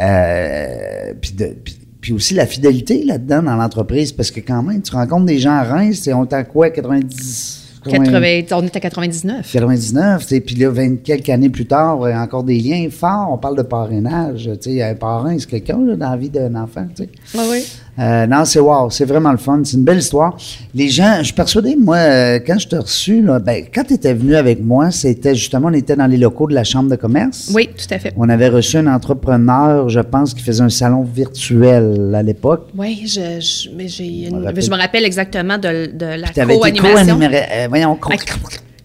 Euh, 0.01 1.13
puis, 1.21 1.33
de- 1.33 1.57
puis- 1.65 1.79
puis 2.01 2.13
aussi 2.13 2.35
la 2.35 2.47
fidélité 2.47 3.05
là-dedans 3.05 3.43
dans 3.45 3.55
l'entreprise 3.55 4.11
parce 4.11 4.33
que 4.33 4.41
quand 4.41 4.61
même, 4.65 4.83
tu 4.83 4.91
rencontres 4.93 5.27
des 5.27 5.39
gens 5.39 5.53
à 5.53 5.63
Reims, 5.63 6.09
on 6.13 6.25
est 6.25 6.35
en 6.35 6.43
quoi, 6.45 6.71
90? 6.71 7.62
80, 7.91 8.43
on 8.53 8.65
est 8.65 8.77
à 8.77 8.81
99. 8.81 9.51
99, 9.53 10.23
tu 10.23 10.29
sais, 10.29 10.41
puis 10.41 10.55
là, 10.57 10.71
20 10.71 11.03
quelques 11.03 11.29
années 11.31 11.49
plus 11.51 11.67
tard, 11.67 12.03
euh, 12.03 12.13
encore 12.15 12.45
des 12.45 12.59
liens 12.59 12.89
forts. 12.91 13.29
On 13.31 13.39
parle 13.39 13.57
de 13.57 13.63
parrainage. 13.63 14.51
Tu 14.61 14.71
sais, 14.75 14.83
un 14.83 14.95
parrain, 14.95 15.37
c'est 15.39 15.49
quelqu'un 15.49 15.79
dans 15.79 16.11
la 16.11 16.17
vie 16.17 16.31
d'un 16.31 16.55
enfant. 16.55 16.87
Tu 16.95 17.05
sais. 17.05 17.11
Oui, 17.35 17.45
oui. 17.51 17.65
Euh, 17.99 18.27
non, 18.27 18.47
c'est 18.47 18.59
wow, 18.59 18.89
c'est 18.89 19.05
vraiment 19.05 19.33
le 19.33 19.37
fun. 19.37 19.61
C'est 19.65 19.77
une 19.77 19.85
belle 19.85 19.99
histoire. 19.99 20.35
Les 20.75 20.89
gens, 20.89 21.17
je 21.19 21.25
suis 21.25 21.35
persuadé, 21.35 21.77
moi, 21.77 21.97
euh, 21.99 22.39
quand 22.47 22.59
je 22.59 22.67
t'ai 22.67 22.79
reçu, 22.79 23.21
là, 23.21 23.39
ben, 23.39 23.65
quand 23.75 23.85
tu 23.85 23.93
étais 23.93 24.15
venu 24.15 24.35
avec 24.35 24.63
moi, 24.63 24.91
c'était 24.91 25.35
justement, 25.35 25.69
on 25.69 25.75
était 25.75 25.95
dans 25.95 26.07
les 26.07 26.17
locaux 26.17 26.47
de 26.47 26.55
la 26.55 26.65
Chambre 26.65 26.89
de 26.89 26.97
commerce. 26.97 27.51
Oui, 27.55 27.69
tout 27.77 27.93
à 27.95 27.99
fait. 27.99 28.15
On 28.17 28.31
avait 28.31 28.49
reçu 28.49 28.79
un 28.79 28.87
entrepreneur, 28.87 29.91
je 29.91 30.01
pense, 30.01 30.33
qui 30.33 30.43
faisait 30.43 30.63
un 30.63 30.71
salon 30.71 31.03
virtuel 31.03 32.15
à 32.15 32.23
l'époque. 32.23 32.69
Oui, 32.77 33.03
je, 33.05 33.41
je, 33.41 33.69
mais 33.77 33.89
j'ai 33.89 34.31
me 34.31 34.39
une- 34.51 34.61
je 34.63 34.71
me 34.71 34.77
rappelle 34.77 35.05
exactement 35.05 35.59
de, 35.59 35.91
de 35.95 36.07
la 36.19 36.29
co-animation. 36.29 37.21
euh, 37.21 37.67
voyons, 37.69 37.97
co- 37.97 38.09
Avec- 38.11 38.31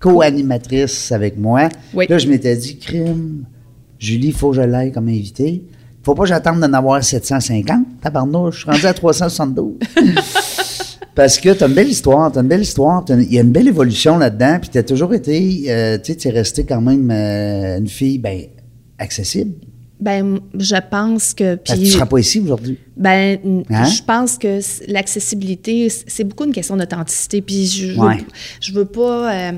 co-animatrice 0.02 1.12
avec 1.12 1.38
moi. 1.38 1.70
Oui. 1.94 2.06
Là, 2.10 2.18
je 2.18 2.28
m'étais 2.28 2.56
dit, 2.56 2.78
crime, 2.78 3.44
Julie, 4.00 4.28
il 4.28 4.34
faut 4.34 4.50
que 4.50 4.58
je 4.58 4.62
l'aille 4.62 4.92
comme 4.92 5.08
invité. 5.08 5.64
Faut 6.08 6.16
pas 6.16 6.24
que 6.24 6.30
j'attende 6.30 6.62
d'en 6.62 6.72
avoir 6.72 7.04
750. 7.04 7.86
Tabarnouche, 8.02 8.56
je 8.56 8.60
suis 8.62 8.72
rendu 8.72 8.86
à 8.86 8.94
372. 8.94 9.74
Parce 11.16 11.38
que 11.38 11.50
tu 11.54 11.64
as 11.64 11.68
une 11.68 11.74
belle 11.74 11.90
histoire, 11.90 12.32
tu 12.32 12.40
une 12.40 12.48
belle 12.48 12.62
histoire, 12.62 13.04
il 13.10 13.34
y 13.34 13.40
a 13.40 13.42
une 13.42 13.52
belle 13.52 13.68
évolution 13.68 14.18
là-dedans, 14.18 14.60
puis 14.62 14.70
tu 14.70 14.78
as 14.78 14.84
toujours 14.84 15.14
été, 15.14 15.64
euh, 15.68 15.98
tu 15.98 16.14
sais, 16.14 16.16
tu 16.18 16.28
es 16.28 16.32
resté 16.32 16.64
quand 16.64 16.80
même 16.80 17.10
euh, 17.12 17.80
une 17.80 17.88
fille, 17.88 18.20
ben, 18.20 18.42
accessible. 19.00 19.54
Ben, 20.00 20.40
je 20.58 20.76
pense 20.92 21.34
que. 21.34 21.56
Parce 21.56 21.80
que 21.80 21.84
tu 21.84 21.90
seras 21.90 22.06
pas 22.06 22.20
ici 22.20 22.40
aujourd'hui. 22.40 22.78
ben, 22.96 23.40
Hein? 23.72 23.86
je 23.86 24.04
pense 24.04 24.38
que 24.38 24.60
l'accessibilité, 24.92 25.90
c'est 25.90 26.24
beaucoup 26.24 26.46
une 26.46 26.54
question 26.54 26.78
d'authenticité. 26.78 27.42
Puis, 27.42 27.66
je, 27.66 27.94
je 27.94 28.00
Ouais. 28.00 28.18
veux, 28.18 28.24
je 28.62 28.74
veux 28.74 28.86
pas. 28.86 29.34
euh, 29.34 29.52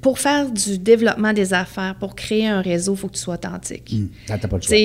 pour 0.00 0.18
faire 0.18 0.50
du 0.50 0.78
développement 0.78 1.32
des 1.32 1.54
affaires, 1.54 1.94
pour 2.00 2.14
créer 2.14 2.46
un 2.48 2.60
réseau, 2.60 2.94
il 2.94 2.98
faut 2.98 3.08
que 3.08 3.14
tu 3.14 3.20
sois 3.20 3.34
authentique. 3.34 3.94
T'as 4.26 4.36
pas 4.38 4.56
le 4.56 4.62
choix. 4.62 4.76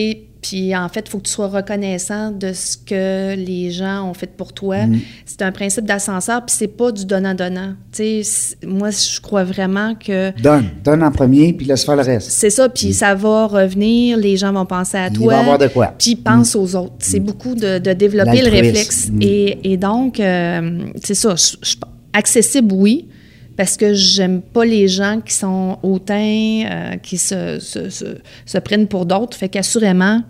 Puis 0.41 0.75
en 0.75 0.89
fait, 0.89 1.05
il 1.07 1.09
faut 1.09 1.19
que 1.19 1.23
tu 1.23 1.31
sois 1.31 1.47
reconnaissant 1.47 2.29
de 2.31 2.51
ce 2.51 2.75
que 2.75 3.33
les 3.33 3.71
gens 3.71 4.09
ont 4.09 4.13
fait 4.13 4.27
pour 4.35 4.51
toi. 4.51 4.79
Hum. 4.79 4.99
C'est 5.25 5.41
un 5.41 5.53
principe 5.53 5.85
d'ascenseur, 5.85 6.45
puis 6.45 6.53
c'est 6.59 6.67
pas 6.67 6.91
du 6.91 7.05
donnant-donnant. 7.05 7.75
Tu 7.93 7.97
sais, 7.97 8.23
c- 8.23 8.55
moi, 8.67 8.89
je 8.91 9.21
crois 9.21 9.45
vraiment 9.45 9.95
que 9.95 10.37
Donne. 10.41 10.65
Donne 10.83 11.01
en 11.01 11.11
premier, 11.13 11.53
puis 11.53 11.65
laisse 11.65 11.85
faire 11.85 11.95
le 11.95 12.01
reste. 12.01 12.29
c'est 12.29 12.49
ça, 12.49 12.67
puis 12.67 12.93
ça 12.93 13.15
va 13.15 13.47
revenir, 13.47 14.17
les 14.17 14.35
gens 14.35 14.51
vont 14.51 14.65
penser 14.65 14.97
à 14.97 15.07
Il 15.07 15.13
toi. 15.13 15.33
va 15.33 15.37
y 15.39 15.41
avoir 15.43 15.57
de 15.59 15.67
quoi. 15.69 15.93
Puis 15.97 16.17
pense 16.17 16.57
aux 16.57 16.75
autres. 16.75 16.95
C'est 16.99 17.21
beaucoup 17.21 17.55
de, 17.55 17.77
de 17.79 17.93
développer 17.93 18.41
le 18.41 18.49
réflexe. 18.49 19.11
Et, 19.21 19.71
et 19.71 19.77
donc, 19.77 20.19
euh, 20.19 20.79
c'est 21.01 21.15
ça. 21.15 21.35
je- 21.37 21.55
je- 21.61 21.75
accessible, 22.11 22.73
oui, 22.73 23.07
parce 23.55 23.77
que 23.77 23.93
j'aime 23.93 24.41
pas 24.41 24.65
les 24.65 24.87
gens 24.87 25.19
qui 25.25 25.33
sont 25.33 25.77
hautains, 25.83 26.63
euh, 26.69 26.95
qui 26.97 27.17
se, 27.17 27.59
se, 27.59 27.89
se- 27.89 28.17
se 28.45 28.57
prennent 28.57 28.87
pour 28.87 29.05
d'autres. 29.05 29.37
Fait 29.37 29.49
qu'assurément, 29.49 30.21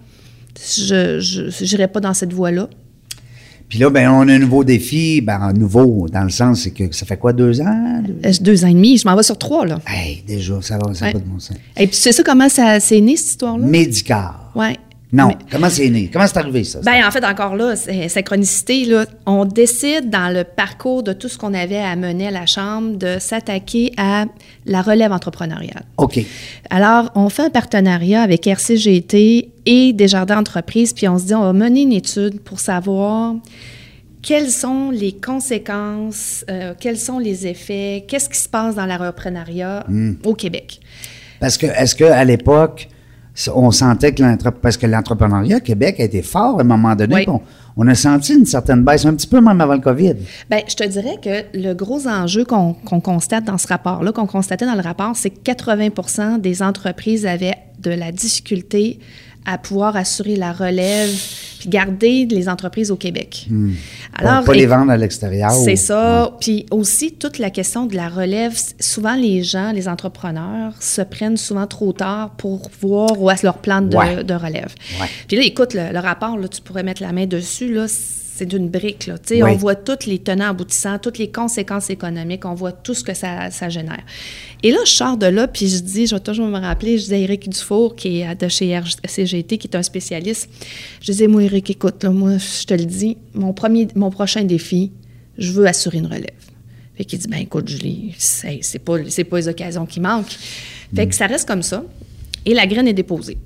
je 0.57 1.63
n'irai 1.63 1.87
pas 1.87 1.99
dans 1.99 2.13
cette 2.13 2.33
voie-là. 2.33 2.69
Puis 3.69 3.79
là, 3.79 3.89
ben, 3.89 4.07
on 4.11 4.27
a 4.27 4.33
un 4.33 4.39
nouveau 4.39 4.63
défi. 4.63 5.21
Ben, 5.21 5.51
nouveau, 5.53 6.07
dans 6.11 6.23
le 6.23 6.29
sens, 6.29 6.61
c'est 6.61 6.71
que 6.71 6.93
ça 6.95 7.05
fait 7.07 7.17
quoi, 7.17 7.33
deux 7.33 7.59
ans? 7.61 8.01
Deux- 8.05 8.29
Euh, 8.29 8.31
Deux 8.41 8.65
ans 8.65 8.67
et 8.67 8.73
demi, 8.73 8.97
je 8.97 9.07
m'en 9.07 9.15
vais 9.15 9.23
sur 9.23 9.37
trois, 9.37 9.65
là. 9.65 9.79
Hey, 9.87 10.23
déjà, 10.27 10.61
ça 10.61 10.77
va, 10.77 10.93
ça 10.93 11.05
Ouais. 11.05 11.13
pas 11.13 11.19
de 11.19 11.23
bon 11.25 11.39
sens. 11.39 11.57
Et 11.77 11.87
puis, 11.87 11.95
tu 11.95 12.01
sais 12.03 12.11
ça 12.11 12.21
comment 12.23 12.49
ça 12.49 12.79
c'est 12.79 13.01
né, 13.01 13.15
cette 13.15 13.29
histoire-là? 13.29 13.65
Médicar. 13.65 14.51
Ouais. 14.55 14.77
Non, 15.15 15.27
Mais- 15.27 15.37
comment 15.51 15.69
c'est 15.69 15.89
né? 15.91 16.09
Comment 16.11 16.25
c'est 16.25 16.37
arrivé, 16.39 16.63
ça? 16.63 16.79
Ben, 16.81 17.05
en 17.07 17.11
fait, 17.11 17.23
encore 17.23 17.55
là, 17.55 17.75
c'est- 17.75 18.09
synchronicité, 18.09 18.85
là, 18.85 19.05
on 19.27 19.45
décide 19.45 20.09
dans 20.09 20.33
le 20.33 20.43
parcours 20.43 21.03
de 21.03 21.13
tout 21.13 21.29
ce 21.29 21.37
qu'on 21.37 21.53
avait 21.53 21.77
à 21.77 21.95
mener 21.95 22.27
à 22.29 22.31
la 22.31 22.47
Chambre 22.47 22.97
de 22.97 23.17
s'attaquer 23.19 23.93
à 23.97 24.25
la 24.65 24.81
relève 24.81 25.11
entrepreneuriale. 25.11 25.83
OK. 25.97 26.19
Alors, 26.71 27.11
on 27.13 27.29
fait 27.29 27.43
un 27.43 27.49
partenariat 27.51 28.23
avec 28.23 28.47
RCGT 28.47 29.51
et 29.67 29.93
Desjardins 29.93 30.39
Entreprises, 30.39 30.93
puis 30.93 31.07
on 31.07 31.19
se 31.19 31.25
dit, 31.25 31.35
on 31.35 31.41
va 31.43 31.53
mener 31.53 31.83
une 31.83 31.93
étude 31.93 32.39
pour 32.41 32.59
savoir 32.59 33.35
quelles 34.23 34.49
sont 34.49 34.89
les 34.89 35.11
conséquences, 35.11 36.43
euh, 36.49 36.73
quels 36.79 36.97
sont 36.97 37.19
les 37.19 37.45
effets, 37.45 38.03
qu'est-ce 38.07 38.29
qui 38.29 38.39
se 38.39 38.49
passe 38.49 38.73
dans 38.75 38.85
l'entrepreneuriat 38.87 39.85
au 40.25 40.33
Québec. 40.33 40.79
Parce 41.39 41.57
que, 41.57 41.67
est-ce 41.67 41.93
qu'à 41.93 42.23
l'époque, 42.23 42.87
on 43.53 43.71
sentait 43.71 44.13
que 44.13 44.21
l'entre- 44.23 44.51
parce 44.51 44.77
que 44.77 44.85
l'entrepreneuriat 44.85 45.57
au 45.57 45.59
Québec 45.61 45.95
a 45.99 46.03
été 46.03 46.21
fort 46.21 46.57
à 46.59 46.61
un 46.61 46.65
moment 46.65 46.95
donné, 46.95 47.15
Oui. 47.15 47.25
on, 47.27 47.41
on 47.77 47.87
a 47.87 47.95
senti 47.95 48.35
une 48.35 48.45
certaine 48.45 48.83
baisse, 48.83 49.05
un 49.05 49.15
petit 49.15 49.25
peu 49.27 49.41
même 49.41 49.59
avant 49.59 49.73
le 49.73 49.79
COVID. 49.79 50.13
Bien, 50.49 50.59
je 50.67 50.75
te 50.75 50.87
dirais 50.87 51.17
que 51.21 51.57
le 51.57 51.73
gros 51.73 52.07
enjeu 52.07 52.45
qu'on 52.45 52.73
qu'on 52.73 52.99
constate 53.01 53.45
dans 53.45 53.57
ce 53.57 53.67
rapport-là, 53.67 54.11
qu'on 54.11 54.27
constatait 54.27 54.65
dans 54.67 54.75
le 54.75 54.81
rapport, 54.81 55.15
c'est 55.15 55.31
que 55.31 55.39
80% 55.51 56.39
des 56.39 56.61
entreprises 56.61 57.25
avaient 57.25 57.55
de 57.79 57.91
la 57.91 58.11
difficulté 58.11 58.99
à 59.45 59.57
pouvoir 59.57 59.95
assurer 59.95 60.35
la 60.35 60.51
relève 60.53 61.09
puis 61.59 61.69
garder 61.69 62.25
les 62.29 62.49
entreprises 62.49 62.91
au 62.91 62.95
Québec. 62.97 63.47
Alors, 64.17 64.43
pas 64.43 64.53
les 64.53 64.65
vendre 64.65 64.91
à 64.91 64.97
l'extérieur. 64.97 65.51
c'est 65.51 65.73
ou- 65.73 65.77
ça. 65.77 66.31
Puis 66.41 66.65
aussi, 66.71 67.13
toute 67.13 67.37
la 67.39 67.49
question 67.49 67.85
de 67.85 67.95
la 67.95 68.09
relève, 68.09 68.57
souvent 68.79 69.15
les 69.15 69.43
gens, 69.43 69.71
les 69.71 69.87
entrepreneurs, 69.87 70.73
se 70.81 71.01
prennent 71.01 71.37
souvent 71.37 71.67
trop 71.67 71.93
tard 71.93 72.31
pour 72.37 72.69
voir 72.81 73.21
où 73.21 73.29
est 73.31 73.43
leur 73.43 73.57
plan 73.59 73.81
de, 73.81 73.95
Ouais. 73.95 74.23
de 74.23 74.33
relève. 74.33 74.73
Ouais. 74.99 75.07
Puis 75.27 75.37
là, 75.37 75.43
écoute, 75.43 75.73
le, 75.73 75.91
le 75.93 75.99
rapport, 75.99 76.37
là, 76.37 76.47
tu 76.47 76.61
pourrais 76.61 76.83
mettre 76.83 77.01
la 77.01 77.11
main 77.13 77.25
dessus, 77.25 77.73
là, 77.73 77.85
c'est 78.35 78.47
d'une 78.47 78.67
brique. 78.67 79.05
Là. 79.05 79.17
Tu 79.19 79.35
sais, 79.35 79.43
Oui. 79.43 79.51
On 79.51 79.55
voit 79.55 79.75
tous 79.75 80.07
les 80.07 80.17
tenants 80.17 80.49
aboutissants, 80.49 80.97
toutes 80.97 81.19
les 81.19 81.29
conséquences 81.29 81.89
économiques, 81.91 82.45
on 82.45 82.55
voit 82.55 82.71
tout 82.71 82.95
ce 82.95 83.03
que 83.03 83.13
ça, 83.13 83.51
ça 83.51 83.69
génère. 83.69 84.01
Et 84.63 84.71
là, 84.71 84.79
je 84.85 84.91
sors 84.91 85.17
de 85.17 85.27
là, 85.27 85.47
puis 85.47 85.67
je 85.67 85.79
dis, 85.79 86.07
je 86.07 86.15
vais 86.15 86.21
toujours 86.21 86.47
me 86.47 86.59
rappeler, 86.59 86.97
je 86.97 87.05
dis 87.05 87.13
à 87.13 87.17
Éric 87.17 87.47
Dufour, 87.49 87.95
qui 87.95 88.21
est 88.21 88.35
de 88.35 88.47
chez 88.47 88.69
RCGT, 88.69 89.57
qui 89.59 89.67
est 89.67 89.75
un 89.75 89.83
spécialiste, 89.83 90.49
je 90.99 91.11
disais, 91.11 91.27
moi, 91.27 91.43
Éric, 91.43 91.69
écoute, 91.69 92.03
là, 92.03 92.09
moi, 92.09 92.37
je 92.37 92.65
te 92.65 92.73
le 92.73 92.85
dis, 92.85 93.17
mon, 93.35 93.53
premier, 93.53 93.87
mon 93.95 94.09
prochain 94.09 94.43
défi, 94.43 94.91
je 95.37 95.51
veux 95.51 95.67
assurer 95.67 95.99
une 95.99 96.07
relève. 96.07 96.29
Fait 96.95 97.05
qu'il 97.05 97.19
dit, 97.19 97.27
ben 97.27 97.39
écoute, 97.39 97.67
Julie, 97.67 98.13
c'est 98.17 98.59
c'est 98.61 98.79
pas, 98.79 98.97
c'est 99.09 99.23
pas 99.23 99.37
les 99.37 99.47
occasions 99.47 99.85
qui 99.85 99.99
manquent. 99.99 100.37
Fait 100.95 101.07
que 101.07 101.15
ça 101.15 101.25
reste 101.25 101.47
comme 101.47 101.63
ça. 101.63 101.83
Et 102.45 102.53
la 102.53 102.67
graine 102.67 102.87
est 102.87 102.93
déposée. 102.93 103.37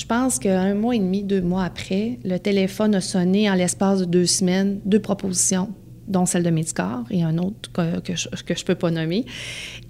Je 0.00 0.06
pense 0.06 0.38
qu'un 0.38 0.72
mois 0.74 0.94
et 0.96 0.98
demi, 0.98 1.22
deux 1.22 1.42
mois 1.42 1.64
après, 1.64 2.18
le 2.24 2.38
téléphone 2.38 2.94
a 2.94 3.02
sonné 3.02 3.50
en 3.50 3.54
l'espace 3.54 4.00
de 4.00 4.04
deux 4.06 4.24
semaines, 4.24 4.80
deux 4.86 4.98
propositions, 4.98 5.68
dont 6.08 6.24
celle 6.24 6.42
de 6.42 6.48
Medicare 6.48 7.04
et 7.10 7.22
un 7.22 7.36
autre 7.36 7.70
que, 7.70 8.00
que 8.00 8.14
je 8.16 8.28
ne 8.30 8.64
peux 8.64 8.74
pas 8.76 8.90
nommer. 8.90 9.26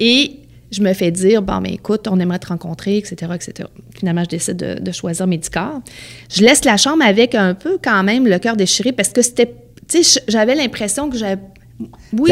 Et 0.01 0.41
je 0.73 0.83
me 0.83 0.93
fais 0.95 1.13
dire, 1.13 1.43
bon, 1.43 1.61
ben 1.61 1.73
écoute, 1.73 2.09
on 2.11 2.19
aimerait 2.19 2.41
te 2.41 2.49
rencontrer, 2.49 2.97
etc., 2.97 3.31
etc. 3.37 3.69
Finalement, 3.97 4.25
je 4.25 4.31
décide 4.31 4.57
de, 4.57 4.81
de 4.81 4.91
choisir 4.91 5.29
Medicare. 5.29 5.81
Je 6.29 6.43
laisse 6.43 6.65
la 6.65 6.77
chambre 6.77 7.05
avec 7.05 7.37
un 7.37 7.55
peu 7.55 7.79
quand 7.81 8.03
même 8.03 8.27
le 8.27 8.41
cœur 8.41 8.57
déchiré 8.57 8.91
parce 8.91 9.11
que 9.11 9.23
c'était, 9.23 9.55
tu 9.89 10.03
sais, 10.03 10.23
j'avais 10.27 10.57
l'impression 10.57 11.09
que 11.09 11.17
j'avais... 11.17 11.41
Oui. 12.13 12.31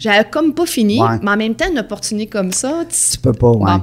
J'avais 0.00 0.28
comme 0.28 0.54
pas 0.54 0.66
fini, 0.66 1.00
Ouais. 1.00 1.18
mais 1.22 1.30
en 1.30 1.36
même 1.36 1.54
temps, 1.54 1.70
une 1.70 1.78
opportunité 1.78 2.26
comme 2.28 2.50
ça, 2.50 2.82
Tu 2.90 3.16
peux 3.18 3.32
pas, 3.32 3.50
ouais. 3.52 3.64
Bon. 3.76 3.82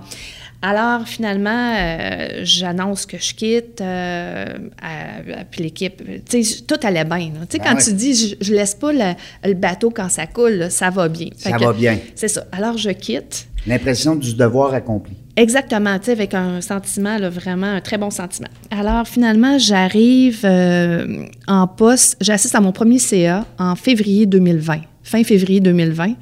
Alors, 0.65 1.05
finalement, 1.05 1.73
euh, 1.77 2.39
j'annonce 2.43 3.05
que 3.05 3.17
je 3.17 3.33
quitte, 3.33 3.81
euh, 3.81 4.45
à- 4.81 5.41
à- 5.41 5.43
puis 5.43 5.61
l'équipe, 5.61 6.01
tu 6.29 6.41
sais, 6.43 6.61
tout 6.65 6.77
allait 6.83 7.03
bien. 7.03 7.31
Tu 7.49 7.57
sais, 7.57 7.57
Ben 7.59 7.65
quand 7.73 7.75
tu 7.83 7.91
dis, 7.93 8.15
je, 8.15 8.35
je 8.39 8.53
laisse 8.53 8.73
pas 8.73 8.93
le, 8.93 9.13
le 9.45 9.55
bateau 9.55 9.89
quand 9.89 10.07
ça 10.07 10.25
coule, 10.25 10.53
là, 10.53 10.69
ça 10.69 10.89
va 10.89 11.09
bien. 11.09 11.27
Ça 11.35 11.51
que 11.51 11.65
va 11.65 11.73
bien. 11.73 11.99
C'est 12.15 12.29
ça. 12.29 12.45
Alors, 12.53 12.77
je 12.77 12.91
quitte. 12.91 13.47
L'impression 13.67 14.15
du 14.15 14.35
devoir 14.35 14.73
accompli. 14.73 15.13
Exactement, 15.35 15.99
tu 15.99 16.05
sais, 16.05 16.11
avec 16.13 16.33
un 16.33 16.61
sentiment, 16.61 17.17
là, 17.17 17.29
vraiment 17.29 17.67
un 17.67 17.81
très 17.81 17.97
bon 17.97 18.09
sentiment. 18.09 18.47
Alors, 18.71 19.05
finalement, 19.05 19.57
j'arrive 19.57 20.41
euh, 20.45 21.25
en 21.47 21.67
poste, 21.67 22.15
j'assiste 22.21 22.55
à 22.55 22.61
mon 22.61 22.71
premier 22.71 22.99
CA 22.99 23.45
en 23.59 23.75
février 23.75 24.25
2020, 24.27 24.79
fin 25.03 25.23
février 25.25 25.59
2020. 25.59 26.13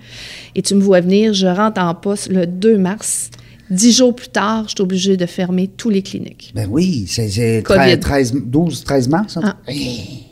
Et 0.55 0.61
tu 0.63 0.73
me 0.75 0.81
vois 0.81 1.01
venir, 1.01 1.33
je 1.33 1.45
rentre 1.47 1.79
en 1.79 1.93
poste 1.93 2.29
le 2.29 2.47
2 2.47 2.77
mars. 2.79 3.29
Dix 3.71 3.93
jours 3.93 4.13
plus 4.13 4.27
tard, 4.27 4.65
je 4.65 4.71
suis 4.71 4.81
obligée 4.81 5.15
de 5.15 5.25
fermer 5.25 5.67
tous 5.69 5.89
les 5.89 6.01
cliniques. 6.01 6.51
Ben 6.53 6.67
oui, 6.69 7.05
c'est 7.07 7.29
c'est 7.29 7.63
COVID. 7.63 7.99
13, 7.99 8.33
12, 8.45 8.83
13 8.83 9.07
mars, 9.07 9.33
ça? 9.33 9.39
Ah. 9.43 9.55
Hey. 9.65 10.25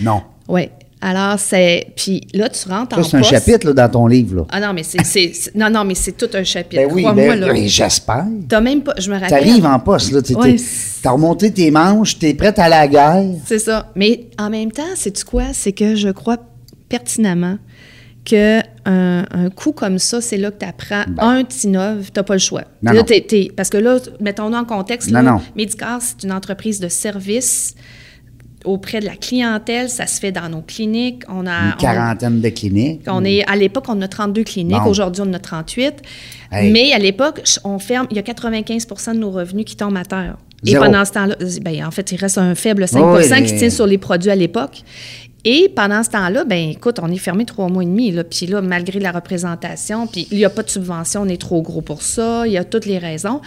Non. 0.00 0.22
Oui. 0.48 0.68
Alors, 1.04 1.38
c'est. 1.38 1.88
Puis 1.96 2.22
là, 2.32 2.48
tu 2.48 2.68
rentres 2.68 2.96
en 2.96 3.02
Ça, 3.02 3.10
c'est 3.10 3.16
un 3.16 3.22
chapitre 3.22 3.66
là, 3.66 3.72
dans 3.72 3.88
ton 3.90 4.06
livre. 4.06 4.36
Là. 4.36 4.46
Ah 4.50 4.60
non, 4.60 4.72
mais 4.72 4.84
c'est. 4.84 5.32
Non, 5.54 5.68
non, 5.68 5.84
mais 5.84 5.96
c'est 5.96 6.12
tout 6.16 6.30
un 6.32 6.44
chapitre. 6.44 6.80
Ben 6.80 6.94
oui, 6.94 7.04
ben, 7.14 7.40
là. 7.40 7.52
ben, 7.52 7.66
j'espère. 7.66 8.24
T'as 8.48 8.60
même 8.60 8.82
pas. 8.82 8.94
Je 8.96 9.10
me 9.10 9.14
rappelle. 9.18 9.30
T'arrives 9.30 9.66
en 9.66 9.78
poste, 9.80 10.12
là. 10.12 10.22
tu 10.22 10.34
Ouais, 10.34 10.56
as 11.04 11.10
remonté 11.10 11.52
tes 11.52 11.70
manches, 11.72 12.18
t'es 12.18 12.32
prête 12.34 12.58
à 12.58 12.68
la 12.68 12.86
guerre. 12.86 13.24
C'est 13.44 13.58
ça. 13.58 13.90
Mais 13.96 14.28
en 14.38 14.48
même 14.48 14.70
temps, 14.70 14.94
c'est 14.94 15.24
quoi? 15.24 15.46
C'est 15.52 15.72
que 15.72 15.96
je 15.96 16.08
crois 16.08 16.38
pertinemment 16.88 17.58
que 18.24 18.60
un, 18.84 19.24
un 19.30 19.50
coup 19.50 19.72
comme 19.72 19.98
ça, 19.98 20.20
c'est 20.20 20.36
là 20.36 20.50
que 20.50 20.58
tu 20.60 20.66
apprends. 20.66 21.04
un, 21.18 21.44
t'innoves, 21.44 22.10
t'as 22.12 22.22
pas 22.22 22.34
le 22.34 22.38
choix. 22.40 22.62
Ben. 22.82 22.92
Non, 22.92 22.98
Là, 22.98 23.04
parce 23.56 23.68
que 23.68 23.78
là, 23.78 23.98
mettons-nous 24.20 24.56
en 24.56 24.64
contexte, 24.64 25.10
Non, 25.10 25.22
là, 25.22 25.32
non. 25.32 25.40
Medicare, 25.56 26.00
c'est 26.00 26.22
une 26.24 26.32
entreprise 26.32 26.78
de 26.80 26.88
service 26.88 27.74
auprès 28.64 29.00
de 29.00 29.06
la 29.06 29.16
clientèle. 29.16 29.88
Ça 29.88 30.06
se 30.06 30.20
fait 30.20 30.30
dans 30.30 30.48
nos 30.48 30.60
cliniques. 30.62 31.24
On 31.28 31.46
a, 31.48 31.50
Une 31.50 31.72
on- 31.74 31.80
quarantaine 31.80 32.40
de 32.40 32.48
cliniques. 32.48 33.02
on 33.08 33.24
est, 33.24 33.44
à 33.50 33.56
l'époque, 33.56 33.86
on 33.88 34.00
a 34.02 34.06
32 34.08 34.44
cliniques. 34.44 34.76
Bon. 34.82 34.88
Aujourd'hui, 34.90 35.22
on 35.26 35.30
en 35.30 35.34
a 35.34 35.38
38. 35.40 35.94
Hey. 36.52 36.70
Mais 36.70 36.92
à 36.92 36.98
l'époque, 37.00 37.42
on 37.64 37.78
ferme, 37.80 38.06
il 38.10 38.16
y 38.16 38.20
a 38.20 38.22
95% 38.22 39.14
de 39.14 39.18
nos 39.18 39.30
revenus 39.30 39.64
qui 39.64 39.76
tombent 39.76 39.96
à 39.96 40.04
terre. 40.04 40.36
Et 40.64 40.70
Zéro. 40.70 40.84
pendant 40.84 41.04
ce 41.04 41.10
temps-là, 41.10 41.34
ben, 41.62 41.84
en 41.84 41.90
fait, 41.90 42.12
il 42.12 42.16
reste 42.18 42.38
un 42.38 42.54
faible 42.54 42.86
5 42.86 43.00
Oh, 43.02 43.16
oui, 43.18 43.44
qui 43.46 43.56
tient 43.56 43.70
sur 43.70 43.84
les 43.88 43.98
produits 43.98 44.30
à 44.30 44.36
l'époque. 44.36 44.82
Et 45.44 45.72
pendant 45.74 46.02
ce 46.04 46.10
temps-là, 46.10 46.44
ben 46.44 46.70
écoute, 46.70 46.98
on 47.02 47.10
est 47.10 47.16
fermé 47.18 47.44
trois 47.44 47.68
mois 47.68 47.82
et 47.82 47.86
demi. 47.86 48.12
Là, 48.12 48.22
puis 48.22 48.46
là, 48.46 48.62
malgré 48.62 49.00
la 49.00 49.10
représentation, 49.10 50.06
puis 50.06 50.28
il 50.30 50.38
n'y 50.38 50.44
a 50.44 50.50
pas 50.50 50.62
de 50.62 50.70
subvention, 50.70 51.22
on 51.22 51.28
est 51.28 51.40
trop 51.40 51.62
gros 51.62 51.80
pour 51.80 52.02
ça, 52.02 52.46
il 52.46 52.52
y 52.52 52.58
a 52.58 52.64
toutes 52.64 52.86
les 52.86 52.98
raisons. 52.98 53.40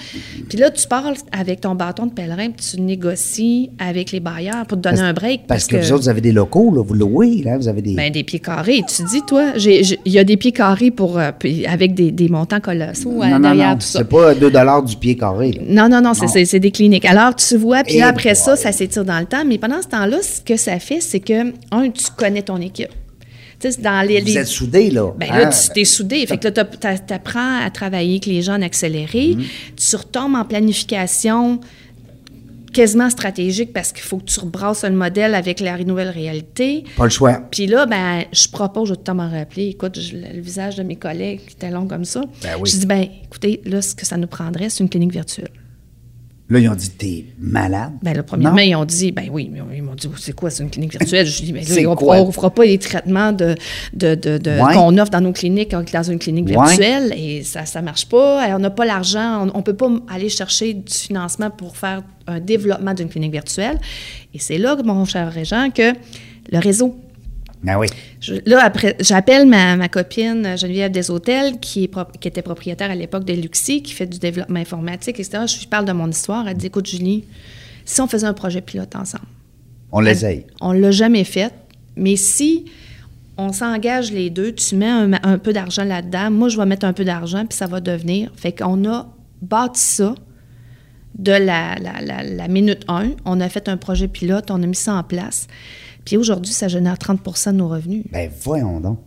Puis 0.49 0.57
là, 0.57 0.71
tu 0.71 0.87
parles 0.87 1.15
avec 1.31 1.61
ton 1.61 1.73
bâton 1.73 2.07
de 2.07 2.11
pèlerin, 2.11 2.49
puis 2.51 2.65
tu 2.71 2.81
négocies 2.81 3.69
avec 3.79 4.11
les 4.11 4.19
bailleurs 4.19 4.65
pour 4.67 4.77
te 4.77 4.83
donner 4.89 5.01
un 5.01 5.13
break. 5.13 5.47
Parce, 5.47 5.67
que, 5.67 5.77
vous 5.77 5.91
autres, 5.93 6.03
vous 6.03 6.09
avez 6.09 6.21
des 6.21 6.33
locaux, 6.33 6.73
là, 6.75 6.83
vous 6.83 6.93
louez, 6.93 7.41
là, 7.43 7.57
vous 7.57 7.67
avez 7.69 7.81
des... 7.81 7.93
Ben, 7.95 8.11
des 8.11 8.23
pieds 8.23 8.39
carrés. 8.39 8.81
Tu 8.93 9.03
dis, 9.03 9.21
toi, 9.25 9.53
il 9.57 9.97
y 10.05 10.19
a 10.19 10.23
des 10.25 10.35
pieds 10.35 10.51
carrés 10.51 10.91
pour, 10.91 11.17
euh, 11.17 11.31
avec 11.67 11.93
des, 11.93 12.11
des 12.11 12.27
montants 12.27 12.59
colossaux 12.59 13.21
euh, 13.23 13.27
non, 13.27 13.31
non, 13.35 13.39
derrière 13.39 13.69
non, 13.69 13.75
tout 13.75 13.81
ça. 13.81 13.99
c'est 13.99 14.09
pas 14.09 14.35
2 14.35 14.51
du 14.85 14.95
pied 14.97 15.15
carré. 15.15 15.53
là. 15.53 15.61
Non, 15.67 15.89
non, 15.89 16.01
non, 16.01 16.13
c'est- 16.13 16.25
Non. 16.53 16.59
des 16.59 16.71
cliniques. 16.71 17.05
Alors, 17.05 17.35
tu 17.35 17.55
vois, 17.55 17.83
puis 17.83 18.01
après 18.01 18.35
ça, 18.35 18.55
ça 18.55 18.71
s'étire 18.73 19.05
dans 19.05 19.19
le 19.19 19.25
temps. 19.25 19.43
Mais 19.45 19.57
pendant 19.57 19.81
ce 19.81 19.87
temps-là, 19.87 20.17
ce 20.21 20.41
que 20.41 20.57
ça 20.57 20.77
fait, 20.79 20.99
c'est 20.99 21.19
que, 21.19 21.53
un, 21.85 21.89
tu 21.91 22.05
connais 22.17 22.41
ton 22.43 22.57
équipe. 22.57 22.89
Tu 22.89 22.95
sais, 23.59 23.71
c'est 23.71 23.81
dans 23.81 24.05
les, 24.05 24.19
Vous 24.19 24.25
les- 24.27 24.37
êtes 24.37 24.47
soudés, 24.47 24.91
là. 24.91 25.13
hein? 25.21 25.39
là, 25.39 25.45
tu 25.49 25.69
t'es 25.73 25.85
soudé. 25.85 26.25
Fait 26.27 26.37
que 26.37 26.47
là, 26.49 26.65
tu 26.97 27.13
apprends 27.13 27.59
à 27.63 27.69
travailler 27.69 28.13
avec 28.15 28.25
les 28.25 28.41
gens 28.41 28.55
en 28.55 28.61
accéléré. 28.61 29.35
Mhm. 29.35 29.43
Tu 29.77 29.95
retombes 29.95 30.35
en 30.35 30.43
planification 30.43 31.61
quasiment 32.73 33.09
stratégique 33.09 33.71
parce 33.71 33.93
qu'il 33.93 34.03
faut 34.03 34.17
que 34.17 34.25
tu 34.25 34.37
rebrasses 34.41 34.83
le 34.83 34.91
modèle 34.91 35.33
avec 35.33 35.61
la 35.61 35.77
nouvelle 35.77 36.09
réalité. 36.09 36.83
Pas 36.97 37.05
le 37.05 37.09
choix. 37.09 37.35
Puis 37.49 37.67
là, 37.67 37.85
ben, 37.85 38.25
je 38.33 38.49
propose, 38.49 38.89
je 38.89 38.93
vais 38.95 38.99
tout 39.01 39.13
m'en 39.13 39.29
rappeler, 39.29 39.67
écoute, 39.69 39.97
je- 39.97 40.17
le 40.17 40.41
visage 40.41 40.75
de 40.75 40.83
mes 40.83 40.97
collègues 40.97 41.39
qui 41.47 41.53
était 41.53 41.69
long 41.71 41.87
comme 41.87 42.03
ça. 42.03 42.21
Ben 42.43 42.55
oui. 42.59 42.69
Je 42.69 42.77
dis, 42.77 42.85
ben, 42.85 43.07
écoutez, 43.23 43.61
là, 43.63 43.81
ce 43.81 43.95
que 43.95 44.05
ça 44.05 44.17
nous 44.17 44.27
prendrait, 44.27 44.67
c'est 44.69 44.83
une 44.83 44.89
clinique 44.89 45.13
virtuelle. 45.13 45.51
Là, 46.47 46.59
ils 46.59 46.69
ont 46.69 46.75
dit, 46.75 46.91
t'es 46.91 47.25
malade. 47.39 47.93
Ben, 48.03 48.15
là, 48.15 48.21
premièrement, 48.21 48.59
ils 48.59 48.75
ont 48.75 48.85
dit, 48.85 49.11
ben 49.11 49.27
oui, 49.31 49.49
mais 49.51 49.61
ils 49.75 49.81
m'ont 49.81 49.95
dit, 49.95 50.07
c'est 50.19 50.33
quoi, 50.35 50.51
c'est 50.51 50.61
une 50.61 50.69
clinique 50.69 50.91
virtuelle? 50.91 51.25
Je 51.25 51.41
dis, 51.43 51.51
ben 51.51 51.63
là, 51.67 51.89
on 51.89 52.27
ne 52.27 52.31
fera 52.31 52.51
pas 52.51 52.65
les 52.65 52.77
traitements 52.77 53.31
de, 53.31 53.55
de, 53.93 54.13
de- 54.13 54.37
de- 54.37 54.51
Ouais. 54.61 54.73
qu'on 54.75 54.95
offre 54.99 55.09
dans 55.09 55.21
nos 55.21 55.31
cliniques 55.31 55.71
dans 55.71 56.03
une 56.03 56.19
clinique 56.19 56.47
Ouais. 56.47 56.53
virtuelle 56.67 57.13
et 57.17 57.41
ça 57.43 57.63
ne 57.79 57.85
marche 57.85 58.07
pas. 58.07 58.45
On 58.55 58.59
n'a 58.59 58.69
pas 58.69 58.85
l'argent, 58.85 59.47
on 59.55 59.57
ne 59.57 59.63
peut 59.63 59.73
pas 59.75 59.89
aller 60.07 60.29
chercher 60.29 60.75
du 60.75 60.93
financement 60.93 61.49
pour 61.49 61.77
faire 61.77 62.03
un 62.27 62.39
développement 62.39 62.93
d'une 62.93 63.09
clinique 63.09 63.31
virtuelle. 63.31 63.79
Et 64.33 64.37
c'est 64.39 64.59
là, 64.59 64.75
mon 64.83 65.03
cher 65.05 65.31
Régent, 65.31 65.69
que 65.73 65.93
le 66.51 66.59
réseau 66.59 66.95
Ben 67.63 67.77
oui. 67.79 67.87
je- 68.19 68.35
là, 68.45 68.63
après, 68.63 68.95
j'appelle 68.99 69.47
ma, 69.47 69.75
ma 69.75 69.89
copine 69.89 70.45
euh, 70.45 70.57
Geneviève 70.57 70.91
Deshôtels, 70.91 71.59
qui, 71.59 71.85
est 71.85 71.87
prop- 71.87 72.17
qui 72.19 72.27
était 72.27 72.41
propriétaire 72.43 72.91
à 72.91 72.95
l'époque 72.95 73.25
de 73.25 73.33
Luxi, 73.33 73.81
qui 73.81 73.93
fait 73.93 74.05
du 74.05 74.19
développement 74.19 74.59
informatique, 74.59 75.19
etc. 75.19 75.43
Je 75.47 75.59
lui 75.59 75.67
parle 75.67 75.85
de 75.85 75.91
mon 75.91 76.09
histoire. 76.09 76.47
Elle 76.47 76.57
dit 76.57 76.67
Écoute, 76.67 76.87
Julie, 76.87 77.23
si 77.85 78.01
on 78.01 78.07
faisait 78.07 78.27
un 78.27 78.33
projet 78.33 78.61
pilote 78.61 78.95
ensemble, 78.95 79.25
On 79.91 79.99
l'essaye. 79.99 80.45
on 80.61 80.73
ne 80.73 80.79
l'a 80.79 80.91
jamais 80.91 81.23
fait, 81.23 81.53
mais 81.95 82.15
si 82.17 82.65
on 83.37 83.51
s'engage 83.51 84.11
les 84.11 84.29
deux, 84.29 84.53
tu 84.53 84.75
mets 84.75 84.85
un, 84.89 85.11
un 85.23 85.37
peu 85.39 85.51
d'argent 85.51 85.83
là-dedans, 85.83 86.31
moi, 86.31 86.49
je 86.49 86.57
vais 86.57 86.65
mettre 86.65 86.85
un 86.85 86.93
peu 86.93 87.03
d'argent, 87.03 87.45
puis 87.45 87.57
ça 87.57 87.67
va 87.67 87.81
devenir. 87.81 88.31
Fait 88.35 88.51
qu'on 88.53 88.87
a 88.89 89.07
bâti 89.41 89.81
ça 89.81 90.15
de 91.17 91.31
la, 91.31 91.75
la- 91.75 92.01
la- 92.01 92.23
la 92.23 92.47
minute 92.47 92.83
1. 92.87 93.11
On 93.25 93.39
a 93.41 93.49
fait 93.49 93.67
un 93.69 93.77
projet 93.77 94.07
pilote, 94.07 94.51
on 94.51 94.61
a 94.61 94.65
mis 94.67 94.75
ça 94.75 94.93
en 94.95 95.03
place. 95.03 95.47
Puis 96.05 96.17
aujourd'hui, 96.17 96.53
ça 96.53 96.67
génère 96.67 96.95
30% 96.95 97.51
de 97.51 97.57
nos 97.57 97.67
revenus. 97.67 98.05
Ben 98.11 98.29
voyons 98.43 98.79
donc. 98.79 98.99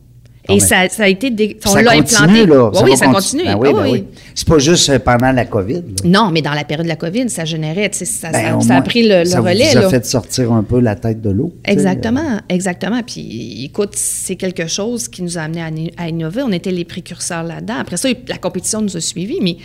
Et 0.49 0.61
ça, 0.61 0.89
ça 0.89 1.05
a 1.05 1.09
été. 1.09 1.57
on 1.67 1.69
ça 1.69 1.83
l'a 1.83 1.97
continue, 1.97 2.41
implanté. 2.43 2.47
là. 2.47 2.71
Oui, 2.83 2.97
ça 2.97 3.07
continue. 3.09 3.45
Ben 3.45 3.57
oui, 3.59 3.69
Ah 3.71 3.83
ben 3.83 3.91
oui. 3.93 4.05
C'est 4.35 4.49
pas 4.49 4.59
juste 4.59 4.89
euh, 4.89 4.99
pendant 4.99 5.31
la 5.33 5.45
COVID. 5.45 5.75
là. 5.75 5.83
Non, 6.05 6.31
mais 6.31 6.41
dans 6.43 6.53
la 6.55 6.65
période 6.65 6.85
de 6.87 6.89
la 6.89 6.97
COVID, 6.97 7.29
ça 7.29 7.45
générait. 7.45 7.91
tu 7.91 8.07
Ça, 8.07 8.31
Ben, 8.31 8.61
ça- 8.61 8.69
ça 8.69 8.77
a 8.77 8.83
pris 8.83 9.07
le, 9.07 9.21
le 9.21 9.25
ça 9.27 9.41
relais. 9.41 9.71
vous 9.73 9.79
a 9.79 9.91
fait 9.91 10.07
sortir 10.07 10.53
un 10.53 10.63
peu 10.63 10.81
la 10.81 10.95
tête 10.97 11.21
de 11.21 11.31
l'eau. 11.31 11.53
tu 11.65 11.69
sais. 11.71 11.73
Exactement, 11.73 12.39
exactement. 12.49 13.03
Puis, 13.07 13.65
écoute, 13.65 13.91
c'est 13.95 14.37
quelque 14.37 14.67
chose 14.67 15.09
qui 15.09 15.23
nous 15.23 15.37
a 15.39 15.43
amené 15.43 15.93
à, 15.99 16.09
innover. 16.09 16.43
On 16.43 16.53
était 16.53 16.71
les 16.71 16.85
précurseurs 16.85 17.43
là-dedans. 17.45 17.75
Après 17.81 17.97
ça, 17.97 18.09
la 18.29 18.39
compétition 18.39 18.81
nous 18.81 18.97
a 18.97 19.01
suivis, 19.01 19.39
mais... 19.43 19.57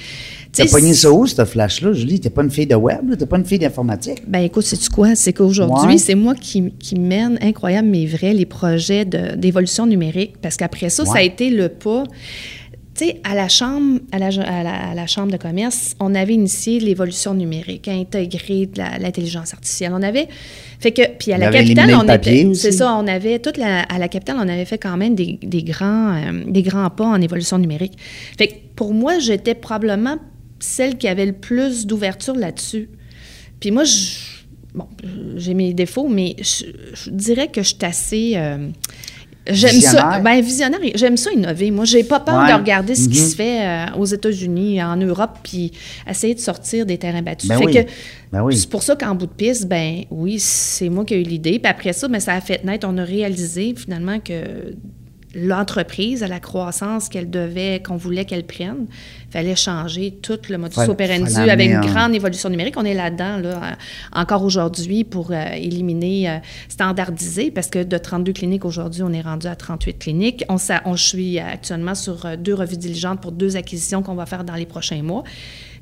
tu 0.51 0.63
T'as 0.63 0.69
pogné 0.69 0.93
ça 0.93 1.11
où, 1.11 1.25
ce 1.25 1.45
flash-là, 1.45 1.93
Julie? 1.93 2.19
T'es 2.19 2.29
pas 2.29 2.43
une 2.43 2.51
fille 2.51 2.67
de 2.67 2.75
web, 2.75 3.15
t'es 3.17 3.25
pas 3.25 3.37
une 3.37 3.45
fille 3.45 3.59
d'informatique? 3.59 4.21
Ben 4.27 4.39
écoute, 4.41 4.65
sais-tu 4.65 4.89
quoi? 4.89 5.15
C'est 5.15 5.33
qu'aujourd'hui, 5.33 5.93
Ouais. 5.93 5.97
c'est 5.97 6.13
moi 6.15 6.35
qui, 6.35 6.71
qui 6.79 6.95
mène, 6.95 7.37
incroyable 7.41 7.87
mais 7.87 8.05
vrai, 8.05 8.33
les 8.33 8.45
projets 8.45 9.05
d'évolution 9.05 9.85
numérique. 9.85 10.35
Parce 10.41 10.57
qu'après 10.57 10.72
ça, 10.89 11.03
ça 11.05 11.19
a 11.19 11.21
été 11.23 11.49
le 11.49 11.69
pas. 11.69 12.03
Tu 12.95 13.05
sais, 13.05 13.21
à 13.23 13.33
la 13.33 13.47
chambre, 13.49 14.01
à 14.12 14.19
la, 14.19 14.27
à 14.27 14.63
la- 14.63 14.89
à 14.91 14.93
la 14.93 15.07
chambre 15.07 15.31
de 15.31 15.38
commerce, 15.38 15.95
on 15.99 16.13
avait 16.13 16.36
initié 16.36 16.79
l'évolution 16.79 17.33
numérique, 17.33 17.88
la- 17.88 18.99
l'intelligence 18.99 19.51
artificielle. 19.53 19.93
On 19.95 20.03
avait 20.03 20.27
fait 20.79 20.91
que 20.91 21.01
puis 21.17 21.33
à 21.33 21.38
la 21.39 21.47
capitale, 21.63 21.89
on 22.03 22.03
était, 22.03 22.31
c'est 22.53 22.71
ça, 22.71 22.93
on 22.95 23.07
avait 23.07 23.39
toute 23.39 23.57
la, 23.57 23.81
à 23.81 23.97
la 23.97 24.07
capitale, 24.09 24.36
on 24.39 24.47
avait 24.47 24.65
fait 24.65 24.77
quand 24.77 24.95
même 24.95 25.15
des, 25.15 25.39
des 25.41 25.63
grands, 25.63 26.13
euh, 26.15 26.43
des 26.47 26.62
grands 26.62 26.89
pas 26.91 27.05
en 27.07 27.19
évolution 27.19 27.57
numérique. 27.57 27.93
Fait 28.38 28.47
que 28.47 28.53
pour 28.75 28.93
moi, 28.93 29.17
j'étais 29.17 29.55
probablement 29.55 30.17
celle 30.59 30.95
qui 30.97 31.07
avait 31.07 31.25
le 31.25 31.33
plus 31.33 31.88
d'ouverture 31.88 32.36
là-dessus. 32.36 32.89
Puis 33.59 33.71
moi, 33.71 33.86
je, 33.86 34.17
bon, 34.75 34.86
j'ai 35.38 35.55
mes 35.55 35.73
défauts, 35.73 36.09
mais 36.09 36.36
je, 36.39 36.65
je 36.93 37.09
dirais 37.09 37.47
que 37.47 37.63
je 37.63 37.69
suis 37.69 37.77
assez. 37.81 38.33
euh, 38.36 38.67
J'aime 39.45 39.82
ça. 39.82 40.19
Ben, 40.23 40.39
visionnaire. 40.41 40.79
J'aime 40.95 41.17
ça 41.17 41.32
innover. 41.32 41.69
Moi, 41.71 41.84
j'ai 41.86 42.03
pas 42.03 42.19
peur 42.21 42.39
Ouais. 42.43 42.47
de 42.53 42.53
regarder 42.58 42.95
ce 42.95 43.10
qui 43.10 43.19
Mhm. 43.21 43.27
se 43.27 43.36
fait 43.36 43.62
euh, 43.62 43.86
aux 43.97 44.06
États-Unis, 44.06 44.82
en 44.82 44.95
Europe, 44.95 45.38
puis 45.43 45.71
essayer 46.10 46.34
de 46.34 46.39
sortir 46.39 46.86
des 46.86 46.97
terrains 46.97 47.21
battus. 47.21 47.49
Ben 47.49 47.58
Fait 47.58 47.65
oui. 47.65 47.73
que 47.73 47.79
Ben 48.32 48.41
oui. 48.43 48.56
c'est 48.56 48.69
pour 48.69 48.84
ça 48.84 48.95
qu'en 48.95 49.15
bout 49.15 49.25
de 49.25 49.32
piste, 49.34 49.67
ben 49.67 50.03
oui, 50.10 50.39
c'est 50.39 50.88
moi 50.89 51.03
qui 51.03 51.15
ai 51.15 51.19
eu 51.19 51.23
l'idée. 51.23 51.60
Puis 51.60 51.69
après 51.69 51.91
ça, 51.93 52.08
ben, 52.08 52.19
ça 52.21 52.34
a 52.34 52.41
fait 52.41 52.63
naître, 52.63 52.88
on 52.89 52.97
a 52.97 53.03
réalisé 53.03 53.73
finalement 53.77 54.19
que 54.19 54.73
l'entreprise, 55.35 56.23
à 56.23 56.27
la 56.27 56.39
croissance 56.39 57.09
qu'elle 57.09 57.29
devait, 57.29 57.81
qu'on 57.85 57.97
voulait 57.97 58.25
qu'elle 58.25 58.45
prenne, 58.45 58.85
fallait 59.31 59.55
changer 59.55 60.11
tout 60.21 60.37
le 60.49 60.57
modus 60.57 60.75
operandi 60.91 61.33
avec 61.51 61.69
une 61.69 61.91
grande 61.91 62.13
évolution 62.15 62.49
numérique. 62.49 62.75
On 62.77 62.85
est 62.85 62.93
là-dedans, 62.93 63.37
là, 63.37 63.63
euh, 63.63 63.71
encore 64.13 64.43
aujourd'hui, 64.43 65.03
pour 65.03 65.31
euh, 65.31 65.45
éliminer, 65.55 66.29
euh, 66.29 66.37
standardiser, 66.69 67.51
parce 67.51 67.67
que 67.67 67.83
de 67.83 67.97
32 67.97 68.33
cliniques 68.33 68.65
aujourd'hui, 68.65 69.01
on 69.03 69.11
est 69.13 69.21
rendu 69.21 69.47
à 69.47 69.55
38 69.55 69.97
cliniques. 69.99 70.43
On, 70.49 70.57
s'a- 70.57 70.81
on 70.85 70.95
je 70.95 71.03
suis 71.03 71.39
actuellement 71.39 71.95
sur 71.95 72.37
deux 72.37 72.53
revues 72.53 72.77
diligentes 72.77 73.19
pour 73.21 73.31
deux 73.31 73.55
acquisitions 73.57 74.01
qu'on 74.03 74.15
va 74.15 74.25
faire 74.25 74.43
dans 74.43 74.55
les 74.55 74.65
prochains 74.65 75.01
mois. 75.01 75.23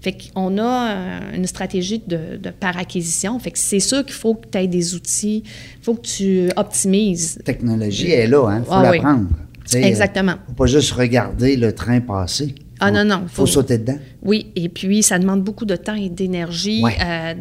Fait 0.01 0.17
qu'on 0.33 0.57
a 0.57 0.89
euh, 0.91 1.35
une 1.35 1.45
stratégie 1.45 2.01
de, 2.05 2.37
de 2.37 2.49
par 2.49 2.75
acquisition. 2.77 3.37
Fait 3.39 3.51
que 3.51 3.59
c'est 3.59 3.79
sûr 3.79 4.03
qu'il 4.03 4.15
faut 4.15 4.33
que 4.33 4.47
tu 4.51 4.57
aies 4.57 4.67
des 4.67 4.95
outils, 4.95 5.43
il 5.45 5.83
faut 5.83 5.93
que 5.93 6.01
tu 6.07 6.49
optimises. 6.55 7.35
La 7.37 7.43
technologie 7.43 8.11
est 8.11 8.27
là, 8.27 8.47
hein? 8.49 8.63
faut 8.65 8.73
Ah 8.73 8.83
l'apprendre. 8.91 9.27
Exactement. 9.73 10.31
euh, 10.33 10.47
Faut 10.47 10.53
pas 10.53 10.65
juste 10.65 10.91
regarder 10.93 11.55
le 11.55 11.73
train 11.73 12.01
passer. 12.01 12.55
Ah, 12.83 12.87
Faut- 12.87 12.93
non, 12.95 13.05
non, 13.05 13.21
Faut, 13.27 13.45
faut- 13.45 13.45
sauter 13.45 13.77
dedans. 13.77 13.97
Oui, 14.23 14.47
et 14.55 14.67
puis 14.69 15.03
ça 15.03 15.19
demande 15.19 15.43
beaucoup 15.43 15.65
de 15.65 15.75
temps 15.75 15.93
et 15.95 16.09
d'énergie, 16.09 16.81
Ouais. 16.83 16.97
euh, 17.03 17.33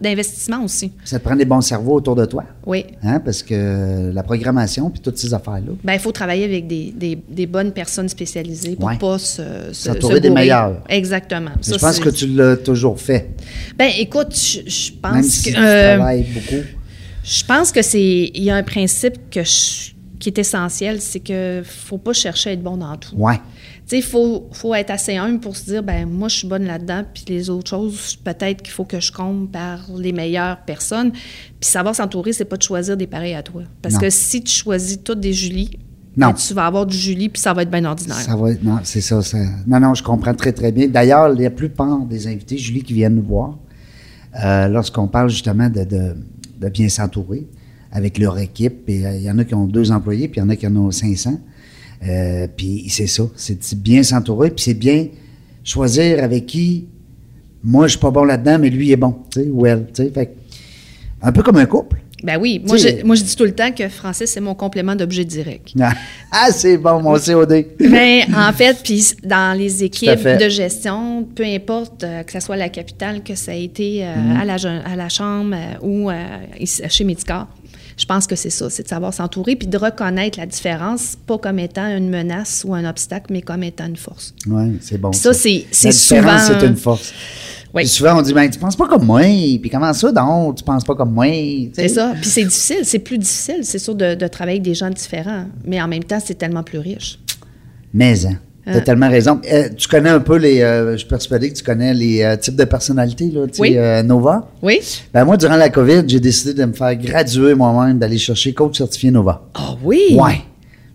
d'investissement, 0.00 0.62
aussi. 0.64 0.92
Ça 1.04 1.18
te 1.18 1.24
prend 1.24 1.36
des 1.36 1.44
bons 1.44 1.60
cerveaux 1.60 1.94
autour 1.94 2.14
de 2.16 2.24
toi. 2.24 2.44
Oui. 2.66 2.84
Hein? 3.02 3.20
Parce 3.20 3.42
que 3.42 4.10
la 4.12 4.22
programmation 4.22 4.90
puis 4.90 5.00
toutes 5.00 5.18
ces 5.18 5.32
affaires-là. 5.34 5.72
Ben, 5.84 5.94
il 5.94 5.98
faut 5.98 6.12
travailler 6.12 6.44
avec 6.44 6.66
des, 6.66 6.92
des- 6.96 7.18
des 7.28 7.46
bonnes 7.46 7.72
personnes 7.72 8.08
spécialisées 8.08 8.76
pour 8.76 8.86
Ouais. 8.88 8.96
pas 8.98 9.18
se, 9.18 9.42
se, 9.72 9.90
se 10.00 10.18
des 10.18 10.30
meilleurs. 10.30 10.82
Exactement. 10.88 11.50
Ça, 11.60 11.74
je 11.74 11.78
pense 11.80 11.98
que 12.00 12.08
tu 12.10 12.26
l'as 12.28 12.56
toujours 12.56 13.00
fait. 13.00 13.30
Ben, 13.78 13.90
écoute, 13.98 14.34
je, 14.36 14.60
je 14.70 14.92
pense 15.00 15.12
Même 15.14 15.22
si 15.22 15.50
que... 15.50 15.56
tu 15.56 15.60
euh, 15.60 15.96
travailles 15.96 16.26
beaucoup. 16.32 16.62
Je 17.24 17.44
pense 17.44 17.70
que 17.72 17.82
c'est 17.82 18.30
il 18.34 18.42
y 18.42 18.50
a 18.50 18.56
un 18.56 18.62
principe 18.62 19.30
que 19.30 19.42
je- 19.44 19.92
qui 20.18 20.28
est 20.28 20.38
essentiel, 20.38 21.00
c'est 21.00 21.18
que 21.20 21.62
faut 21.64 21.98
pas 21.98 22.12
chercher 22.12 22.50
à 22.50 22.52
être 22.52 22.62
bon 22.62 22.76
dans 22.76 22.96
tout. 22.96 23.14
Ouais. 23.16 23.40
Il 23.90 24.02
faut, 24.02 24.48
faut 24.52 24.74
être 24.74 24.90
assez 24.90 25.16
humble 25.16 25.40
pour 25.40 25.54
se 25.56 25.64
dire, 25.66 25.82
ben 25.82 26.08
moi, 26.08 26.28
je 26.28 26.36
suis 26.36 26.48
bonne 26.48 26.64
là-dedans, 26.64 27.02
puis 27.12 27.24
les 27.28 27.50
autres 27.50 27.68
choses, 27.68 28.16
peut-être 28.16 28.62
qu'il 28.62 28.72
faut 28.72 28.84
que 28.84 29.00
je 29.00 29.12
compte 29.12 29.50
par 29.52 29.80
les 29.98 30.12
meilleures 30.12 30.58
personnes. 30.64 31.10
Puis 31.12 31.68
savoir 31.68 31.94
s'entourer, 31.94 32.32
c'est 32.32 32.46
pas 32.46 32.56
de 32.56 32.62
choisir 32.62 32.96
des 32.96 33.06
pareils 33.06 33.34
à 33.34 33.42
toi. 33.42 33.62
Parce 33.82 33.96
Non. 33.96 34.00
que 34.00 34.08
si 34.10 34.42
tu 34.42 34.50
choisis 34.52 34.98
toutes 35.04 35.20
des 35.20 35.34
Julie, 35.34 35.78
Non. 36.16 36.28
ben, 36.28 36.34
tu 36.34 36.54
vas 36.54 36.66
avoir 36.66 36.86
du 36.86 36.96
Julie, 36.96 37.28
puis 37.28 37.42
ça 37.42 37.52
va 37.52 37.62
être 37.62 37.70
bien 37.70 37.84
ordinaire. 37.84 38.16
Ça 38.16 38.34
va 38.34 38.52
être- 38.52 38.62
non, 38.62 38.78
c'est 38.82 39.02
ça, 39.02 39.20
ça- 39.20 39.36
Non, 39.66 39.78
non, 39.78 39.92
je 39.92 40.02
comprends 40.02 40.32
très, 40.34 40.52
très 40.52 40.72
bien. 40.72 40.86
D'ailleurs, 40.88 41.28
la 41.28 41.50
plupart 41.50 41.98
des 42.06 42.26
invités, 42.28 42.56
Julie, 42.56 42.82
qui 42.82 42.94
viennent 42.94 43.16
nous 43.16 43.22
voir, 43.22 43.58
euh, 44.42 44.68
lorsqu'on 44.68 45.08
parle 45.08 45.28
justement 45.28 45.68
de, 45.68 45.84
de- 45.84 46.16
de 46.60 46.68
bien 46.70 46.88
s'entourer 46.88 47.46
avec 47.90 48.16
leur 48.16 48.38
équipe, 48.38 48.88
et 48.88 49.04
euh, 49.06 49.16
il 49.16 49.22
y 49.22 49.30
en 49.30 49.38
a 49.38 49.44
qui 49.44 49.54
ont 49.54 49.66
deux 49.66 49.90
employés, 49.92 50.28
puis 50.28 50.40
il 50.40 50.44
y 50.44 50.46
en 50.46 50.48
a 50.48 50.56
qui 50.56 50.66
en 50.66 50.74
ont 50.76 50.90
500. 50.90 51.38
Euh, 52.08 52.46
puis 52.56 52.86
c'est 52.88 53.06
ça, 53.06 53.24
c'est 53.36 53.80
bien 53.80 54.02
s'entourer, 54.02 54.50
puis 54.50 54.64
c'est 54.64 54.74
bien 54.74 55.06
choisir 55.62 56.22
avec 56.22 56.46
qui, 56.46 56.86
moi, 57.62 57.86
je 57.86 57.92
suis 57.92 58.00
pas 58.00 58.10
bon 58.10 58.24
là-dedans, 58.24 58.58
mais 58.58 58.70
lui 58.70 58.88
il 58.88 58.92
est 58.92 58.96
bon, 58.96 59.16
tu 59.30 59.40
sais, 59.40 59.48
ou 59.48 59.66
elle, 59.66 59.86
tu 59.94 60.02
sais. 60.02 60.10
Fait 60.10 60.34
un 61.22 61.30
peu 61.30 61.42
comme 61.42 61.56
un 61.56 61.66
couple. 61.66 61.98
Ben 62.24 62.38
oui, 62.40 62.62
moi, 62.64 62.76
je, 62.76 63.04
moi 63.04 63.16
je 63.16 63.22
dis 63.24 63.34
tout 63.34 63.44
le 63.44 63.52
temps 63.52 63.72
que 63.72 63.88
Francis, 63.88 64.30
c'est 64.30 64.40
mon 64.40 64.54
complément 64.54 64.94
d'objet 64.94 65.24
direct. 65.24 65.72
Ah, 66.34 66.50
c'est 66.50 66.78
bon, 66.78 67.02
mon 67.02 67.18
COD. 67.18 67.66
Mais 67.78 68.24
en 68.34 68.50
fait, 68.54 68.78
puis 68.82 69.04
dans 69.22 69.56
les 69.56 69.82
à 69.82 69.86
équipes 69.86 70.24
de 70.40 70.48
gestion, 70.48 71.24
peu 71.24 71.44
importe 71.44 72.04
euh, 72.04 72.22
que 72.22 72.32
ce 72.32 72.40
soit 72.40 72.56
la 72.56 72.70
capitale, 72.70 73.22
que 73.22 73.34
ça 73.34 73.52
a 73.52 73.54
été 73.54 74.02
euh, 74.02 74.14
Mm-hmm. 74.22 74.40
à, 74.40 74.44
la, 74.44 74.92
à 74.92 74.96
la 74.96 75.08
chambre 75.08 75.54
euh, 75.54 75.86
ou 75.86 76.10
euh, 76.10 76.14
ici, 76.58 76.82
chez 76.88 77.04
Medicare, 77.04 77.48
je 77.96 78.04
pense 78.06 78.26
que 78.26 78.36
c'est 78.36 78.50
ça, 78.50 78.68
c'est 78.70 78.82
de 78.84 78.88
savoir 78.88 79.12
s'entourer 79.14 79.56
puis 79.56 79.68
de 79.68 79.76
reconnaître 79.78 80.38
la 80.38 80.46
différence, 80.46 81.16
pas 81.26 81.38
comme 81.38 81.58
étant 81.58 81.86
une 81.96 82.08
menace 82.10 82.64
ou 82.66 82.74
un 82.74 82.84
obstacle, 82.88 83.26
mais 83.32 83.42
comme 83.42 83.62
étant 83.62 83.86
une 83.86 83.96
force. 83.96 84.34
Oui, 84.46 84.78
c'est 84.80 84.98
bon. 84.98 85.12
Ça, 85.12 85.32
c'est- 85.32 85.66
souvent- 85.92 86.38
c'est 86.38 86.66
une 86.66 86.76
force. 86.76 87.12
Oui. 87.74 87.82
Puis 87.84 87.90
souvent, 87.90 88.18
on 88.18 88.22
dit, 88.22 88.34
ben, 88.34 88.50
tu 88.50 88.58
penses 88.58 88.76
pas 88.76 88.86
comme 88.86 89.06
moi. 89.06 89.22
Puis 89.22 89.70
comment 89.70 89.92
ça, 89.94 90.12
donc, 90.12 90.56
tu 90.56 90.64
penses 90.64 90.84
pas 90.84 90.94
comme 90.94 91.12
moi? 91.12 91.26
C'est 91.72 91.88
ça. 91.88 92.12
Puis 92.20 92.28
c'est 92.28 92.44
difficile, 92.44 92.80
c'est 92.84 92.98
plus 92.98 93.16
difficile, 93.16 93.60
c'est 93.62 93.78
sûr, 93.78 93.94
de, 93.94 94.14
de 94.14 94.26
travailler 94.26 94.56
avec 94.56 94.62
des 94.64 94.74
gens 94.74 94.90
différents. 94.90 95.46
Mais 95.64 95.80
en 95.80 95.88
même 95.88 96.04
temps, 96.04 96.18
c'est 96.22 96.34
tellement 96.34 96.62
plus 96.62 96.78
riche. 96.78 97.18
Mais, 97.94 98.26
hein, 98.26 98.38
t'as 98.64 98.72
Hein. 98.74 98.80
tellement 98.80 99.08
raison. 99.08 99.40
Euh, 99.50 99.68
tu 99.76 99.88
connais 99.88 100.10
un 100.10 100.20
peu 100.20 100.36
les, 100.36 100.60
euh, 100.62 100.92
je 100.92 100.98
suis 100.98 101.08
persuadé 101.08 101.50
que 101.50 101.56
tu 101.56 101.64
connais 101.64 101.94
les 101.94 102.22
euh, 102.22 102.36
types 102.36 102.56
de 102.56 102.64
personnalités, 102.64 103.30
là, 103.32 103.46
tu 103.46 103.54
sais, 103.54 103.60
Oui. 103.62 103.74
euh, 103.76 104.02
Nova. 104.02 104.48
Oui? 104.62 104.80
Ben, 105.12 105.24
moi, 105.24 105.36
durant 105.36 105.56
la 105.56 105.68
COVID, 105.68 106.02
j'ai 106.06 106.20
décidé 106.20 106.54
de 106.54 106.64
me 106.64 106.72
faire 106.72 106.94
graduer 106.96 107.54
moi-même, 107.54 107.98
d'aller 107.98 108.18
chercher 108.18 108.52
coach 108.52 108.78
certifié 108.78 109.10
Nova. 109.10 109.42
Ah 109.54 109.74
oui? 109.82 110.16
Ouais. 110.18 110.40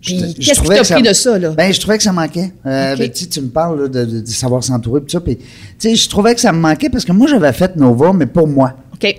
Puis, 0.00 0.34
qu'est-ce 0.38 0.60
qui 0.60 0.68
t'a 0.68 0.94
pris 0.94 1.02
de 1.02 1.12
ça, 1.12 1.38
là? 1.38 1.50
Ben, 1.50 1.72
je 1.72 1.80
trouvais 1.80 1.96
que 1.96 2.04
ça 2.04 2.12
manquait. 2.12 2.52
Euh, 2.64 2.94
ben, 2.96 3.10
tu 3.10 3.24
sais, 3.24 3.26
tu 3.28 3.40
me 3.40 3.48
parles 3.48 3.82
là, 3.82 3.88
de, 3.88 4.04
de- 4.04 4.20
de 4.20 4.26
savoir 4.28 4.62
s'entourer, 4.62 5.00
puis 5.00 5.10
ça. 5.10 5.20
Puis, 5.20 5.36
tu 5.36 5.44
sais, 5.78 5.94
je 5.96 6.08
trouvais 6.08 6.34
que 6.36 6.40
ça 6.40 6.52
me 6.52 6.58
manquait 6.60 6.88
parce 6.88 7.04
que 7.04 7.10
moi, 7.12 7.26
j'avais 7.28 7.52
fait 7.52 7.74
Nova, 7.76 8.12
mais 8.12 8.26
pour 8.26 8.46
moi. 8.46 8.74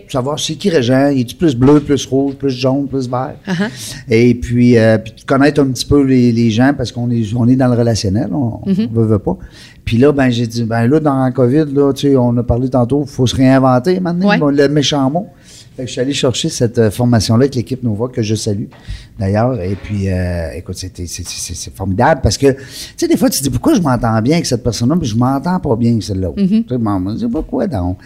Savoir 0.10 0.40
c'est 0.40 0.56
qui 0.56 0.70
Régent, 0.70 1.08
il 1.10 1.22
est 1.22 1.38
plus 1.38 1.56
bleu, 1.56 1.80
plus 1.80 2.06
rouge, 2.06 2.36
plus 2.36 2.50
jaune, 2.52 2.88
plus 2.88 3.10
vert. 3.10 3.36
Uh-huh. 3.48 3.70
Et 4.10 4.34
puis, 4.36 4.78
euh, 4.78 4.98
puis 4.98 5.14
connaître 5.26 5.62
un 5.62 5.68
petit 5.68 5.86
peu 5.86 6.02
les, 6.04 6.32
les 6.32 6.52
gens 6.52 6.74
parce 6.78 6.92
qu'on 6.92 7.10
est, 7.12 7.24
on 7.36 7.48
est 7.48 7.56
dans 7.56 7.68
le 7.68 7.78
relationnel, 7.78 8.30
on 8.34 8.60
Mm-hmm. 8.66 8.90
ne 8.92 8.96
veut, 8.96 9.06
veut 9.06 9.20
pas. 9.20 9.38
Puis 9.86 9.98
là, 9.98 10.12
ben 10.12 10.30
j'ai 10.30 10.46
dit, 10.46 10.64
ben 10.64 10.86
là, 10.88 11.00
dans 11.00 11.24
la 11.24 11.32
COVID, 11.32 11.66
là, 11.74 11.92
tu 11.94 12.10
sais, 12.10 12.16
on 12.16 12.36
a 12.38 12.44
parlé 12.44 12.70
tantôt, 12.70 13.04
il 13.06 13.10
faut 13.10 13.26
se 13.26 13.36
réinventer 13.36 14.00
maintenant, 14.00 14.28
Ouais. 14.28 14.38
le 14.54 14.68
méchant 14.70 15.10
mot. 15.10 15.28
Fait 15.80 15.86
que 15.86 15.88
je 15.88 15.94
suis 15.94 16.02
allé 16.02 16.14
chercher 16.14 16.50
cette 16.50 16.78
euh, 16.78 16.92
formation-là 16.92 17.44
avec 17.44 17.56
l'équipe 17.56 17.82
Nova 17.84 18.10
que 18.10 18.22
je 18.22 18.36
salue, 18.36 18.66
d'ailleurs. 19.18 19.62
Et 19.62 19.78
puis, 19.82 20.10
euh, 20.10 20.52
écoute, 20.52 20.76
c'est, 20.76 21.74
formidable 21.74 22.20
parce 22.22 22.38
que, 22.38 22.52
tu 22.52 22.60
sais, 22.98 23.08
des 23.08 23.16
fois, 23.16 23.30
tu 23.30 23.40
te 23.40 23.44
dis, 23.46 23.50
pourquoi 23.50 23.76
je 23.76 23.80
m'entends 23.82 24.22
bien 24.22 24.34
avec 24.34 24.46
cette 24.46 24.62
personne-là, 24.62 24.98
mais 25.00 25.06
je 25.06 25.16
m'entends 25.16 25.58
pas 25.58 25.76
bien 25.78 25.92
avec 25.92 26.04
celle-là? 26.04 26.32
Tu 26.36 26.66
sais, 26.68 26.78
bon, 26.78 27.00
moi, 27.00 27.14
je 27.14 27.26
dis, 27.26 27.32
pourquoi 27.32 27.66
donc? 27.68 27.98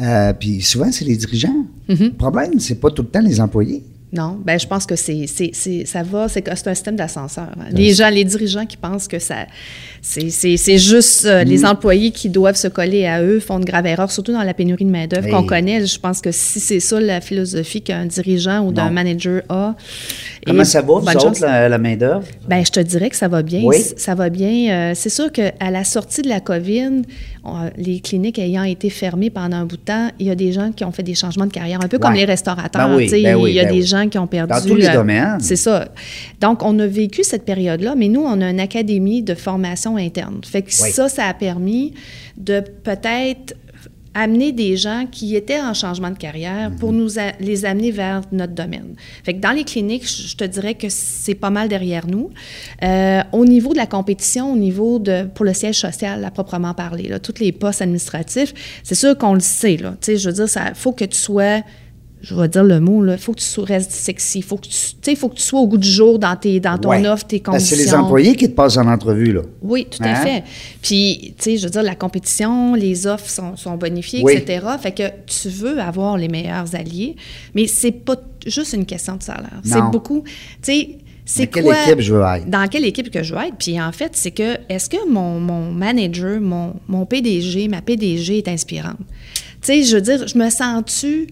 Euh, 0.00 0.32
puis 0.32 0.62
souvent, 0.62 0.90
c'est 0.90 1.04
les 1.04 1.16
dirigeants. 1.16 1.66
Mm-hmm. 1.90 2.04
Le 2.04 2.12
problème, 2.12 2.58
c'est 2.60 2.76
pas 2.76 2.90
tout 2.90 3.02
le 3.02 3.08
temps 3.08 3.20
les 3.20 3.42
employés. 3.42 3.84
Non, 4.10 4.38
ben 4.42 4.58
je 4.58 4.66
pense 4.66 4.86
que 4.86 4.96
c'est, 4.96 5.26
c'est, 5.26 5.50
c'est- 5.52 5.84
ça 5.84 6.02
va, 6.02 6.28
c'est, 6.28 6.40
que 6.40 6.50
c'est 6.56 6.68
un 6.68 6.74
système 6.74 6.96
d'ascenseur. 6.96 7.48
hein. 7.60 7.64
Les 7.72 7.92
gens, 7.92 8.08
les 8.08 8.24
dirigeants 8.24 8.64
qui 8.64 8.78
pensent 8.78 9.06
que 9.06 9.18
ça, 9.18 9.46
c'est, 10.00 10.30
c'est, 10.30 10.56
c'est 10.56 10.78
juste 10.78 11.26
euh, 11.26 11.44
les 11.44 11.58
Mm. 11.58 11.66
employés 11.66 12.10
qui 12.10 12.30
doivent 12.30 12.56
se 12.56 12.68
coller 12.68 13.04
à 13.06 13.22
eux 13.22 13.38
font 13.38 13.58
de 13.58 13.66
graves 13.66 13.84
erreurs, 13.86 14.10
surtout 14.10 14.32
dans 14.32 14.42
la 14.44 14.54
pénurie 14.54 14.86
de 14.86 14.90
main-d'œuvre 14.90 15.26
Oui. 15.26 15.30
qu'on 15.32 15.42
connaît. 15.44 15.84
Je 15.84 15.98
pense 16.00 16.22
que 16.22 16.32
si 16.32 16.58
c'est 16.58 16.80
ça 16.80 16.98
la 17.00 17.20
philosophie 17.20 17.82
qu'un 17.82 18.06
dirigeant 18.06 18.64
ou 18.64 18.72
d'un 18.72 18.86
Non. 18.86 18.92
manager 18.92 19.42
a. 19.50 19.74
Comment 20.46 20.62
et 20.62 20.64
ça 20.64 20.80
va, 20.80 20.86
vous 20.86 20.92
autres, 21.06 21.12
chance. 21.20 21.40
la, 21.40 21.68
la 21.68 21.78
main-d'œuvre? 21.78 22.22
Ben, 22.48 22.64
je 22.64 22.70
te 22.72 22.80
dirais 22.80 23.10
que 23.10 23.16
ça 23.16 23.28
va 23.28 23.42
bien. 23.42 23.60
Oui. 23.64 23.76
Ça 23.98 24.14
va 24.14 24.30
bien. 24.30 24.70
Euh, 24.72 24.92
c'est 24.94 25.10
sûr 25.10 25.30
qu'à 25.30 25.52
la 25.70 25.84
sortie 25.84 26.22
de 26.22 26.28
la 26.30 26.40
COVID, 26.40 27.02
on- 27.44 27.70
les 27.76 28.00
cliniques 28.00 28.38
ayant 28.38 28.62
été 28.62 28.88
fermées 28.88 29.28
pendant 29.28 29.58
un 29.58 29.66
bout 29.66 29.76
de 29.76 29.82
temps, 29.82 30.08
il 30.18 30.26
y 30.28 30.30
a 30.30 30.34
des 30.34 30.52
gens 30.52 30.72
qui 30.72 30.84
ont 30.84 30.92
fait 30.92 31.02
des 31.02 31.14
changements 31.14 31.44
de 31.46 31.52
carrière, 31.52 31.80
un 31.84 31.88
peu 31.88 31.98
comme 31.98 32.14
les 32.14 32.24
restaurateurs. 32.24 32.88
Ben 32.88 32.96
oui, 32.96 33.10
ben 33.22 33.34
oui, 33.36 33.50
il 33.50 33.54
y 33.56 33.60
a 33.60 33.64
ben 33.64 33.72
des 33.74 33.80
oui. 33.80 33.86
Gens 34.02 34.08
qui 34.08 34.18
ont 34.18 34.26
perdu. 34.26 34.52
Dans 34.52 34.60
tous 34.60 34.74
les 34.76 34.86
euh, 34.86 34.94
domaines. 34.94 35.38
C'est 35.40 35.56
ça. 35.56 35.88
Donc, 36.40 36.62
on 36.62 36.78
a 36.78 36.86
vécu 36.86 37.22
cette 37.24 37.44
période-là, 37.44 37.94
mais 37.96 38.08
nous, 38.08 38.22
on 38.22 38.40
a 38.40 38.50
une 38.50 38.60
académie 38.60 39.22
de 39.22 39.34
formation 39.34 39.96
interne. 39.96 40.40
Fait 40.44 40.62
que 40.62 40.70
Oui. 40.82 40.90
ça, 40.90 41.08
ça 41.08 41.26
a 41.26 41.34
permis 41.34 41.94
de 42.36 42.60
peut-être 42.60 43.54
amener 44.14 44.50
des 44.52 44.76
gens 44.76 45.04
qui 45.10 45.36
étaient 45.36 45.60
en 45.60 45.74
changement 45.74 46.10
de 46.10 46.16
carrière 46.16 46.72
pour 46.80 46.92
Mhm. 46.92 46.98
nous 46.98 47.18
a- 47.20 47.32
les 47.38 47.64
amener 47.64 47.92
vers 47.92 48.22
notre 48.32 48.52
domaine. 48.54 48.94
Fait 49.22 49.34
que 49.34 49.38
dans 49.40 49.52
les 49.52 49.62
cliniques, 49.64 50.08
je 50.08 50.28
je 50.28 50.36
te 50.36 50.44
dirais 50.44 50.74
que 50.74 50.88
c'est 50.88 51.34
pas 51.36 51.50
mal 51.50 51.68
derrière 51.68 52.06
nous. 52.06 52.30
Euh, 52.82 53.20
au 53.32 53.44
niveau 53.44 53.72
de 53.72 53.76
la 53.78 53.86
compétition, 53.86 54.52
au 54.52 54.56
niveau 54.56 54.98
de 54.98 55.24
pour 55.34 55.44
le 55.44 55.52
siège 55.54 55.76
social 55.78 56.24
à 56.24 56.30
proprement 56.32 56.74
parler, 56.74 57.06
là, 57.08 57.18
tous 57.20 57.38
les 57.38 57.52
postes 57.52 57.80
administratifs, 57.82 58.52
c'est 58.82 58.94
sûr 58.96 59.16
qu'on 59.16 59.34
le 59.34 59.40
sait 59.40 59.76
là. 59.76 59.90
Tu 60.00 60.06
sais, 60.06 60.16
je 60.16 60.28
veux 60.28 60.34
dire, 60.34 60.48
ça 60.48 60.72
faut 60.74 60.92
que 60.92 61.04
tu 61.04 61.16
sois 61.16 61.60
je 62.20 62.34
vais 62.34 62.48
dire 62.48 62.64
le 62.64 62.80
mot, 62.80 63.04
il 63.06 63.16
faut 63.18 63.32
que 63.32 63.40
tu 63.40 63.60
restes 63.60 63.92
sexy. 63.92 64.42
Faut 64.42 64.56
que 64.56 64.62
tu, 64.62 64.70
tu 64.70 64.76
sais, 65.02 65.14
faut 65.14 65.28
que 65.28 65.36
tu 65.36 65.42
sois 65.42 65.60
au 65.60 65.66
goût 65.68 65.78
du 65.78 65.88
jour 65.88 66.18
dans, 66.18 66.34
tes, 66.36 66.58
dans 66.60 66.76
ton 66.78 66.90
Ouais. 66.90 67.06
offre, 67.08 67.26
tes 67.26 67.40
conditions. 67.40 67.76
c'est 67.76 67.82
les 67.82 67.94
employés 67.94 68.34
qui 68.34 68.48
te 68.50 68.54
passent 68.54 68.76
en 68.76 68.86
entrevue, 68.88 69.32
là. 69.32 69.42
Oui, 69.62 69.86
tout 69.90 70.02
à 70.02 70.08
Hein? 70.08 70.14
fait. 70.16 70.44
Puis, 70.82 71.34
tu 71.38 71.42
sais, 71.44 71.56
je 71.56 71.64
veux 71.64 71.70
dire, 71.70 71.82
la 71.82 71.94
compétition, 71.94 72.74
les 72.74 73.06
offres 73.06 73.28
sont, 73.30 73.56
sont 73.56 73.76
bonifiées, 73.76 74.22
Oui. 74.24 74.34
etc. 74.34 74.66
Fait 74.80 74.92
que 74.92 75.02
tu 75.26 75.48
veux 75.48 75.78
avoir 75.80 76.16
les 76.16 76.28
meilleurs 76.28 76.74
alliés, 76.74 77.14
mais 77.54 77.66
c'est 77.66 77.92
pas 77.92 78.16
juste 78.46 78.72
une 78.72 78.84
question 78.86 79.16
de 79.16 79.22
salaire. 79.22 79.60
C'est 79.64 79.80
beaucoup, 79.92 80.22
tu 80.24 80.30
sais, 80.62 80.88
c'est 81.24 81.44
Dans 81.44 81.50
quelle 81.52 81.64
quoi... 81.64 81.82
équipe 81.86 82.00
je 82.00 82.14
veux 82.14 82.22
être? 82.22 82.48
Dans 82.48 82.66
quelle 82.68 82.84
équipe 82.86 83.10
que 83.10 83.22
je 83.22 83.34
veux 83.34 83.40
être? 83.42 83.56
Puis 83.58 83.78
en 83.80 83.92
fait, 83.92 84.12
c'est 84.14 84.30
que, 84.30 84.56
est-ce 84.70 84.88
que 84.88 85.08
mon, 85.10 85.38
mon 85.38 85.70
manager, 85.70 86.40
mon, 86.40 86.74
mon 86.88 87.04
PDG, 87.04 87.68
ma 87.68 87.82
PDG 87.82 88.38
est 88.38 88.48
inspirante? 88.48 88.96
Tu 89.60 89.66
sais, 89.66 89.82
je 89.82 89.96
veux 89.96 90.00
dire, 90.00 90.26
je 90.26 90.38
me 90.38 90.48
sens-tu 90.48 91.26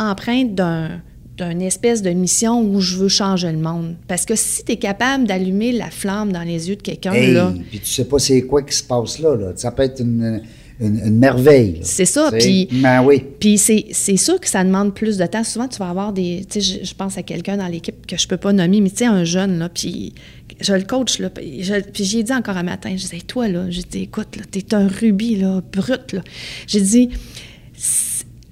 empreinte 0.00 0.54
d'un 0.54 1.00
d'une 1.38 1.62
espèce 1.62 2.02
de 2.02 2.10
mission 2.10 2.60
où 2.60 2.82
je 2.82 2.96
veux 2.98 3.08
changer 3.08 3.50
le 3.50 3.56
monde. 3.56 3.94
Parce 4.06 4.26
que 4.26 4.34
si 4.36 4.62
tu 4.62 4.72
es 4.72 4.76
capable 4.76 5.26
d'allumer 5.26 5.72
la 5.72 5.88
flamme 5.90 6.32
dans 6.32 6.42
les 6.42 6.68
yeux 6.68 6.76
de 6.76 6.82
quelqu'un, 6.82 7.12
Hey, 7.14 7.32
là, 7.32 7.54
puis 7.70 7.78
tu 7.80 7.86
sais 7.86 8.04
pas 8.04 8.18
c'est 8.18 8.42
quoi 8.42 8.62
qui 8.62 8.76
se 8.76 8.82
passe 8.82 9.18
là, 9.20 9.34
là. 9.36 9.52
Ça 9.56 9.70
peut 9.70 9.84
être 9.84 10.00
une, 10.02 10.42
une, 10.80 10.98
une 11.02 11.16
merveille. 11.18 11.78
C'est 11.82 12.04
ça, 12.04 12.30
puis- 12.38 12.68
Ben 12.70 13.02
oui. 13.02 13.22
Puis 13.40 13.56
c'est, 13.56 13.86
sûr 14.18 14.38
que 14.38 14.46
ça 14.50 14.62
demande 14.64 14.92
plus 14.94 15.16
de 15.16 15.24
temps. 15.24 15.42
Souvent, 15.42 15.66
tu 15.66 15.78
vas 15.78 15.88
avoir 15.88 16.12
des. 16.12 16.44
Tu 16.46 16.60
sais, 16.60 16.78
je, 16.80 16.84
je 16.90 16.94
pense 16.94 17.16
à 17.16 17.22
quelqu'un 17.22 17.56
dans 17.56 17.68
l'équipe 17.68 18.06
que 18.06 18.18
je 18.18 18.28
peux 18.28 18.36
pas 18.36 18.52
nommer, 18.52 18.82
mais 18.82 18.90
tu 18.90 18.96
sais, 18.98 19.06
un 19.06 19.24
jeune, 19.24 19.60
là, 19.60 19.70
puis 19.70 20.12
je 20.60 20.74
le 20.74 20.82
coach, 20.82 21.20
là, 21.20 21.30
puis 21.30 21.62
je- 21.62 21.80
puis 21.90 22.04
j'y 22.04 22.18
ai 22.18 22.22
dit 22.22 22.32
encore 22.34 22.58
un 22.58 22.64
matin, 22.64 22.90
je 22.90 23.00
disais, 23.02 23.20
toi, 23.26 23.48
là, 23.48 23.64
j'ai 23.70 23.82
dit, 23.90 24.02
écoute, 24.02 24.36
là, 24.36 24.42
t'es 24.50 24.74
un 24.74 24.88
rubis, 24.88 25.36
là, 25.36 25.62
brut, 25.72 26.12
là. 26.12 26.20
J'ai 26.66 26.82
dit, 26.82 27.08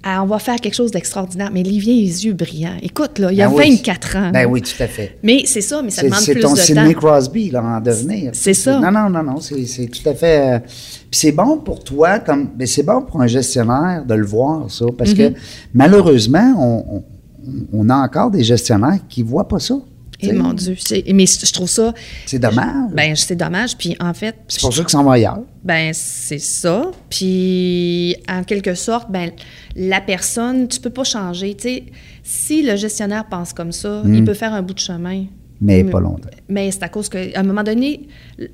ah, 0.03 0.23
on 0.23 0.27
va 0.27 0.39
faire 0.39 0.55
quelque 0.57 0.73
chose 0.75 0.91
d'extraordinaire, 0.91 1.49
mais 1.53 1.61
vient 1.63 1.93
les 1.93 2.25
yeux 2.25 2.33
brillants. 2.33 2.77
Écoute, 2.81 3.19
là, 3.19 3.31
il 3.31 3.37
y 3.37 3.41
a 3.41 3.49
Ben 3.49 3.53
oui. 3.55 3.75
24 3.77 4.15
ans. 4.17 4.31
Ben 4.31 4.45
oui, 4.49 4.61
tout 4.61 4.81
à 4.81 4.87
fait. 4.87 5.17
Mais 5.23 5.43
c'est 5.45 5.61
ça, 5.61 5.81
mais 5.81 5.89
ça 5.89 6.01
C'est 6.01 6.07
demande 6.07 6.21
c'est 6.21 6.33
plus 6.33 6.41
ton 6.41 6.53
de 6.53 6.57
Sidney 6.59 6.93
temps. 6.93 6.99
Crosby, 6.99 7.49
là, 7.49 7.61
en 7.63 7.81
devenir. 7.81 8.31
C'est 8.33 8.53
ça. 8.53 8.79
Non, 8.79 8.91
non, 8.91 9.09
non, 9.09 9.23
non, 9.23 9.39
c'est 9.41 9.65
c'est 9.65 9.87
tout 9.87 10.07
à 10.07 10.13
fait... 10.13 10.55
euh, 10.55 10.59
Puis 10.59 11.19
c'est 11.19 11.31
bon 11.33 11.57
pour 11.57 11.83
toi, 11.83 12.19
comme... 12.19 12.49
Mais 12.57 12.65
c'est 12.65 12.83
bon 12.83 13.01
pour 13.01 13.21
un 13.21 13.27
gestionnaire 13.27 14.05
de 14.05 14.13
le 14.13 14.25
voir, 14.25 14.71
ça, 14.71 14.85
parce 14.97 15.11
Mm-hmm. 15.11 15.33
que 15.33 15.39
malheureusement, 15.73 16.53
on, 16.57 16.95
on- 16.97 17.03
on 17.73 17.89
a 17.89 17.95
encore 17.95 18.29
des 18.31 18.43
gestionnaires 18.43 18.99
qui 19.09 19.23
voient 19.23 19.47
pas 19.47 19.59
ça. 19.59 19.75
Et 20.21 20.33
mon 20.33 20.53
Dieu, 20.53 20.75
c'est- 20.79 21.03
mais 21.13 21.25
je 21.25 21.51
trouve 21.53 21.69
ça. 21.69 21.93
C'est 22.25 22.39
dommage. 22.39 22.91
Ben, 22.93 23.15
c'est 23.15 23.35
dommage. 23.35 23.77
Puis 23.77 23.95
en 23.99 24.13
fait, 24.13 24.35
c'est 24.47 24.59
pour 24.61 24.73
ça 24.73 24.81
qu'ils 24.81 24.89
s'en 24.89 25.03
vont 25.03 25.11
ailleurs. 25.11 25.39
Ben, 25.63 25.91
c'est 25.93 26.39
ça. 26.39 26.91
Puis, 27.09 28.15
en 28.29 28.43
quelque 28.43 28.73
sorte, 28.75 29.09
ben, 29.11 29.31
la 29.75 30.01
personne, 30.01 30.67
tu 30.67 30.79
peux 30.79 30.89
pas 30.89 31.03
changer. 31.03 31.55
Tu 31.55 31.63
sais, 31.63 31.83
si 32.23 32.63
le 32.63 32.75
gestionnaire 32.75 33.25
pense 33.29 33.53
comme 33.53 33.71
ça, 33.71 34.01
il 34.05 34.23
peut 34.23 34.33
faire 34.33 34.53
un 34.53 34.61
bout 34.61 34.73
de 34.73 34.79
chemin. 34.79 35.21
Hmm. 35.21 35.27
Mais 35.65 35.83
pas 35.83 35.99
longtemps. 35.99 36.29
Mais 36.47 36.71
c'est 36.71 36.83
à 36.83 36.89
cause 36.89 37.09
qu'à 37.09 37.19
un 37.35 37.43
moment 37.43 37.63
donné, 37.63 38.07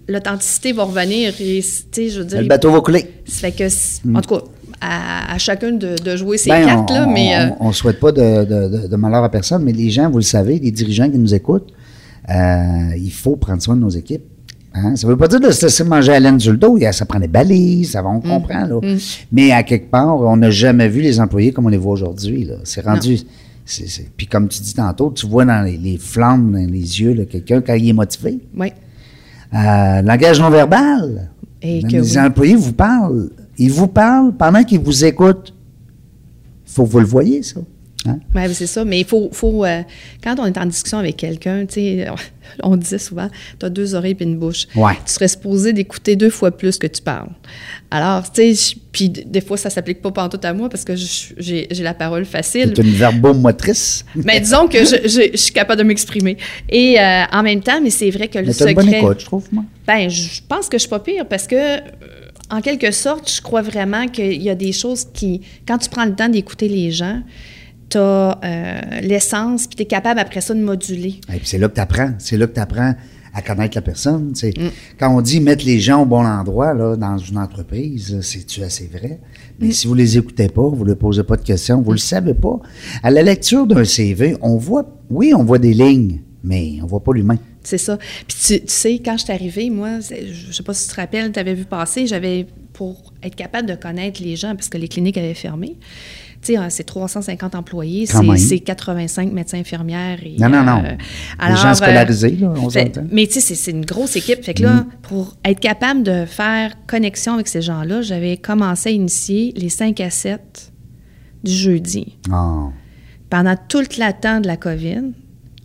l'authenticité 0.08 0.72
va 0.72 0.84
revenir. 0.86 1.34
Et, 1.40 1.62
tu 1.62 1.66
sais, 1.92 2.10
je 2.10 2.20
veux 2.20 2.26
dire, 2.26 2.42
Le 2.42 2.48
bateau 2.48 2.72
va 2.72 2.82
couler. 2.82 3.06
ça 3.28 3.42
fait 3.42 3.52
que, 3.52 3.70
c- 3.70 4.02
en 4.14 4.22
tout 4.22 4.36
cas, 4.36 4.42
à, 4.88 5.34
à 5.34 5.38
chacun 5.38 5.72
de, 5.72 5.96
de 6.02 6.16
jouer 6.16 6.38
ses 6.38 6.50
Ben, 6.50 6.66
cartes, 6.66 6.92
on, 6.92 6.94
là, 6.94 7.08
mais... 7.08 7.32
on, 7.60 7.68
on 7.68 7.72
souhaite 7.72 8.00
pas 8.00 8.12
de, 8.12 8.46
de- 8.46 8.78
de- 8.84 8.88
de 8.88 8.96
malheur 8.96 9.24
à 9.24 9.30
personne, 9.30 9.64
mais 9.64 9.72
les 9.74 9.90
gens, 9.90 10.10
vous 10.10 10.18
le 10.18 10.24
savez, 10.24 10.60
les 10.60 10.72
dirigeants 10.72 11.10
qui 11.10 11.18
nous 11.18 11.34
écoutent, 11.34 11.72
euh, 12.30 12.96
il 12.98 13.12
faut 13.12 13.36
prendre 13.36 13.62
soin 13.62 13.76
de 13.76 13.82
nos 13.82 13.90
équipes. 13.90 14.24
Hein? 14.74 14.96
Ça 14.96 15.08
ne 15.08 15.12
veut 15.14 15.18
pas 15.18 15.28
dire 15.28 15.40
de 15.40 15.52
se 15.52 15.66
laisser 15.66 15.84
manger 15.86 16.14
à 16.14 16.20
laine 16.20 16.40
sur 16.40 16.52
le 16.52 16.58
dos. 16.58 16.78
Ça 16.92 17.06
prend 17.06 17.20
des 17.20 17.28
balises, 17.30 17.92
ça 17.92 18.02
va, 18.02 18.10
Mm. 18.10 18.16
on 18.18 18.22
comprend. 18.22 18.66
Là. 18.66 18.80
Mais 19.32 19.52
à 19.52 19.64
quelque 19.64 19.90
part, 19.90 20.18
on 20.20 20.36
n'a 20.38 20.50
jamais 20.52 20.90
vu 20.90 21.02
les 21.02 21.20
employés 21.20 21.52
comme 21.54 21.66
on 21.68 21.70
les 21.70 21.78
voit 21.78 21.94
aujourd'hui. 21.94 22.50
C'est 22.66 22.84
rendu. 22.86 23.20
Puis 24.18 24.28
comme 24.28 24.48
tu 24.48 24.62
dis 24.62 24.74
tantôt, 24.74 25.12
tu 25.16 25.26
vois 25.28 25.46
dans 25.46 25.62
les, 25.64 25.78
les 25.78 25.98
flammes, 25.98 26.52
dans 26.52 26.60
les 26.72 27.02
yeux, 27.02 27.26
quelqu'un 27.26 27.62
quand 27.62 27.74
il 27.74 27.90
est 27.90 27.94
motivé. 27.94 28.40
oui. 28.58 28.72
Euh, 29.54 30.02
langage 30.02 30.40
non 30.42 30.50
verbal. 30.50 31.30
Et 31.62 31.82
que 31.84 31.88
les 31.88 32.18
oui. 32.18 32.20
employés 32.20 32.56
vous 32.56 32.74
parlent. 32.74 33.30
Ils 33.58 33.72
vous 33.72 33.88
parlent 33.88 34.36
pendant 34.36 34.64
qu'ils 34.64 34.80
vous 34.80 35.06
écoutent. 35.06 35.54
Il 36.68 36.72
faut 36.74 36.84
que 36.86 36.90
vous 36.90 37.00
le 37.00 37.06
voyez, 37.06 37.42
ça. 37.44 37.60
Hein? 38.08 38.20
Oui, 38.36 38.42
c'est 38.54 38.68
ça. 38.68 38.86
Mais 38.86 39.00
il 39.00 39.06
faut. 39.06 39.30
faut 39.32 39.66
euh, 39.66 39.82
quand 40.24 40.36
on 40.40 40.46
est 40.46 40.58
en 40.60 40.66
discussion 40.68 41.00
avec 41.00 41.18
quelqu'un, 41.18 41.66
tu 41.66 41.74
sais, 41.76 42.08
on 42.62 42.76
disait 42.78 43.00
souvent, 43.00 43.30
tu 43.60 43.66
as 43.66 43.70
deux 43.70 43.96
oreilles 43.96 44.16
et 44.20 44.24
une 44.24 44.38
bouche. 44.38 44.68
Ouais. 44.76 44.94
Tu 45.06 45.14
serais 45.14 45.28
supposé 45.28 45.74
d'écouter 45.74 46.16
deux 46.16 46.30
fois 46.30 46.52
plus 46.52 46.78
que 46.78 46.86
tu 46.86 47.02
parles. 47.02 47.30
Alors, 47.90 48.32
tu 48.32 48.54
sais, 48.54 48.76
puis 48.92 49.10
des 49.10 49.42
fois, 49.42 49.58
ça 49.58 49.72
s'applique 49.72 50.02
pas 50.04 50.12
pantoute 50.12 50.46
à 50.46 50.54
moi 50.54 50.70
parce 50.70 50.84
que 50.84 50.94
j'ai 50.96 51.68
la 51.80 51.96
parole 51.96 52.26
facile. 52.26 52.74
C'est 52.76 52.84
une 52.84 52.94
verbomotrice. 52.94 54.06
Mais 54.16 54.40
disons 54.40 54.68
que 54.68 54.80
je, 54.86 55.08
je- 55.08 55.32
je 55.32 55.38
suis 55.38 55.54
capable 55.54 55.80
de 55.82 55.88
m'exprimer. 55.88 56.38
Et 56.70 57.00
euh, 57.00 57.24
en 57.32 57.42
même 57.42 57.62
temps, 57.62 57.80
mais 57.82 57.90
c'est 57.90 58.12
vrai 58.12 58.28
que 58.28 58.38
le 58.38 58.46
Mais 58.48 58.54
t'as 58.54 58.70
une 58.70 58.76
bonne 58.76 58.86
secret. 58.86 59.00
écoute, 59.00 59.20
je 59.22 59.26
trouve, 59.26 59.48
moi. 59.52 59.64
Ben, 59.88 60.10
je 60.10 60.42
pense 60.48 60.68
que 60.70 60.78
je 60.78 60.82
suis 60.82 60.90
pas 60.90 61.00
pire 61.00 61.26
parce 61.28 61.48
que, 61.48 61.56
euh, 61.56 61.80
en 62.52 62.62
quelque 62.62 62.92
sorte, 62.92 63.32
je 63.32 63.42
crois 63.42 63.62
vraiment 63.62 64.08
qu'il 64.08 64.42
y 64.42 64.50
a 64.50 64.56
des 64.56 64.72
choses 64.72 65.06
qui, 65.14 65.42
quand 65.68 65.78
tu 65.78 65.90
prends 65.90 66.06
le 66.06 66.16
temps 66.16 66.30
d'écouter 66.30 66.70
les 66.70 66.92
gens, 66.92 67.22
tu 67.90 67.98
as 67.98 68.40
l'essence, 69.02 69.68
puis 69.68 69.76
tu 69.76 69.84
es 69.84 69.86
capable 69.86 70.20
après 70.20 70.42
ça 70.42 70.54
de 70.54 70.62
moduler. 70.62 71.20
Et 71.34 71.38
puis 71.38 71.46
c'est 71.48 71.58
là 71.58 71.70
que 71.70 71.76
tu 71.76 71.82
apprends. 71.82 72.14
C'est 72.18 72.38
là 72.38 72.48
que 72.48 72.54
tu 72.54 72.60
apprends 72.60 72.94
à 73.36 73.42
connaître 73.42 73.76
la 73.76 73.82
personne. 73.82 74.34
Mm. 74.42 74.68
Quand 74.98 75.16
on 75.16 75.22
dit 75.22 75.42
mettre 75.42 75.66
les 75.66 75.80
gens 75.80 76.02
au 76.02 76.06
bon 76.06 76.26
endroit 76.26 76.74
là, 76.74 76.96
dans 76.96 77.18
une 77.18 77.38
entreprise, 77.38 78.20
c'est 78.22 78.64
assez 78.64 78.88
vrai? 78.88 79.20
Mm. 79.20 79.66
Mais 79.66 79.72
si 79.72 79.88
vous 79.88 79.94
les 79.94 80.18
écoutez 80.18 80.48
pas, 80.48 80.68
vous 80.68 80.84
ne 80.84 80.90
leur 80.90 80.98
posez 80.98 81.24
pas 81.24 81.36
de 81.36 81.44
questions, 81.44 81.82
vous 81.82 81.92
ne 81.92 81.96
le 81.96 82.00
savez 82.00 82.34
pas. 82.34 82.60
À 83.04 83.12
la 83.12 83.22
lecture 83.22 83.68
d'un 83.68 83.84
CV, 83.84 84.38
on 84.42 84.58
voit, 84.58 84.86
oui, 85.10 85.34
on 85.36 85.44
voit 85.44 85.60
des 85.60 85.74
lignes, 85.74 86.22
mais 86.44 86.80
on 86.82 86.86
voit 86.86 87.04
pas 87.04 87.14
l'humain. 87.14 87.38
C'est 87.66 87.78
ça. 87.78 87.98
Puis 87.98 88.38
tu, 88.46 88.60
tu 88.62 88.64
sais, 88.68 89.00
quand 89.04 89.18
je 89.18 89.24
suis 89.24 89.34
arrivée, 89.34 89.70
moi, 89.70 90.00
je 90.00 90.52
sais 90.52 90.64
pas 90.64 90.74
si 90.74 90.88
tu 90.88 90.96
te 90.96 91.02
rappelles, 91.02 91.32
tu 91.32 91.40
avais 91.40 91.54
vu 91.54 91.66
passer, 91.66 92.08
j'avais, 92.08 92.46
pour 92.74 93.14
être 93.24 93.36
capable 93.36 93.68
de 93.68 93.76
connaître 93.76 94.22
les 94.22 94.36
gens, 94.36 94.56
parce 94.56 94.70
que 94.70 94.78
les 94.78 94.88
cliniques 94.88 95.18
avaient 95.18 95.34
fermé, 95.34 95.78
tu 96.42 96.54
sais, 96.54 96.60
euh, 96.60 96.68
c'est 96.70 96.84
350 96.84 97.56
employés, 97.56 98.06
c'est 98.06 98.18
c'est 98.38 98.60
85 98.60 99.32
médecins 99.34 99.58
infirmières. 99.58 100.20
Et, 100.24 100.36
Non, 100.40 100.48
non, 100.50 100.64
non. 100.64 100.84
euh, 100.86 100.92
Les 101.50 101.56
gens 101.56 101.74
scolarisés, 101.74 102.36
là, 102.40 102.54
on 102.56 102.70
fait- 102.70 102.94
s'entend. 102.96 103.08
mais 103.12 103.26
tu 103.26 103.42
sais, 103.42 103.56
c'est- 103.56 103.72
une 103.72 103.84
grosse 103.86 104.16
équipe. 104.16 104.44
Fait 104.44 104.54
que 104.54 104.62
là, 104.62 104.86
pour 105.02 105.36
être 105.44 105.60
capable 105.60 106.04
de 106.04 106.26
faire 106.26 106.76
connexion 106.86 107.34
avec 107.34 107.48
ces 107.48 107.64
gens-là, 107.64 108.04
j'avais 108.04 108.38
commencé 108.38 108.90
à 108.90 108.92
initier 108.92 109.54
les 109.58 109.70
5 109.70 110.00
à 110.02 110.12
7 110.12 110.72
du 111.44 111.52
jeudi. 111.52 112.18
Ah, 112.32 112.68
Pendant 113.32 113.56
tout 113.68 113.80
le 113.80 113.88
temps 114.22 114.40
de 114.40 114.46
la 114.48 114.56
COVID, 114.56 115.14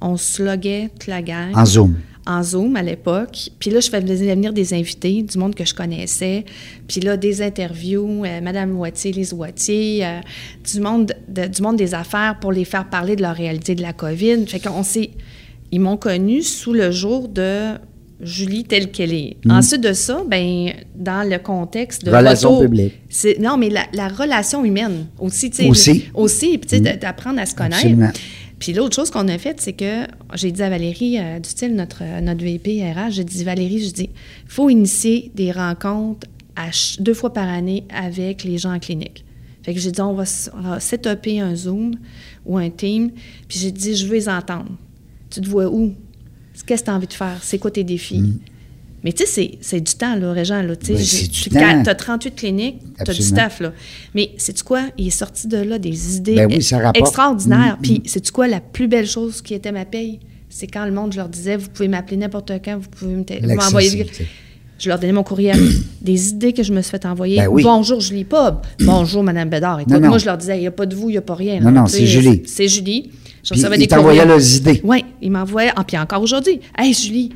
on 0.01 0.17
se 0.17 0.43
loguait 0.43 0.89
toute 0.99 1.07
la 1.09 1.23
gang 1.23 1.53
en 1.55 1.65
Zoom. 1.65 1.95
en 2.27 2.43
Zoom 2.43 2.77
à 2.77 2.83
l'époque. 2.83 3.51
Puis 3.59 3.71
là, 3.71 3.81
je 3.81 3.89
faisais 3.91 4.35
venir 4.35 4.53
des 4.53 4.73
invités, 4.75 5.23
du 5.23 5.39
monde 5.39 5.55
que 5.55 5.65
je 5.65 5.75
connaissais. 5.75 6.45
Puis 6.89 7.01
là, 7.01 7.17
des 7.17 7.43
interviews, 7.43 8.25
euh, 8.25 8.41
Madame 8.41 8.79
Wattier, 8.79 9.13
Lise 9.13 9.33
Wattier, 9.33 10.05
euh, 10.05 10.21
du, 10.73 10.81
monde 10.81 11.13
de- 11.29 11.47
du 11.47 11.63
monde 11.63 11.77
des 11.77 11.95
affaires 11.95 12.39
pour 12.41 12.53
les 12.53 12.65
faire 12.65 12.89
parler 12.89 13.17
de 13.17 13.23
leur 13.23 13.35
réalité 13.35 13.75
de 13.75 13.83
la 13.83 13.93
COVID. 13.93 14.47
Fait 14.47 14.61
qu'on 14.61 14.83
s'est... 14.83 15.11
Ils 15.73 15.81
m'ont 15.81 15.97
connue 15.97 16.43
sous 16.43 16.73
le 16.73 16.91
jour 16.91 17.29
de 17.29 17.75
Julie 18.23 18.65
telle 18.65 18.91
qu'elle 18.91 19.15
est. 19.15 19.37
Ensuite 19.49 19.81
de 19.83 19.93
ça, 19.95 20.23
ben 20.29 20.73
dans 20.95 21.27
le 21.27 21.39
contexte 21.39 22.05
de 22.05 22.11
publiques. 22.61 22.95
c'est 23.09 23.39
Non, 23.39 23.57
mais 23.57 23.71
la, 23.71 23.85
la 23.95 24.09
relation 24.09 24.63
humaine 24.65 25.07
aussi. 25.19 25.51
Aussi. 25.69 26.05
Aussi, 26.13 26.59
puis 26.59 26.69
tu 26.79 26.85
sais, 26.85 26.97
d'apprendre 26.97 27.41
à 27.41 27.47
se 27.47 27.55
connaître. 27.55 27.77
Absolument. 27.77 28.11
Puis 28.61 28.75
l'autre 28.75 28.95
chose 28.95 29.11
qu'on 29.11 29.27
a 29.27 29.39
faite, 29.39 29.61
c'est 29.61 29.73
que 29.73 30.07
j'ai 30.35 30.53
dit 30.53 30.63
à 30.63 30.69
Valérie, 30.69 31.19
euh, 31.19 31.41
du 31.41 31.49
style 31.49 31.75
notre, 31.75 32.03
euh, 32.03 32.21
notre 32.21 32.45
VP 32.45 32.85
RH, 32.93 33.11
j'ai 33.11 33.25
dit 33.25 33.43
Valérie, 33.43 33.83
je 33.83 33.93
dis, 33.93 34.11
il 34.45 34.51
faut 34.51 34.69
initier 34.69 35.33
des 35.35 35.51
rencontres 35.51 36.29
deux 37.01 37.15
fois 37.15 37.33
par 37.33 37.49
année 37.49 37.85
avec 37.89 38.45
les 38.45 38.59
gens 38.59 38.75
en 38.75 38.79
clinique. 38.79 39.25
Fait 39.63 39.73
que 39.75 39.81
j'ai 39.81 39.91
dit, 39.91 40.01
on 40.01 40.13
va, 40.13 40.25
va 40.55 40.79
un 40.79 41.55
Zoom 41.57 41.95
ou 42.45 42.59
un 42.59 42.71
Team. 42.71 43.11
Puis 43.49 43.59
j'ai 43.59 43.71
dit, 43.71 43.97
je 43.97 44.07
veux 44.07 44.15
les 44.15 44.29
entendre. 44.29 44.71
Tu 45.31 45.41
te 45.41 45.49
vois 45.49 45.69
où? 45.69 45.95
Qu'est-ce 46.67 46.83
que 46.83 46.85
tu 46.85 46.91
as 46.91 46.95
envie 46.95 47.07
de 47.07 47.13
faire? 47.15 47.39
C'est 47.43 47.59
quoi 47.59 47.71
tes 47.71 47.85
défis? 47.85 48.41
Mais 49.03 49.13
tu 49.13 49.25
sais, 49.27 49.59
c'est- 49.61 49.81
du 49.81 49.95
temps, 49.95 50.15
là, 50.17 50.33
Régent. 50.33 50.63
Là, 50.63 50.77
tu. 50.77 50.93
Ben, 51.51 51.83
tu 51.83 51.89
as 51.91 51.95
38 51.95 52.35
cliniques, 52.35 52.79
tu 53.05 53.11
as 53.11 53.15
du 53.15 53.23
staff. 53.23 53.61
Là. 53.61 53.73
Mais 54.15 54.31
c'est-tu 54.37 54.63
quoi? 54.63 54.83
Il 54.99 55.07
est 55.07 55.11
sorti 55.11 55.47
de 55.49 55.57
là 55.57 55.79
des 55.79 56.17
idées 56.17 56.35
Ben 56.35 56.49
oui, 56.51 56.63
ça 56.63 56.77
rapporte. 56.79 56.99
extraordinaires. 56.99 57.77
Mm, 57.79 57.83
Puis 57.83 58.03
c'est-tu 58.05 58.31
quoi? 58.33 58.47
La 58.49 58.61
plus 58.61 58.89
belle 58.89 59.07
chose 59.07 59.41
qui 59.41 59.55
était 59.55 59.73
ma 59.73 59.85
paye? 59.85 60.21
C'est 60.49 60.67
quand 60.67 60.85
le 60.85 60.93
monde, 60.93 61.13
je 61.13 61.17
leur 61.19 61.29
disais, 61.29 61.57
vous 61.57 61.69
pouvez 61.69 61.89
m'appeler 61.89 62.17
n'importe 62.19 62.51
quand, 62.65 62.77
vous 62.79 62.89
pouvez 62.91 63.15
m'envoyer... 63.55 64.07
Je 64.83 64.89
leur 64.89 64.99
donnais 64.99 65.13
mon 65.13 65.23
courriel. 65.23 65.59
des 66.01 66.31
idées 66.31 66.55
que 66.55 66.63
je 66.63 66.73
me 66.73 66.81
suis 66.81 66.91
fait 66.91 67.05
envoyer. 67.05 67.37
Ben 67.37 67.49
oui. 67.49 67.63
Bonjour, 67.63 68.01
Julie 68.01 68.25
Pub. 68.25 68.57
Bonjour, 68.81 69.23
Madame 69.23 69.51
Bédard. 69.51 69.81
Écoute, 69.81 69.93
Non, 69.93 70.01
non. 70.01 70.09
moi, 70.09 70.17
je 70.19 70.25
leur 70.25 70.39
disais, 70.39 70.57
il 70.57 70.61
n'y 70.63 70.67
a 70.67 70.71
pas 70.71 70.87
de 70.87 70.95
vous, 70.97 71.11
il 71.11 71.13
n'y 71.13 71.19
a 71.19 71.23
pas 71.23 71.35
rien. 71.35 71.61
Non, 71.61 71.71
non, 71.71 71.87
c'est 71.87 72.07
Julie. 72.07 72.43
C'est 72.47 72.67
Julie. 72.67 73.11
Je 73.45 73.53
recevais 73.55 73.77
ils 73.77 73.81
des 73.81 73.89
t'envoyaient 73.89 74.21
courriels. 74.23 74.39
leurs 74.39 74.57
idées. 74.57 74.81
Oui, 74.83 75.05
ils 75.21 75.31
m'envoyaient. 75.31 75.71
Ah, 75.77 75.85
puis 75.85 75.99
encore 75.99 76.23
aujourd'hui. 76.23 76.61
Hey, 76.79 76.95
Julie, 76.95 77.31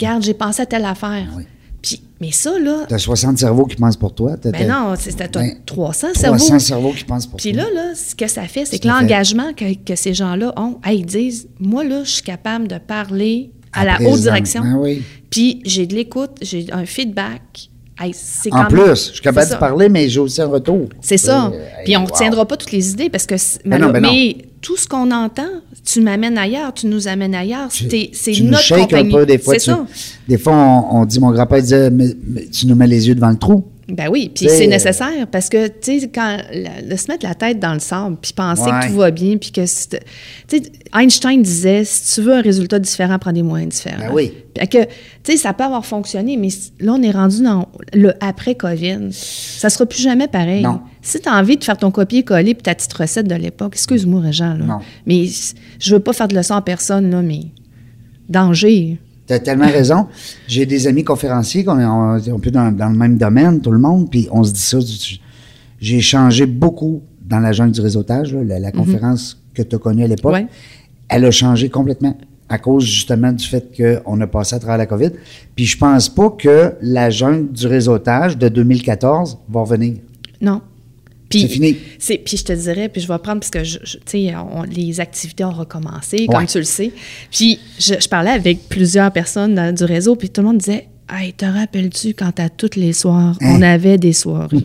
regarde, 0.00 0.22
j'ai 0.22 0.34
pensé 0.34 0.62
à 0.62 0.66
telle 0.66 0.84
affaire. 0.84 1.26
Oui. 1.36 1.44
Puis, 1.82 2.02
mais 2.20 2.30
ça, 2.30 2.58
là, 2.58 2.84
Tu 2.88 2.94
as 2.94 2.98
60 2.98 3.38
cerveaux 3.38 3.64
qui 3.64 3.76
pensent 3.76 3.96
pour 3.96 4.14
toi. 4.14 4.36
t'as- 4.36 4.50
ben 4.50 4.66
t'as 4.66 4.80
non, 4.80 4.94
c'était 4.98 5.28
t'as 5.28 5.40
Ben, 5.40 5.56
300 5.64 6.08
300 6.12 6.38
cerveaux. 6.38 6.58
cerveaux 6.58 6.92
qui 6.92 7.04
pensent 7.04 7.26
pour 7.26 7.38
Puis 7.38 7.52
toi. 7.52 7.62
là, 7.62 7.68
là, 7.72 7.94
ce 7.94 8.14
que 8.14 8.26
ça 8.26 8.42
fait, 8.42 8.66
c'est 8.66 8.78
que 8.78 8.86
l'engagement 8.86 9.52
que, 9.54 9.74
que 9.74 9.94
ces 9.96 10.12
gens-là 10.12 10.52
ont, 10.58 10.78
hey, 10.84 10.98
ils 11.00 11.06
disent, 11.06 11.48
moi, 11.58 11.82
là, 11.84 12.04
je 12.04 12.10
suis 12.10 12.22
capable 12.22 12.68
de 12.68 12.76
parler 12.76 13.50
à, 13.72 13.84
la 13.86 13.98
haute 14.02 14.20
direction. 14.20 14.62
Ah 14.64 14.76
oui. 14.78 15.02
Puis 15.30 15.62
j'ai 15.64 15.86
de 15.86 15.94
l'écoute, 15.94 16.32
j'ai 16.42 16.66
un 16.72 16.84
feedback. 16.84 17.70
Hey, 18.02 18.14
En 18.50 18.58
même- 18.60 18.68
plus, 18.68 18.88
je 18.88 18.94
suis 19.12 19.20
capable 19.20 19.46
de 19.46 19.52
ça. 19.52 19.58
parler, 19.58 19.88
mais 19.90 20.08
j'ai 20.08 20.20
aussi 20.20 20.40
un 20.40 20.46
retour. 20.46 20.88
C'est 21.02 21.18
ça. 21.18 21.46
Euh, 21.52 21.58
Puis 21.84 21.94
on 21.96 22.00
ne 22.00 22.06
wow. 22.06 22.12
retiendra 22.12 22.46
pas 22.46 22.56
toutes 22.56 22.72
les 22.72 22.90
idées 22.92 23.10
parce 23.10 23.26
que 23.26 23.34
Ben 23.66 23.78
non, 23.78 23.90
ben 23.90 24.00
non. 24.02 24.10
mais 24.10 24.36
tout 24.62 24.76
ce 24.78 24.86
qu'on 24.86 25.10
entend, 25.10 25.48
tu 25.84 26.00
m'amènes 26.00 26.38
ailleurs, 26.38 26.72
tu 26.72 26.86
nous 26.86 27.08
amènes 27.08 27.34
ailleurs. 27.34 27.68
C'est 27.70 28.10
nous 28.40 28.50
notre 28.50 28.62
shakes 28.62 28.80
compagnie. 28.90 29.14
un 29.14 29.18
peu 29.18 29.26
des 29.26 29.38
fois. 29.38 29.54
Tu- 29.54 29.60
ça. 29.60 29.84
Des 30.28 30.38
fois, 30.38 30.54
on, 30.54 31.00
on 31.00 31.04
dit, 31.04 31.20
mon 31.20 31.30
grand-père 31.30 31.60
disait, 31.60 31.90
mais, 31.90 32.08
mais 32.26 32.46
tu 32.46 32.66
nous 32.66 32.74
mets 32.74 32.86
les 32.86 33.06
yeux 33.08 33.14
devant 33.14 33.30
le 33.30 33.36
trou. 33.36 33.64
Ben 33.94 34.08
oui, 34.10 34.30
puis 34.34 34.46
c'est 34.48 34.66
euh, 34.66 34.70
nécessaire 34.70 35.26
parce 35.30 35.48
que, 35.48 35.68
tu 35.68 36.00
sais, 36.00 36.08
quand 36.12 36.38
la- 36.52 36.82
de 36.82 36.96
se 36.96 37.10
mettre 37.10 37.26
la 37.26 37.34
tête 37.34 37.58
dans 37.58 37.74
le 37.74 37.80
sable, 37.80 38.16
puis 38.20 38.32
penser 38.32 38.62
Ouais. 38.62 38.80
que 38.82 38.86
tout 38.88 38.94
va 38.96 39.10
bien, 39.10 39.36
puis 39.36 39.50
que, 39.52 39.60
tu 39.60 39.66
sais, 39.66 40.62
Einstein 40.94 41.42
disait, 41.42 41.84
si 41.84 42.14
tu 42.14 42.22
veux 42.22 42.34
un 42.34 42.42
résultat 42.42 42.78
différent, 42.78 43.18
prends 43.18 43.32
des 43.32 43.42
moyens 43.42 43.74
différents. 43.74 44.08
Ben 44.08 44.12
oui. 44.14 44.32
Fait 44.58 44.66
que, 44.66 44.84
tu 44.84 44.88
sais, 45.32 45.36
ça 45.36 45.52
peut 45.52 45.64
avoir 45.64 45.86
fonctionné, 45.86 46.36
mais 46.36 46.48
là, 46.80 46.94
on 46.98 47.02
est 47.02 47.10
rendu 47.10 47.42
dans 47.42 47.68
le 47.94 48.12
après-COVID. 48.20 49.08
Ça 49.12 49.70
sera 49.70 49.86
plus 49.86 50.02
jamais 50.02 50.28
pareil. 50.28 50.62
Non. 50.62 50.80
Si 51.02 51.20
tu 51.20 51.28
as 51.28 51.34
envie 51.34 51.56
de 51.56 51.64
faire 51.64 51.78
ton 51.78 51.90
copier-coller 51.90 52.54
puis 52.54 52.62
ta 52.62 52.74
petite 52.74 52.92
recette 52.92 53.26
de 53.28 53.34
l'époque, 53.34 53.72
excuse-moi, 53.74 54.20
Régent, 54.20 54.54
là. 54.54 54.64
Non. 54.64 54.78
Mais 55.06 55.26
je 55.78 55.94
veux 55.94 56.00
pas 56.00 56.12
faire 56.12 56.28
de 56.28 56.34
leçon 56.36 56.54
à 56.54 56.62
personne, 56.62 57.10
là, 57.10 57.22
mais 57.22 57.40
danger. 58.28 58.98
Tu 59.30 59.34
as 59.34 59.38
tellement 59.38 59.68
raison. 59.68 60.08
J'ai 60.48 60.66
des 60.66 60.88
amis 60.88 61.04
conférenciers 61.04 61.62
qu'on 61.62 61.78
est 61.78 61.84
un 61.84 62.38
peu 62.40 62.50
dans, 62.50 62.72
dans 62.76 62.88
le 62.88 62.96
même 62.96 63.16
domaine, 63.16 63.60
tout 63.60 63.70
le 63.70 63.78
monde, 63.78 64.10
puis 64.10 64.26
on 64.32 64.42
se 64.42 64.52
dit 64.52 64.60
ça. 64.60 64.78
J'ai 65.80 66.00
changé 66.00 66.46
beaucoup 66.46 67.02
dans 67.24 67.38
la 67.38 67.52
jungle 67.52 67.70
du 67.70 67.80
réseautage, 67.80 68.34
là, 68.34 68.42
la, 68.42 68.58
la 68.58 68.72
conférence 68.72 69.40
que 69.54 69.62
tu 69.62 69.76
as 69.76 69.78
connue 69.78 70.02
à 70.02 70.08
l'époque. 70.08 70.32
Ouais. 70.32 70.48
Elle 71.08 71.24
a 71.26 71.30
changé 71.30 71.68
complètement 71.68 72.18
à 72.48 72.58
cause 72.58 72.84
justement 72.84 73.30
du 73.30 73.46
fait 73.46 73.70
qu'on 73.76 74.20
a 74.20 74.26
passé 74.26 74.56
à 74.56 74.58
travers 74.58 74.78
la 74.78 74.86
COVID. 74.86 75.10
Puis 75.54 75.66
je 75.66 75.78
pense 75.78 76.08
pas 76.08 76.30
que 76.30 76.74
la 76.82 77.08
jungle 77.08 77.52
du 77.52 77.68
réseautage 77.68 78.36
de 78.36 78.48
2014 78.48 79.38
va 79.48 79.60
revenir. 79.60 79.98
Non. 80.40 80.60
Puis, 81.30 81.42
C'est 81.42 81.48
fini. 81.48 81.76
c'est- 81.98 82.18
Puis 82.18 82.36
je 82.36 82.44
te 82.44 82.52
dirais, 82.52 82.88
puis 82.88 83.00
je 83.00 83.08
vais 83.08 83.18
prendre, 83.18 83.40
parce 83.40 83.50
que 83.50 83.62
je, 83.64 83.78
je- 83.84 83.96
tu 83.98 84.02
sais, 84.28 84.34
les 84.70 85.00
activités 85.00 85.44
ont 85.44 85.52
recommencé, 85.52 86.26
comme 86.26 86.40
Ouais. 86.40 86.46
tu 86.46 86.58
le 86.58 86.64
sais. 86.64 86.92
Puis 87.30 87.58
je, 87.78 87.94
je 88.00 88.08
parlais 88.08 88.30
avec 88.32 88.68
plusieurs 88.68 89.12
personnes 89.12 89.54
dans- 89.54 89.74
du 89.74 89.84
réseau, 89.84 90.16
puis 90.16 90.28
tout 90.28 90.40
le 90.42 90.48
monde 90.48 90.58
disait 90.58 90.88
Hey, 91.12 91.32
te 91.32 91.44
rappelles-tu 91.44 92.14
quand 92.14 92.38
à 92.38 92.48
tous 92.48 92.76
les 92.76 92.92
soirs, 92.92 93.36
Hein? 93.40 93.56
on 93.58 93.62
avait 93.62 93.98
des 93.98 94.12
soirées? 94.12 94.58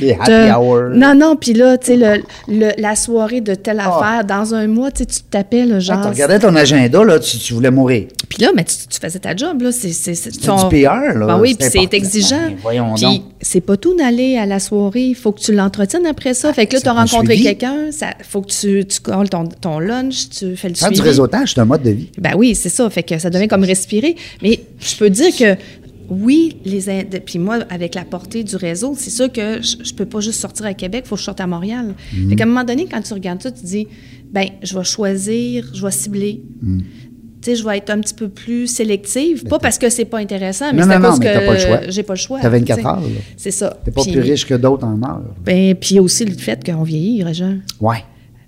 Les 0.00 0.12
happy 0.12 0.52
hours. 0.52 0.90
Non, 0.94 1.14
non, 1.14 1.36
puis 1.36 1.52
là, 1.52 1.78
tu 1.78 1.88
sais, 1.88 1.96
le, 1.96 2.22
le- 2.48 2.72
la 2.80 2.96
soirée 2.96 3.40
de 3.40 3.54
telle 3.54 3.80
Ah. 3.80 3.96
affaire, 3.96 4.24
dans 4.24 4.54
un 4.54 4.66
mois, 4.66 4.90
tu 4.90 4.98
sais, 5.00 5.06
tu 5.06 5.20
t'appelles, 5.30 5.70
Quand 5.70 5.80
genre. 5.80 6.02
tu 6.02 6.08
regardais 6.08 6.38
ton 6.38 6.54
agenda, 6.54 7.02
là, 7.04 7.18
tu, 7.18 7.38
tu 7.38 7.54
voulais 7.54 7.70
mourir. 7.70 8.06
Puis 8.28 8.42
là, 8.42 8.50
mais 8.54 8.64
tu, 8.64 8.74
tu 8.88 8.98
faisais 9.00 9.18
ta 9.18 9.34
job, 9.34 9.62
là. 9.62 9.72
C'est, 9.72 9.90
C'était 9.92 10.30
du 10.30 10.46
PR, 10.46 11.18
là. 11.18 11.26
Ben 11.26 11.38
oui, 11.40 11.54
puis 11.58 11.68
c'est 11.70 11.92
exigeant. 11.94 12.50
Ben, 12.64 12.94
Puis 12.96 13.22
c'est 13.40 13.60
pas 13.60 13.76
tout 13.76 13.96
d'aller 13.96 14.36
à 14.36 14.46
la 14.46 14.58
soirée. 14.60 15.02
Il 15.06 15.14
faut 15.14 15.32
que 15.32 15.40
tu 15.40 15.52
l'entretiennes 15.52 16.06
après 16.06 16.34
ça. 16.34 16.52
Fait 16.52 16.66
que 16.66 16.74
là, 16.74 16.80
tu 16.80 16.88
as 16.88 16.92
le 16.92 16.98
rencontré 16.98 17.36
quelqu'un. 17.38 17.74
Il 17.90 18.24
faut 18.28 18.42
que 18.42 18.50
tu, 18.50 18.84
tu 18.86 19.00
colles 19.00 19.28
ton, 19.28 19.46
ton 19.46 19.78
lunch, 19.78 20.28
tu 20.30 20.56
fais 20.56 20.68
le 20.68 20.74
Faire 20.74 20.88
suivi. 20.88 20.94
du 21.00 21.02
réseautage, 21.02 21.54
c'est 21.54 21.60
un 21.60 21.64
mode 21.64 21.82
de 21.82 21.90
vie. 21.90 22.10
Ben 22.18 22.32
oui, 22.36 22.54
c'est 22.54 22.68
ça. 22.68 22.88
Fait 22.90 23.02
que 23.02 23.18
ça 23.18 23.30
devient 23.30 23.48
comme 23.48 23.64
respirer. 23.64 24.16
Mais 24.42 24.60
je 24.78 24.96
peux 24.96 25.10
dire 25.10 25.34
que 25.36 25.56
oui, 26.10 26.56
les 26.64 26.80
puis 27.24 27.38
moi, 27.38 27.60
avec 27.70 27.94
la 27.94 28.04
portée 28.04 28.42
du 28.42 28.56
réseau, 28.56 28.94
c'est 28.96 29.10
sûr 29.10 29.30
que 29.30 29.62
je, 29.62 29.76
je 29.84 29.94
peux 29.94 30.06
pas 30.06 30.20
juste 30.20 30.40
sortir 30.40 30.66
à 30.66 30.74
Québec, 30.74 31.02
il 31.06 31.08
faut 31.08 31.14
que 31.14 31.20
je 31.20 31.24
sorte 31.24 31.40
à 31.40 31.46
Montréal. 31.46 31.94
Mhm. 32.12 32.30
Fait 32.30 32.36
qu'à 32.36 32.44
un 32.44 32.48
moment 32.48 32.64
donné, 32.64 32.86
quand 32.90 33.00
tu 33.00 33.14
regardes 33.14 33.42
ça, 33.42 33.50
tu 33.52 33.60
te 33.60 33.66
dis, 33.66 33.86
ben, 34.32 34.48
je 34.62 34.76
vais 34.76 34.84
choisir, 34.84 35.70
je 35.72 35.84
vais 35.84 35.92
cibler. 35.92 36.42
Mhm. 36.62 36.82
Tu 37.42 37.50
sais, 37.50 37.56
je 37.56 37.64
vais 37.64 37.78
être 37.78 37.88
un 37.88 38.00
petit 38.00 38.12
peu 38.12 38.28
plus 38.28 38.66
sélective. 38.66 39.44
Pas 39.44 39.58
parce 39.58 39.78
que 39.78 39.88
c'est 39.88 40.04
pas 40.04 40.18
intéressant, 40.18 40.72
mais 40.74 40.82
c'est 40.82 40.90
à 40.90 41.00
cause 41.00 41.18
mais 41.20 41.26
que 41.26 41.32
t'as 41.32 41.46
pas 41.46 41.52
le 41.54 41.58
choix. 41.58 41.80
j'ai 41.88 42.02
pas 42.02 42.12
le 42.12 42.18
choix. 42.18 42.38
T'as 42.42 42.48
24 42.50 42.76
tu 42.76 42.82
sais. 42.82 42.88
heures, 42.88 43.00
là. 43.00 43.06
C'est 43.38 43.50
ça. 43.50 43.80
T'es 43.82 43.90
pas 43.92 44.02
Puis- 44.02 44.12
plus 44.12 44.20
riche 44.20 44.46
que 44.46 44.54
d'autres 44.54 44.84
en 44.84 45.00
heure. 45.02 45.22
Ben, 45.42 45.74
puis 45.74 45.90
il 45.92 45.96
y 45.96 45.98
a 45.98 46.02
aussi 46.02 46.26
le 46.26 46.34
fait 46.34 46.62
qu'on 46.64 46.82
vieillit, 46.82 47.22
Régent. 47.22 47.56
Ouais. 47.80 48.04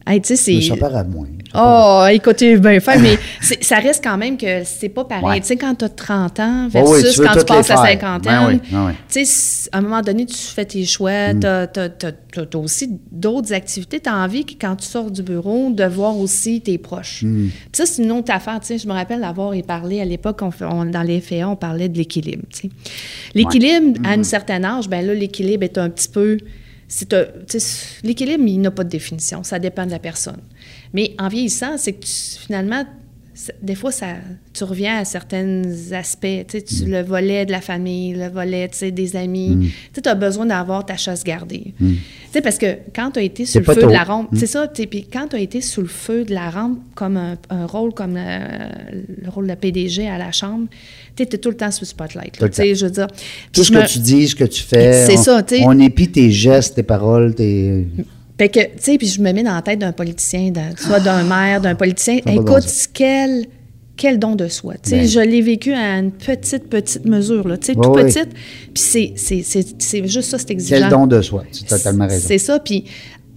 Hey, 0.07 0.21
tu 0.21 0.37
sais, 0.37 0.53
Mais 0.53 0.61
c'est... 0.63 0.69
ça 0.79 1.05
moins. 1.05 1.27
Oh, 1.55 2.07
écoutez, 2.11 2.57
bien 2.57 2.81
fait, 2.81 2.99
mais 2.99 3.19
ça 3.61 3.77
reste 3.77 4.03
quand 4.03 4.17
même 4.17 4.39
que 4.39 4.65
c'est 4.65 4.89
pas 4.89 5.05
pareil. 5.05 5.25
Ouais. 5.25 5.41
Tu 5.41 5.49
sais, 5.49 5.57
quand 5.57 5.75
tu 5.75 5.85
as 5.85 5.91
30 5.91 6.41
ans 6.41 6.69
Oh 6.75 6.79
oui, 6.87 7.03
versus 7.03 7.15
tu 7.17 7.21
quand 7.23 7.39
tu 7.39 7.45
passes 7.45 7.69
la 7.69 7.77
cinquantaine, 7.77 8.21
Ben 8.33 8.49
oui, 8.49 8.61
ben 8.71 8.87
oui. 9.15 9.25
à 9.71 9.77
un 9.79 9.81
moment 9.83 10.01
donné, 10.01 10.25
tu 10.25 10.35
fais 10.35 10.65
tes 10.65 10.85
choix, 10.87 11.35
tu 11.39 11.47
as, 11.47 12.57
aussi 12.57 12.99
d'autres 13.11 13.53
activités. 13.53 14.01
Tu 14.01 14.09
as 14.09 14.17
envie 14.17 14.47
que 14.47 14.55
quand 14.59 14.77
tu 14.77 14.87
sors 14.87 15.11
du 15.11 15.23
bureau, 15.23 15.69
de 15.71 15.85
voir 15.85 16.17
aussi 16.19 16.63
tes 16.63 16.79
proches. 16.79 17.21
Puis 17.21 17.51
ça, 17.73 17.85
c'est 17.85 18.03
une 18.03 18.13
autre 18.13 18.33
affaire. 18.33 18.59
Tu 18.61 18.69
sais, 18.69 18.79
je 18.79 18.89
me 18.89 18.95
rappelle 18.95 19.21
d'avoir 19.21 19.53
parlé 19.67 20.01
à 20.01 20.07
l'époque, 20.07 20.41
on 20.43 20.51
fait- 20.51 20.65
on- 20.65 20.87
dans 20.87 21.03
les 21.03 21.21
FA, 21.21 21.47
on 21.49 21.57
parlait 21.57 21.91
de 21.91 21.99
l'équilibre. 21.99 22.45
tu 22.51 22.61
sais. 22.63 22.71
L'équilibre, 23.35 23.99
à 24.05 24.17
Hmm. 24.17 24.21
un 24.21 24.23
certain 24.25 24.65
âge, 24.65 24.89
ben 24.89 25.05
là, 25.07 25.13
l'équilibre 25.15 25.65
est 25.65 25.77
un 25.77 25.91
petit 25.91 26.09
peu 26.09 26.39
c'est 26.95 27.15
l'équilibre, 28.03 28.45
il 28.47 28.61
n'a 28.61 28.71
pas 28.71 28.85
de 28.85 28.91
définition. 28.91 29.43
Ça 29.43 29.59
dépend 29.59 29.87
de 29.87 29.91
la 29.91 29.99
personne. 29.99 30.43
Mais 30.93 31.15
en 31.19 31.29
vieillissant, 31.29 31.79
c'est 31.79 31.95
que 31.95 32.07
finalement, 32.07 32.85
des 33.63 33.75
fois, 33.75 33.91
ça, 33.91 34.07
tu 34.53 34.65
reviens 34.65 34.99
à 34.99 35.05
certains 35.05 35.63
aspects. 35.93 36.27
Tu 36.49 36.61
sais, 36.61 36.85
Mm. 36.85 36.91
Le 36.91 37.03
volet 37.03 37.47
de 37.47 37.51
la 37.53 37.61
famille, 37.61 38.13
le 38.15 38.29
volet 38.29 38.69
tu 38.69 38.79
sais, 38.79 38.91
des 38.91 39.17
amis. 39.17 39.73
Tu 39.95 40.07
as 40.09 40.15
besoin 40.15 40.47
d'avoir 40.47 40.85
ta 40.85 40.97
chasse 40.97 41.25
gardée. 41.25 41.73
Tu 41.79 41.97
sais, 42.33 42.41
parce 42.43 42.59
que 42.59 42.67
quand 42.95 43.13
tu 43.13 43.19
as 43.21 43.23
été 43.23 43.45
Mm. 43.45 43.47
Sous 43.47 43.59
le 43.59 43.65
feu 43.65 43.75
tôt. 43.75 43.87
Mm. 43.87 43.89
de 43.89 43.93
la 43.93 44.05
rampe, 44.05 44.29
c'est 44.35 44.47
ça, 44.47 44.67
puis 44.69 45.07
quand 45.11 45.29
tu 45.29 45.37
as 45.37 45.41
été 45.41 45.61
sous 45.61 45.81
le 45.81 45.89
feu 45.89 46.25
de 46.25 46.35
la 46.35 46.51
rampe, 46.51 46.79
comme 46.95 47.17
un, 47.17 47.37
un 47.51 47.67
rôle 47.67 47.93
comme 47.95 48.17
euh, 48.17 48.69
le 49.23 49.29
rôle 49.31 49.47
de 49.49 49.55
PDG 49.55 50.09
à 50.09 50.19
la 50.19 50.31
chambre, 50.33 50.67
tu 51.17 51.23
étais 51.23 51.39
tout 51.39 51.51
le 51.51 51.57
temps 51.57 51.71
sous 51.71 51.83
le 51.83 51.87
spotlight. 51.89 52.33
Tout 52.39 52.45
là, 52.45 52.51
le 52.65 52.75
je 52.75 52.85
veux 52.85 52.91
dire. 52.91 53.07
Tout 53.53 53.65
ce 53.65 53.73
que 53.73 53.87
tu 53.87 53.99
dis, 53.99 54.29
ce 54.29 54.35
que 54.37 54.45
tu 54.45 54.63
fais. 54.63 55.07
C'est 55.07 55.19
on- 55.19 55.23
ça. 55.23 55.43
On 55.65 55.79
épie 55.79 56.09
tes 56.09 56.31
gestes, 56.31 56.75
tes 56.77 56.83
paroles, 56.83 57.35
tes. 57.35 57.87
Fait 58.43 58.49
que, 58.49 58.61
tu 58.61 58.71
sais, 58.81 58.99
puis 58.99 59.07
je 59.07 59.21
me 59.21 59.33
mets 59.33 59.45
dans 59.45 59.55
la 59.55 59.63
tête 59.63 59.79
d'un 59.79 59.93
politicien, 59.93 60.51
d'un- 60.51 60.75
soit 60.77 60.99
d'un 60.99 61.23
maire, 61.23 61.61
d'un 61.61 61.77
politicien. 61.77 62.17
Écoute, 62.27 62.65
quel, 62.93 63.47
quel 63.97 64.19
don 64.19 64.35
de 64.35 64.49
soi. 64.49 64.75
Tu 64.83 64.91
sais, 64.91 64.97
Ben. 64.99 65.07
je 65.07 65.21
l'ai 65.21 65.41
vécu 65.43 65.73
à 65.73 65.99
une 65.99 66.11
petite, 66.11 66.69
petite 66.69 67.05
mesure, 67.07 67.47
là. 67.47 67.57
Tu 67.57 67.67
sais, 67.67 67.73
Oui, 67.77 67.83
tout 67.85 67.93
oui. 67.93 68.03
petite. 68.03 68.31
Puis 68.33 68.83
c'est- 68.83 69.13
c'est 69.15 69.43
c'est- 69.43 69.81
c'est 69.81 70.09
juste 70.09 70.29
ça, 70.31 70.39
c'est 70.39 70.51
exigeant. 70.51 70.81
Quel 70.81 70.89
don 70.91 71.07
de 71.07 71.23
soi. 71.23 71.45
Tu 71.53 71.63
as 71.73 71.77
totalement 71.79 72.09
raison. 72.09 72.25
C'est 72.27 72.39
ça. 72.39 72.59
Puis 72.59 72.85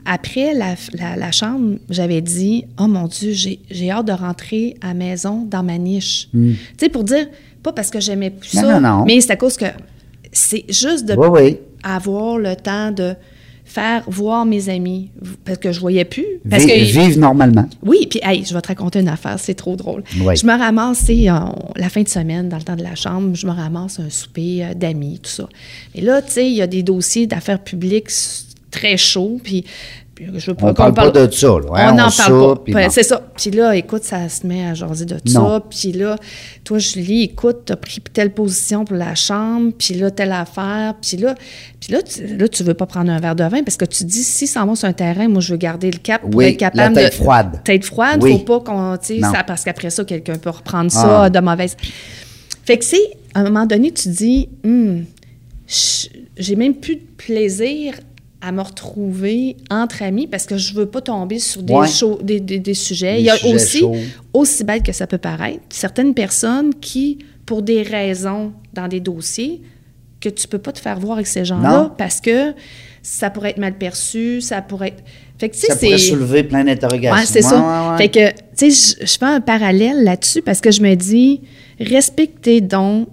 après 0.06 0.56
la, 0.56 0.74
la- 0.94 1.16
la 1.18 1.32
chambre, 1.32 1.76
j'avais 1.92 2.22
dit 2.22 2.66
Oh 2.80 2.88
mon 2.88 3.06
Dieu, 3.08 3.32
j'ai 3.32 3.60
j'ai 3.70 3.92
hâte 3.92 4.08
de 4.08 4.12
rentrer 4.14 4.76
à 4.82 4.88
la 4.88 4.94
maison 4.96 5.46
dans 5.48 5.62
ma 5.62 5.78
niche. 5.78 6.30
Tu 6.34 6.58
sais, 6.80 6.90
pour 6.90 7.04
dire, 7.04 7.28
pas 7.62 7.74
parce 7.74 7.92
que 7.92 8.00
j'aimais 8.00 8.32
plus 8.32 8.56
Hmm. 8.56 8.62
Non, 8.62 8.68
ça, 8.70 8.80
non, 8.80 8.98
non. 9.00 9.06
mais 9.06 9.22
c'est 9.22 9.32
à 9.34 9.36
cause 9.36 9.56
que 9.56 9.66
c'est 10.32 10.66
juste 10.68 11.06
de 11.06 11.14
Oui, 11.16 11.28
oui. 11.30 11.58
avoir 11.84 12.40
le 12.40 12.56
temps 12.56 12.90
de 12.92 13.14
faire 13.68 14.04
voir 14.08 14.46
mes 14.46 14.70
amis 14.70 15.10
parce 15.44 15.58
que 15.58 15.72
je 15.72 15.80
voyais 15.80 16.06
plus. 16.06 16.26
Parce 16.50 16.66
que, 16.66 16.72
Vivre 16.84 17.20
normalement. 17.20 17.68
oui, 17.84 18.08
puis 18.10 18.20
hey, 18.24 18.46
je 18.46 18.54
vais 18.54 18.62
te 18.62 18.68
raconter 18.70 19.00
une 19.00 19.10
affaire, 19.10 19.38
c'est 19.40 19.56
trop 19.56 19.76
drôle. 19.76 20.04
Oui. 20.22 20.36
Je 20.38 20.46
me 20.46 20.58
ramasse, 20.58 21.06
on- 21.10 21.72
la 21.76 21.90
fin 21.90 22.04
de 22.04 22.08
semaine, 22.08 22.48
dans 22.48 22.58
le 22.58 22.64
temps 22.64 22.76
de 22.76 22.84
la 22.84 22.96
chambre, 22.96 23.36
je 23.36 23.46
me 23.48 23.52
ramasse 23.52 24.00
un 24.00 24.10
souper 24.10 24.64
euh, 24.64 24.74
d'amis, 24.76 25.20
tout 25.22 25.30
ça. 25.32 25.50
Et 25.96 26.02
là, 26.02 26.22
tu 26.22 26.32
sais, 26.32 26.48
il 26.48 26.56
y 26.56 26.62
a 26.62 26.68
des 26.68 26.84
dossiers 26.84 27.28
d'affaires 27.28 27.60
publiques 27.64 28.10
très 28.72 28.98
chauds, 28.98 29.40
puis 29.44 29.66
je 30.20 30.52
veux 30.52 30.58
On 30.62 30.74
parle 30.74 30.94
pas 30.94 31.10
de 31.12 31.30
ça, 31.32 31.48
là, 31.48 31.56
hein, 31.76 31.90
on 31.92 31.96
n'en 31.96 32.10
parle 32.10 32.56
pas. 32.64 32.72
bon. 32.72 32.90
C'est 32.90 33.04
ça. 33.04 33.22
Puis 33.36 33.52
là, 33.52 33.76
écoute, 33.76 34.04
ça 34.04 34.30
se 34.30 34.48
met 34.48 34.66
à 34.66 34.74
jaser 34.74 35.06
de 35.06 35.18
ça. 35.26 35.62
Puis 35.70 35.92
là, 35.92 36.16
toi, 36.64 36.78
Julie, 36.80 37.24
écoute, 37.24 37.64
t'as 37.66 37.76
pris 37.76 38.00
telle 38.14 38.32
position 38.34 38.86
pour 38.86 38.96
la 38.96 39.14
chambre, 39.16 39.74
puis 39.78 39.94
là, 39.96 40.12
telle 40.12 40.32
affaire. 40.32 40.94
Puis 41.02 41.18
là, 41.18 41.36
puis 41.82 41.92
là, 41.94 42.02
tu, 42.02 42.26
là, 42.38 42.48
tu 42.48 42.64
veux 42.64 42.74
pas 42.74 42.86
prendre 42.86 43.12
un 43.12 43.20
verre 43.20 43.36
de 43.36 43.44
vin 43.44 43.62
parce 43.64 43.76
que 43.78 43.86
tu 43.86 44.06
dis, 44.06 44.24
si 44.24 44.48
s'en 44.48 44.66
va 44.66 44.76
sur 44.76 44.88
un 44.88 44.94
terrain, 44.94 45.28
moi, 45.28 45.42
je 45.42 45.52
veux 45.52 45.58
garder 45.58 45.92
le 45.92 45.98
cap 46.00 46.22
pour 46.22 46.36
Oui, 46.36 46.46
être 46.46 46.58
capable 46.58 46.96
la 46.96 47.02
tête 47.04 47.12
de... 47.18 47.24
froide. 47.24 47.60
Tête 47.66 47.84
froide, 47.84 48.24
Oui. 48.24 48.32
faut 48.32 48.60
pas 48.60 48.60
qu'on... 48.62 48.98
ça- 49.02 49.44
Parce 49.46 49.64
qu'après 49.66 49.90
ça, 49.90 50.06
quelqu'un 50.06 50.38
peut 50.38 50.50
reprendre 50.50 50.92
ça 50.92 51.24
Ah. 51.26 51.30
de 51.30 51.40
mauvaise... 51.40 51.76
Fait 52.64 52.78
que 52.80 52.86
c'est, 52.86 52.98
à 53.34 53.42
un 53.42 53.44
moment 53.44 53.66
donné, 53.66 53.92
tu 53.92 54.10
dis, 54.10 54.50
je- 55.68 56.08
j'ai 56.38 56.56
même 56.56 56.74
plus 56.76 56.96
de 56.96 57.02
plaisir 57.18 57.96
à 58.46 58.52
me 58.52 58.62
retrouver 58.62 59.58
entre 59.72 60.04
amis 60.04 60.28
parce 60.28 60.46
que 60.46 60.56
je 60.58 60.74
veux 60.76 60.86
pas 60.86 61.02
tomber 61.02 61.40
sur 61.40 61.64
des, 61.64 61.74
Ouais. 61.74 61.88
chauds- 61.88 62.20
des, 62.22 62.40
des- 62.40 62.60
des 62.60 62.74
sujets. 62.76 63.14
Des 63.16 63.20
Il 63.22 63.26
y 63.26 63.30
a 63.30 63.38
sujets 63.38 63.56
aussi, 63.56 63.80
chauds. 63.80 63.96
aussi 64.34 64.64
bête 64.64 64.84
que 64.84 64.92
ça 64.92 65.08
peut 65.08 65.18
paraître, 65.18 65.62
certaines 65.70 66.14
personnes 66.14 66.74
qui, 66.76 67.18
pour 67.46 67.62
des 67.64 67.82
raisons 67.82 68.54
dans 68.74 68.88
des 68.88 69.00
dossiers, 69.00 69.62
que 70.22 70.30
tu 70.30 70.48
peux 70.48 70.60
pas 70.60 70.72
te 70.72 70.80
faire 70.80 71.00
voir 71.00 71.14
avec 71.14 71.28
ces 71.28 71.44
gens-là 71.46 71.94
parce 71.98 72.22
que 72.22 72.54
ça 73.02 73.30
pourrait 73.30 73.52
être 73.52 73.58
mal 73.58 73.78
perçu, 73.78 74.42
ça 74.42 74.62
pourrait 74.62 74.90
être... 74.90 75.04
Fait 75.38 75.50
que, 75.50 75.56
Ça 75.58 75.76
pourrait 75.76 75.98
soulever 75.98 76.44
plein 76.44 76.64
d'interrogations. 76.64 77.18
Ouais, 77.20 77.26
c'est 77.26 77.44
Ouais, 77.44 77.50
ça. 77.50 77.96
Fait 77.98 78.10
que, 78.10 78.30
tu 78.58 78.72
sais, 78.72 78.96
je 79.02 79.18
fais 79.18 79.26
un 79.26 79.42
parallèle 79.42 80.04
là-dessus 80.04 80.42
parce 80.42 80.62
que 80.62 80.72
je 80.72 80.82
me 80.82 80.96
dis, 80.96 81.42
respectez 81.80 82.62
donc 82.62 83.10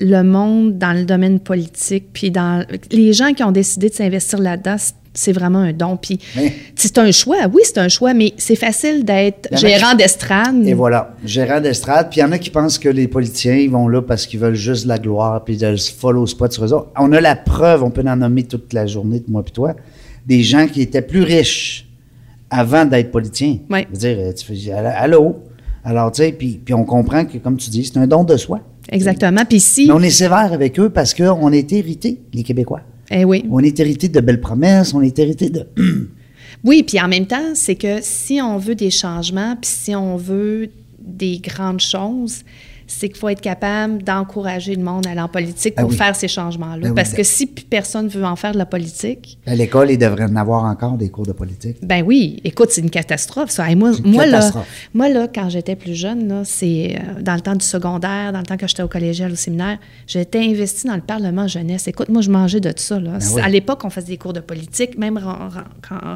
le 0.00 0.22
monde 0.22 0.78
dans 0.78 0.92
le 0.92 1.04
domaine 1.04 1.40
politique, 1.40 2.06
puis 2.12 2.30
dans 2.30 2.64
les 2.90 3.12
gens 3.12 3.32
qui 3.32 3.42
ont 3.42 3.52
décidé 3.52 3.88
de 3.88 3.94
s'investir 3.94 4.38
là-dedans, 4.38 4.76
c'est- 4.78 5.32
vraiment 5.32 5.60
un 5.60 5.72
don. 5.72 5.96
Puis 5.96 6.18
c'est 6.74 6.98
un 6.98 7.10
choix, 7.10 7.38
oui, 7.50 7.62
c'est 7.64 7.78
un 7.78 7.88
choix, 7.88 8.12
mais 8.12 8.34
c'est 8.36 8.54
facile 8.54 9.02
d'être 9.02 9.48
gérant 9.56 9.94
d'estrade. 9.94 10.66
Et 10.66 10.74
voilà, 10.74 11.14
gérant 11.24 11.58
d'estrade. 11.58 12.08
Puis 12.10 12.20
il 12.20 12.22
y 12.22 12.26
en 12.26 12.32
a 12.32 12.38
qui 12.38 12.50
pensent 12.50 12.78
que 12.78 12.90
les 12.90 13.08
politiciens, 13.08 13.54
ils 13.54 13.70
vont 13.70 13.88
là 13.88 14.02
parce 14.02 14.26
qu'ils 14.26 14.40
veulent 14.40 14.54
juste 14.54 14.84
la 14.84 14.98
gloire, 14.98 15.42
puis 15.42 15.56
de 15.56 15.74
se 15.76 15.90
follow 15.90 16.26
spot 16.26 16.52
sur 16.52 16.66
eux 16.66 16.72
autres. 16.74 16.88
On 16.98 17.10
a 17.12 17.20
la 17.22 17.34
preuve, 17.34 17.82
on 17.82 17.90
peut 17.90 18.04
en 18.06 18.16
nommer 18.16 18.42
toute 18.42 18.74
la 18.74 18.86
journée, 18.86 19.20
de 19.20 19.30
moi 19.32 19.42
puis 19.42 19.52
toi, 19.52 19.74
des 20.26 20.42
gens 20.42 20.66
qui 20.66 20.82
étaient 20.82 21.00
plus 21.00 21.22
riches 21.22 21.88
avant 22.50 22.84
d'être 22.84 23.10
politiciens. 23.10 23.56
Ouais. 23.70 23.86
Je 23.90 23.98
veux 23.98 24.14
dire, 24.16 24.34
tu 24.34 24.44
fais, 24.44 24.70
allô? 24.72 25.36
Alors, 25.82 26.10
tu 26.12 26.22
sais, 26.24 26.32
puis, 26.32 26.60
puis 26.62 26.74
on 26.74 26.84
comprend 26.84 27.24
que, 27.24 27.38
comme 27.38 27.56
tu 27.56 27.70
dis, 27.70 27.84
c'est 27.84 27.96
un 27.98 28.06
don 28.06 28.22
de 28.24 28.36
soi. 28.36 28.60
Exactement. 28.90 29.44
Puis 29.44 29.60
si, 29.60 29.86
Mais 29.86 29.92
on 29.92 30.00
est 30.00 30.10
sévère 30.10 30.52
avec 30.52 30.78
eux 30.78 30.90
parce 30.90 31.14
qu'on 31.14 31.52
est 31.52 31.72
hérité, 31.72 32.20
les 32.32 32.42
Québécois. 32.42 32.82
eh 33.10 33.24
oui, 33.24 33.44
On 33.50 33.60
est 33.60 33.78
hérité 33.80 34.08
de 34.08 34.20
belles 34.20 34.40
promesses, 34.40 34.94
on 34.94 35.02
est 35.02 35.18
hérité 35.18 35.50
de. 35.50 35.66
Oui, 36.64 36.82
puis 36.82 37.00
en 37.00 37.06
même 37.06 37.26
temps, 37.26 37.54
c'est 37.54 37.76
que 37.76 37.98
si 38.00 38.40
on 38.40 38.56
veut 38.56 38.74
des 38.74 38.90
changements, 38.90 39.56
puis 39.60 39.70
si 39.70 39.94
on 39.94 40.16
veut 40.16 40.70
des 40.98 41.38
grandes 41.38 41.80
choses, 41.80 42.42
c'est 42.86 43.08
qu'il 43.08 43.18
faut 43.18 43.28
être 43.28 43.40
capable 43.40 44.02
d'encourager 44.02 44.74
le 44.74 44.82
monde 44.82 45.06
à 45.06 45.10
aller 45.10 45.20
en 45.20 45.28
politique 45.28 45.74
Ah 45.76 45.82
pour 45.82 45.90
oui. 45.90 45.96
faire 45.96 46.14
ces 46.14 46.28
changements-là. 46.28 46.78
Ben 46.82 46.88
oui, 46.90 46.94
Parce 46.94 47.12
que 47.12 47.22
si 47.22 47.46
personne 47.46 48.08
veut 48.08 48.24
en 48.24 48.36
faire 48.36 48.52
de 48.52 48.58
la 48.58 48.66
politique, 48.66 49.38
À 49.46 49.54
l'école, 49.54 49.90
ils 49.90 49.98
devraient 49.98 50.24
en 50.24 50.36
avoir 50.36 50.64
encore 50.64 50.96
des 50.96 51.08
cours 51.08 51.26
de 51.26 51.32
politique. 51.32 51.76
ben 51.82 52.02
oui, 52.06 52.40
écoute, 52.44 52.68
c'est 52.70 52.80
une 52.80 52.90
catastrophe, 52.90 53.50
ça. 53.50 53.70
Et 53.70 53.74
moi, 53.74 53.92
une 53.96 54.12
moi, 54.12 54.26
là, 54.26 54.50
moi, 54.94 55.08
là, 55.08 55.26
quand 55.32 55.48
j'étais 55.48 55.76
plus 55.76 55.94
jeune, 55.94 56.42
c'est 56.44 56.96
euh, 56.96 57.20
dans 57.22 57.34
le 57.34 57.40
temps 57.40 57.56
du 57.56 57.64
secondaire, 57.66 58.32
dans 58.32 58.38
le 58.40 58.46
temps 58.46 58.56
que 58.56 58.66
j'étais 58.68 58.82
au 58.82 58.88
collégial, 58.88 59.32
au 59.32 59.36
séminaire, 59.36 59.78
j'étais 60.06 60.40
investie 60.40 60.86
dans 60.86 60.94
le 60.94 61.00
Parlement 61.00 61.48
jeunesse. 61.48 61.88
Écoute, 61.88 62.08
moi, 62.08 62.22
je 62.22 62.30
mangeais 62.30 62.60
de 62.60 62.72
ça. 62.76 63.00
Là. 63.00 63.18
Ben 63.18 63.26
oui. 63.34 63.42
À 63.42 63.48
l'époque, 63.48 63.80
on 63.84 63.90
faisait 63.90 64.06
des 64.08 64.18
cours 64.18 64.32
de 64.32 64.40
politique, 64.40 64.96
même 64.98 65.18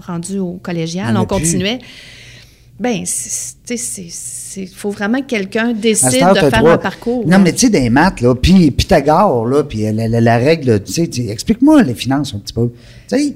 rendu 0.06 0.38
au 0.38 0.54
Il 0.56 0.60
collégial, 0.62 1.16
on 1.16 1.26
plus. 1.26 1.58
Ben, 2.80 3.04
il 4.56 4.68
faut 4.74 4.90
vraiment 4.90 5.20
que 5.20 5.26
quelqu'un 5.26 5.74
décide 5.74 6.08
de 6.08 6.34
faire 6.40 6.50
trois- 6.50 6.72
un 6.72 6.78
parcours. 6.78 7.24
Non, 7.26 7.32
là. 7.32 7.38
mais 7.38 7.52
tu 7.52 7.58
sais, 7.66 7.70
des 7.70 7.90
maths, 7.90 8.22
là, 8.22 8.34
puis 8.34 8.70
Pythagore, 8.70 9.46
là, 9.46 9.62
puis 9.64 9.82
la, 9.92 10.08
la- 10.08 10.20
la 10.20 10.38
règle, 10.38 10.82
tu 10.82 10.92
sais, 10.94 11.10
explique-moi 11.28 11.82
les 11.82 11.94
finances 11.94 12.34
un 12.34 12.38
petit 12.38 12.54
peu. 12.54 12.70
Tu 13.08 13.18
sais, 13.18 13.34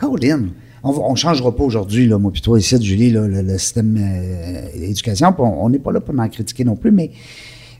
Caroline, 0.00 0.48
on 0.82 1.10
ne 1.10 1.16
changera 1.16 1.54
pas 1.54 1.64
aujourd'hui, 1.64 2.06
là, 2.06 2.16
moi 2.18 2.30
puis 2.32 2.40
toi 2.40 2.58
ici, 2.58 2.80
Julie, 2.82 3.10
là, 3.10 3.26
le, 3.28 3.42
le 3.42 3.58
système 3.58 3.96
euh, 4.00 4.78
d'éducation, 4.78 5.34
on 5.38 5.42
on 5.44 5.68
n'est 5.68 5.78
pas 5.78 5.92
là 5.92 6.00
pour 6.00 6.18
en 6.18 6.28
critiquer 6.28 6.64
non 6.64 6.76
plus, 6.76 6.90
mais, 6.90 7.10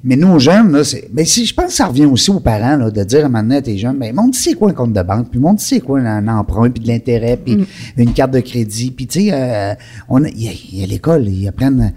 mais 0.06 0.16
nous, 0.16 0.38
jeunes, 0.38 0.72
là, 0.72 0.84
c'est, 0.84 1.08
ben, 1.12 1.26
si, 1.26 1.44
je 1.44 1.52
pense 1.52 1.66
que 1.66 1.72
ça 1.72 1.86
revient 1.86 2.06
aussi 2.06 2.30
aux 2.30 2.40
parents, 2.40 2.76
là, 2.76 2.90
de 2.90 3.04
dire 3.04 3.22
à 3.22 3.26
un 3.26 3.28
moment 3.28 3.42
donné 3.42 3.56
à 3.56 3.62
tes 3.62 3.76
jeunes, 3.76 3.98
ben, 3.98 4.14
montre 4.14 4.38
c'est 4.38 4.54
quoi 4.54 4.70
un 4.70 4.72
compte 4.72 4.92
de 4.94 5.02
banque, 5.02 5.30
puis 5.30 5.38
montre 5.40 5.60
c'est 5.60 5.80
quoi 5.80 6.00
un 6.00 6.28
emprunt, 6.28 6.70
puis 6.70 6.82
de 6.82 6.88
l'intérêt, 6.88 7.36
puis 7.36 7.58
une 7.98 8.12
carte 8.14 8.30
de 8.30 8.40
crédit, 8.40 8.90
puis 8.92 9.06
tu 9.06 9.20
sais, 9.20 9.30
euh, 9.32 9.74
on 10.08 10.24
a- 10.24 10.28
il 10.28 10.42
y 10.42 10.48
a, 10.48 10.52
y 10.80 10.84
a 10.84 10.86
l'école, 10.86 11.28
ils 11.28 11.46
apprennent 11.48 11.92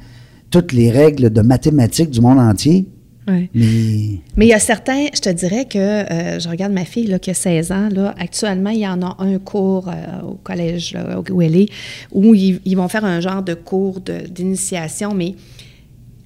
toutes 0.50 0.74
les 0.74 0.90
règles 0.92 1.30
de 1.30 1.42
mathématiques 1.42 2.10
du 2.10 2.20
monde 2.22 2.40
entier, 2.40 2.88
Ouais. 3.28 3.48
mais 3.54 4.20
Mais 4.38 4.46
il 4.48 4.50
y 4.50 4.54
a 4.54 4.60
certains, 4.60 5.06
je 5.14 5.20
te 5.22 5.30
dirais 5.30 5.66
que, 5.66 5.78
euh, 5.78 6.40
je 6.40 6.50
regarde 6.50 6.74
ma 6.74 6.86
fille 6.86 7.06
là, 7.06 7.20
qui 7.20 7.30
a 7.30 7.36
16 7.36 7.72
ans, 7.72 7.88
là, 7.92 8.16
actuellement, 8.18 8.72
il 8.72 8.80
y 8.80 8.88
en 8.88 9.04
a 9.04 9.16
un 9.20 9.38
cours 9.38 9.88
euh, 9.88 10.28
au 10.28 10.34
collège 10.34 10.94
là, 10.96 11.22
où 11.32 11.42
elle 11.44 11.56
est, 11.56 11.70
où 12.12 12.34
ils, 12.34 12.60
ils 12.66 12.76
vont 12.76 12.88
faire 12.88 13.06
un 13.06 13.20
genre 13.20 13.44
de 13.44 13.54
cours 13.54 14.00
de- 14.02 14.26
d'initiation, 14.28 15.14
mais 15.14 15.36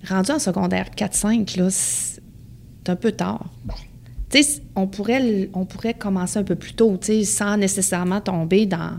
rendu 0.08 0.32
en 0.32 0.40
secondaire 0.40 0.88
4-5, 0.98 1.58
là, 1.60 1.68
c'est 1.70 2.22
un 2.88 2.96
peu 2.96 3.12
tard. 3.12 3.46
Tu 4.30 4.42
sais, 4.42 4.62
on 4.76 4.88
pourrait, 4.88 5.50
on 5.54 5.66
pourrait 5.66 5.94
commencer 5.94 6.40
un 6.40 6.44
peu 6.44 6.56
plus 6.56 6.74
tôt, 6.74 6.98
tu 7.00 7.08
sais, 7.08 7.24
sans 7.24 7.56
nécessairement 7.56 8.20
tomber 8.20 8.66
dans, 8.66 8.94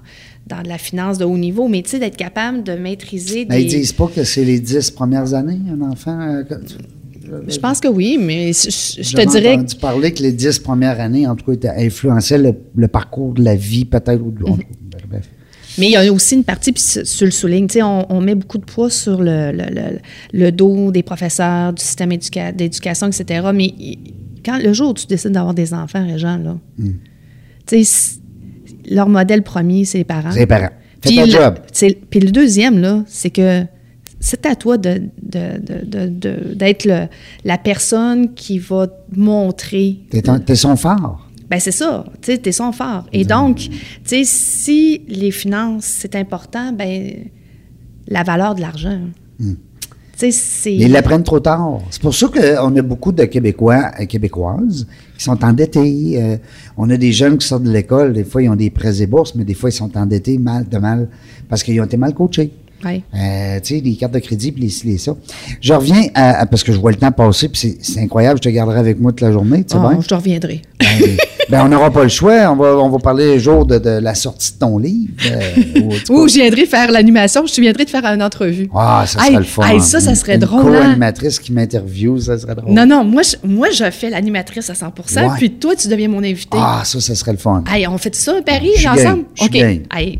dans 0.46 0.62
de 0.62 0.68
la 0.68 0.78
finance 0.78 1.18
de 1.18 1.24
haut 1.24 1.36
niveau, 1.36 1.66
mais 1.66 1.82
tu 1.82 1.90
sais, 1.90 1.98
d'être 1.98 2.16
capable 2.16 2.62
de 2.62 2.74
maîtriser 2.74 3.44
Ben, 3.44 3.56
des... 3.56 3.64
ils 3.64 3.68
disent 3.68 3.92
pas 3.92 4.06
que 4.06 4.22
c'est 4.22 4.44
les 4.44 4.60
dix 4.60 4.90
premières 4.92 5.34
années, 5.34 5.58
un 5.72 5.80
enfant. 5.82 6.20
euh, 6.20 6.44
que- 6.44 6.54
Je 7.48 7.58
pense 7.58 7.80
que 7.80 7.88
oui, 7.88 8.16
mais 8.20 8.52
je, 8.52 9.12
te 9.14 9.20
ai 9.20 9.26
dirais... 9.26 9.54
entendu 9.54 9.74
parler 9.76 10.14
que 10.14 10.22
les 10.22 10.30
dix 10.32 10.58
premières 10.60 11.00
années, 11.00 11.26
en 11.26 11.34
tout 11.34 11.56
cas, 11.56 11.72
influençaient 11.78 12.38
le, 12.38 12.54
le 12.76 12.86
parcours 12.88 13.32
de 13.34 13.42
la 13.42 13.56
vie, 13.56 13.84
peut-être. 13.86 14.22
ou 14.22 14.30
bref. 14.30 15.28
Mais 15.78 15.86
il 15.86 15.92
y 15.92 15.96
a 15.96 16.12
aussi 16.12 16.34
une 16.36 16.44
partie, 16.44 16.72
puis 16.72 16.82
tu 16.82 17.02
tu 17.02 17.24
le 17.24 17.30
sais, 17.68 17.82
on, 17.82 18.12
on 18.12 18.20
met 18.20 18.34
beaucoup 18.34 18.58
de 18.58 18.64
poids 18.64 18.90
sur 18.90 19.20
le, 19.22 19.50
le- 19.52 19.74
le- 19.74 19.98
le 20.32 20.52
dos 20.52 20.90
des 20.92 21.02
professeurs, 21.02 21.72
du 21.72 21.82
système 21.82 22.10
éduca- 22.12 22.54
d'éducation, 22.54 23.08
etc. 23.08 23.48
Mais 23.54 23.74
quand 24.44 24.58
le 24.58 24.72
jour 24.72 24.90
où 24.90 24.94
tu 24.94 25.06
décides 25.06 25.32
d'avoir 25.32 25.54
des 25.54 25.74
enfants, 25.74 26.06
Régent, 26.06 26.38
là, 26.38 26.56
Hmm. 26.78 26.90
tu 27.66 27.84
sais, 27.84 28.18
leur 28.90 29.08
modèle 29.08 29.42
premier, 29.42 29.84
c'est 29.84 29.98
les 29.98 30.04
parents. 30.04 30.30
C'est 30.32 30.40
les 30.40 30.46
parents. 30.46 30.70
Fais 31.02 31.10
Puis 31.10 31.16
le, 31.18 31.26
job. 31.26 31.54
Puis 32.10 32.20
le 32.20 32.30
deuxième, 32.30 32.78
là, 32.80 33.02
c'est 33.06 33.30
que 33.30 33.64
c'est 34.20 34.46
à 34.46 34.54
toi 34.54 34.78
de, 34.78 35.02
de- 35.22 35.58
de- 35.60 35.84
de- 35.84 36.08
de- 36.08 36.54
d'être 36.54 36.84
le- 36.86 37.08
la 37.44 37.58
personne 37.58 38.32
qui 38.34 38.58
va 38.58 38.86
montrer 39.14 39.98
t'es 40.46 40.54
son 40.54 40.76
phare. 40.76 41.23
Ben 41.54 41.60
c'est 41.60 41.70
ça, 41.70 42.04
tu 42.20 42.32
sais, 42.32 42.38
t'es 42.38 42.50
son 42.50 42.72
fort. 42.72 43.06
Et 43.12 43.24
donc, 43.24 43.58
tu 43.58 43.70
sais, 44.04 44.22
si 44.24 45.02
les 45.06 45.30
finances, 45.30 45.84
c'est 45.84 46.16
important, 46.16 46.72
ben 46.72 47.14
la 48.08 48.24
valeur 48.24 48.56
de 48.56 48.60
l'argent. 48.60 48.98
Mais 49.38 49.54
ils 50.66 50.90
l'apprennent 50.92 51.22
trop 51.22 51.38
tard. 51.40 51.80
C'est 51.90 52.02
pour 52.02 52.14
ça 52.14 52.26
qu'on 52.28 52.76
a 52.76 52.82
beaucoup 52.82 53.12
de 53.12 53.24
Québécois 53.24 53.92
et 54.00 54.06
Québécoises 54.08 54.86
qui 55.16 55.22
sont 55.24 55.44
endettés. 55.44 56.20
Euh, 56.20 56.36
on 56.76 56.90
a 56.90 56.96
des 56.96 57.12
jeunes 57.12 57.38
qui 57.38 57.46
sortent 57.46 57.62
de 57.64 57.70
l'école, 57.72 58.12
des 58.12 58.24
fois 58.24 58.42
ils 58.42 58.48
ont 58.48 58.56
des 58.56 58.70
prêts 58.70 59.00
et 59.00 59.06
bourses, 59.06 59.34
mais 59.36 59.44
des 59.44 59.54
fois 59.54 59.70
ils 59.70 59.74
sont 59.74 59.96
endettés 59.96 60.38
mal 60.38 60.68
de 60.68 60.78
mal 60.78 61.08
parce 61.48 61.62
qu'ils 61.62 61.80
ont 61.80 61.84
été 61.84 61.96
mal 61.96 62.14
coachés. 62.14 62.50
Euh, 63.14 63.60
tu 63.62 63.76
sais, 63.76 63.80
les 63.80 63.94
cartes 63.96 64.12
de 64.12 64.18
crédit, 64.18 64.52
puis 64.52 64.62
les 64.62 64.90
les 64.92 64.98
ça. 64.98 65.16
Je 65.60 65.72
reviens 65.72 66.02
à, 66.14 66.40
à- 66.40 66.46
parce 66.46 66.62
que 66.62 66.70
je 66.72 66.78
vois 66.78 66.90
le 66.90 66.98
temps 66.98 67.10
passer, 67.12 67.48
puis 67.48 67.78
c'est, 67.80 68.00
incroyable, 68.00 68.38
je 68.42 68.48
te 68.48 68.52
garderai 68.54 68.78
avec 68.78 69.00
moi 69.00 69.10
toute 69.12 69.22
la 69.22 69.32
journée, 69.32 69.64
Oh, 69.74 69.78
bien? 69.80 70.00
je 70.02 70.06
te 70.08 70.14
reviendrai. 70.14 70.60
Ben, 70.78 70.86
Ben, 71.48 71.64
on 71.64 71.68
n'aura 71.68 71.90
pas 71.90 72.02
le 72.02 72.08
choix. 72.08 72.50
On 72.50 72.56
va, 72.56 72.76
on 72.76 72.88
va 72.88 72.98
parler 72.98 73.34
le 73.34 73.38
jour 73.38 73.66
de, 73.66 73.78
de 73.78 73.90
la 73.90 74.14
sortie 74.14 74.52
de 74.54 74.58
ton 74.58 74.78
livre. 74.78 75.12
euh, 75.30 75.80
ou, 76.10 76.28
je 76.28 76.34
viendrai 76.34 76.66
faire 76.66 76.90
l'animation, 76.90 77.44
je 77.46 77.60
viendrai 77.60 77.84
de 77.84 77.90
faire 77.90 78.04
une 78.06 78.22
entrevue. 78.22 78.68
Ah, 78.74 79.04
ça 79.06 79.18
serait 79.20 79.36
le 79.36 79.42
fun. 79.44 79.80
ça, 79.80 80.00
ça 80.00 80.14
serait 80.14 80.34
Une 80.34 80.40
drôle, 80.40 80.74
hein? 80.74 80.80
co-animatrice 80.82 81.38
qui 81.38 81.52
m'interviewe, 81.52 82.18
ça 82.18 82.38
serait 82.38 82.54
drôle. 82.54 82.72
Non, 82.72 82.86
non, 82.86 83.04
moi 83.04 83.22
je, 83.22 83.36
moi, 83.46 83.68
je 83.70 83.90
fais 83.90 84.10
l'animatrice 84.10 84.70
à 84.70 84.74
100 84.74 84.86
Ouais. 85.16 85.28
puis 85.38 85.50
toi, 85.52 85.74
tu 85.76 85.88
deviens 85.88 86.08
mon 86.08 86.22
invité. 86.22 86.56
Ah, 86.60 86.82
ça, 86.84 87.00
ça 87.00 87.14
serait 87.14 87.32
le 87.32 87.38
fun. 87.38 87.64
Hey, 87.70 87.86
on 87.86 87.98
fait 87.98 88.14
ça 88.14 88.32
à 88.38 88.42
Paris, 88.42 88.70
ensemble? 88.86 89.24
OK. 89.40 89.52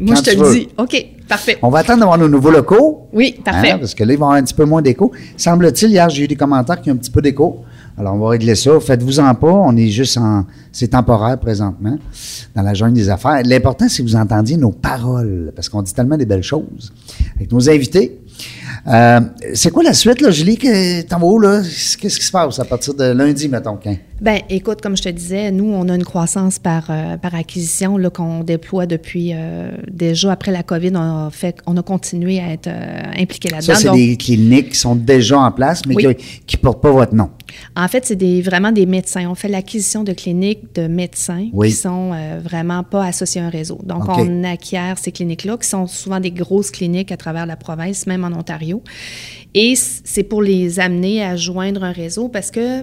moi, 0.00 0.14
Quand 0.14 0.16
je 0.16 0.22
te 0.22 0.36
le 0.38 0.52
dis. 0.54 0.68
OK, 0.78 1.06
parfait. 1.28 1.58
On 1.62 1.68
va 1.68 1.80
attendre 1.80 2.00
d'avoir 2.00 2.18
nos 2.18 2.28
nouveaux 2.28 2.50
locaux. 2.50 3.08
Oui, 3.12 3.36
parfait. 3.44 3.72
Hein, 3.72 3.78
parce 3.78 3.94
que 3.94 4.04
là, 4.04 4.12
il 4.12 4.18
va 4.18 4.24
y 4.24 4.26
avoir 4.26 4.32
un 4.38 4.42
petit 4.42 4.54
peu 4.54 4.64
moins 4.64 4.82
d'écho. 4.82 5.12
Semble-t-il, 5.36 5.90
hier, 5.92 6.08
j'ai 6.10 6.24
eu 6.24 6.28
des 6.28 6.36
commentaires 6.36 6.80
qui 6.80 6.90
ont 6.90 6.94
un 6.94 6.98
petit 6.98 7.10
peu 7.10 7.22
d'écho. 7.22 7.64
Alors, 7.96 8.14
on 8.14 8.18
va 8.18 8.30
régler 8.30 8.54
ça. 8.54 8.78
Faites-vous-en 8.80 9.34
pas. 9.34 9.52
On 9.52 9.76
est 9.76 9.88
juste 9.88 10.18
en. 10.18 10.44
C'est 10.72 10.88
temporaire 10.88 11.38
présentement, 11.38 11.96
dans 12.56 12.62
la 12.62 12.74
jungle 12.74 12.94
des 12.94 13.08
affaires. 13.08 13.40
L'important, 13.44 13.88
c'est 13.88 14.02
que 14.02 14.08
vous 14.08 14.16
entendiez 14.16 14.56
nos 14.56 14.72
paroles, 14.72 15.52
parce 15.54 15.68
qu'on 15.68 15.82
dit 15.82 15.94
tellement 15.94 16.16
des 16.16 16.26
belles 16.26 16.42
choses 16.42 16.92
avec 17.36 17.52
nos 17.52 17.70
invités. 17.70 18.18
Euh, 18.88 19.20
c'est 19.54 19.70
quoi 19.70 19.84
la 19.84 19.92
suite, 19.94 20.20
là, 20.20 20.32
Julie? 20.32 20.58
T'en 21.08 21.20
vas 21.20 21.26
où, 21.26 21.38
là? 21.38 21.62
Qu'est-ce 21.62 22.18
qui 22.18 22.26
se 22.26 22.32
passe 22.32 22.58
à 22.58 22.64
partir 22.64 22.94
de 22.94 23.04
lundi, 23.04 23.48
mettons, 23.48 23.76
qu'un? 23.76 23.96
Ben, 24.20 24.40
écoute, 24.50 24.80
comme 24.80 24.96
je 24.96 25.02
te 25.04 25.08
disais, 25.10 25.52
nous, 25.52 25.66
on 25.72 25.88
a 25.88 25.94
une 25.94 26.02
croissance 26.04 26.58
par, 26.58 26.86
euh, 26.90 27.16
par 27.18 27.36
acquisition 27.36 27.96
là, 27.96 28.10
qu'on 28.10 28.42
déploie 28.42 28.86
depuis 28.86 29.30
euh, 29.32 29.70
déjà 29.88 30.32
après 30.32 30.50
la 30.50 30.64
COVID. 30.64 30.90
On 30.94 31.26
a, 31.26 31.28
fait, 31.30 31.60
on 31.66 31.76
a 31.76 31.82
continué 31.82 32.40
à 32.40 32.52
être 32.52 32.66
euh, 32.66 33.02
impliqué 33.16 33.48
là-dedans. 33.48 33.74
Ça, 33.74 33.80
c'est 33.80 33.92
des 33.92 34.16
cliniques 34.16 34.70
qui 34.70 34.78
sont 34.78 34.96
déjà 34.96 35.38
en 35.38 35.52
place, 35.52 35.82
mais 35.86 35.94
Oui. 35.94 36.16
qui 36.46 36.56
ne 36.56 36.60
portent 36.60 36.82
pas 36.82 36.90
votre 36.90 37.14
nom. 37.14 37.30
En 37.76 37.88
fait, 37.88 38.06
c'est 38.06 38.16
des, 38.16 38.42
vraiment 38.42 38.72
des 38.72 38.86
médecins. 38.86 39.28
On 39.28 39.34
fait 39.34 39.48
l'acquisition 39.48 40.04
de 40.04 40.12
cliniques 40.12 40.74
de 40.74 40.86
médecins 40.86 41.48
Oui. 41.52 41.68
qui 41.70 41.74
sont 41.76 42.12
euh, 42.12 42.40
vraiment 42.42 42.82
pas 42.82 43.04
associés 43.04 43.40
à 43.40 43.46
un 43.46 43.50
réseau. 43.50 43.80
Donc, 43.84 44.08
on 44.08 44.44
acquiert 44.44 44.98
ces 44.98 45.12
cliniques-là, 45.12 45.56
qui 45.58 45.68
sont 45.68 45.86
souvent 45.86 46.20
des 46.20 46.30
grosses 46.30 46.70
cliniques 46.70 47.12
à 47.12 47.16
travers 47.16 47.46
la 47.46 47.56
province, 47.56 48.06
même 48.06 48.24
en 48.24 48.32
Ontario. 48.38 48.82
Et 49.54 49.74
c'est 49.76 50.24
pour 50.24 50.42
les 50.42 50.80
amener 50.80 51.22
à 51.24 51.36
joindre 51.36 51.84
un 51.84 51.92
réseau 51.92 52.28
parce 52.28 52.50
que 52.50 52.82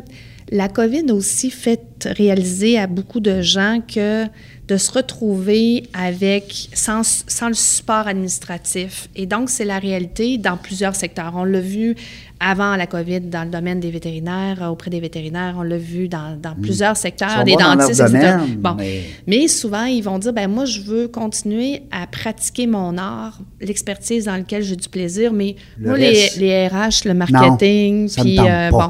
la 0.51 0.67
COVID 0.67 1.05
a 1.09 1.13
aussi 1.13 1.49
fait 1.49 2.05
réaliser 2.05 2.78
à 2.78 2.88
beaucoup 2.88 3.22
de 3.22 3.41
gens 3.41 3.80
que 3.88 4.26
de 4.67 4.78
se 4.78 4.91
retrouver 4.91 5.84
avec 5.93 6.69
sans, 6.74 7.24
sans 7.28 7.47
le 7.47 7.53
support 7.53 8.07
administratif. 8.07 9.07
Et 9.15 9.26
donc, 9.26 9.49
c'est 9.49 9.65
la 9.65 9.80
réalité 9.80 10.38
dans 10.38 10.57
plusieurs 10.57 10.95
secteurs. 10.95 11.34
On 11.36 11.43
l'a 11.43 11.59
vu 11.61 11.95
avant 12.43 12.75
la 12.75 12.87
COVID 12.87 13.21
dans 13.21 13.43
le 13.43 13.49
domaine 13.51 13.79
des 13.79 13.91
vétérinaires, 13.91 14.63
euh, 14.63 14.67
auprès 14.69 14.89
des 14.89 14.99
vétérinaires, 14.99 15.55
on 15.57 15.61
l'a 15.61 15.77
vu 15.77 16.07
dans, 16.07 16.35
dans 16.41 16.55
plusieurs 16.55 16.97
secteurs, 16.97 17.43
des 17.43 17.55
dentistes, 17.77 17.99
etc. 18.01 18.05
domaine, 18.13 18.55
Bon. 18.57 18.73
mais- 18.77 19.01
Mais 19.27 19.47
souvent, 19.47 19.83
ils 19.85 20.01
vont 20.01 20.17
dire, 20.17 20.33
ben 20.33 20.49
moi, 20.49 20.65
je 20.65 20.81
veux 20.81 21.07
continuer 21.07 21.83
à 21.91 22.07
pratiquer 22.07 22.65
mon 22.67 22.97
art, 22.97 23.39
l'expertise 23.61 24.25
dans 24.25 24.33
laquelle 24.37 24.63
j'ai 24.63 24.75
du 24.75 24.89
plaisir, 24.89 25.31
mais 25.31 25.55
Le 25.77 25.89
moi, 25.89 25.97
les, 25.97 26.29
les 26.39 26.67
RH, 26.67 27.05
le 27.05 27.13
marketing, 27.13 28.09
puis 28.09 28.39
euh, 28.39 28.69
bon. 28.71 28.87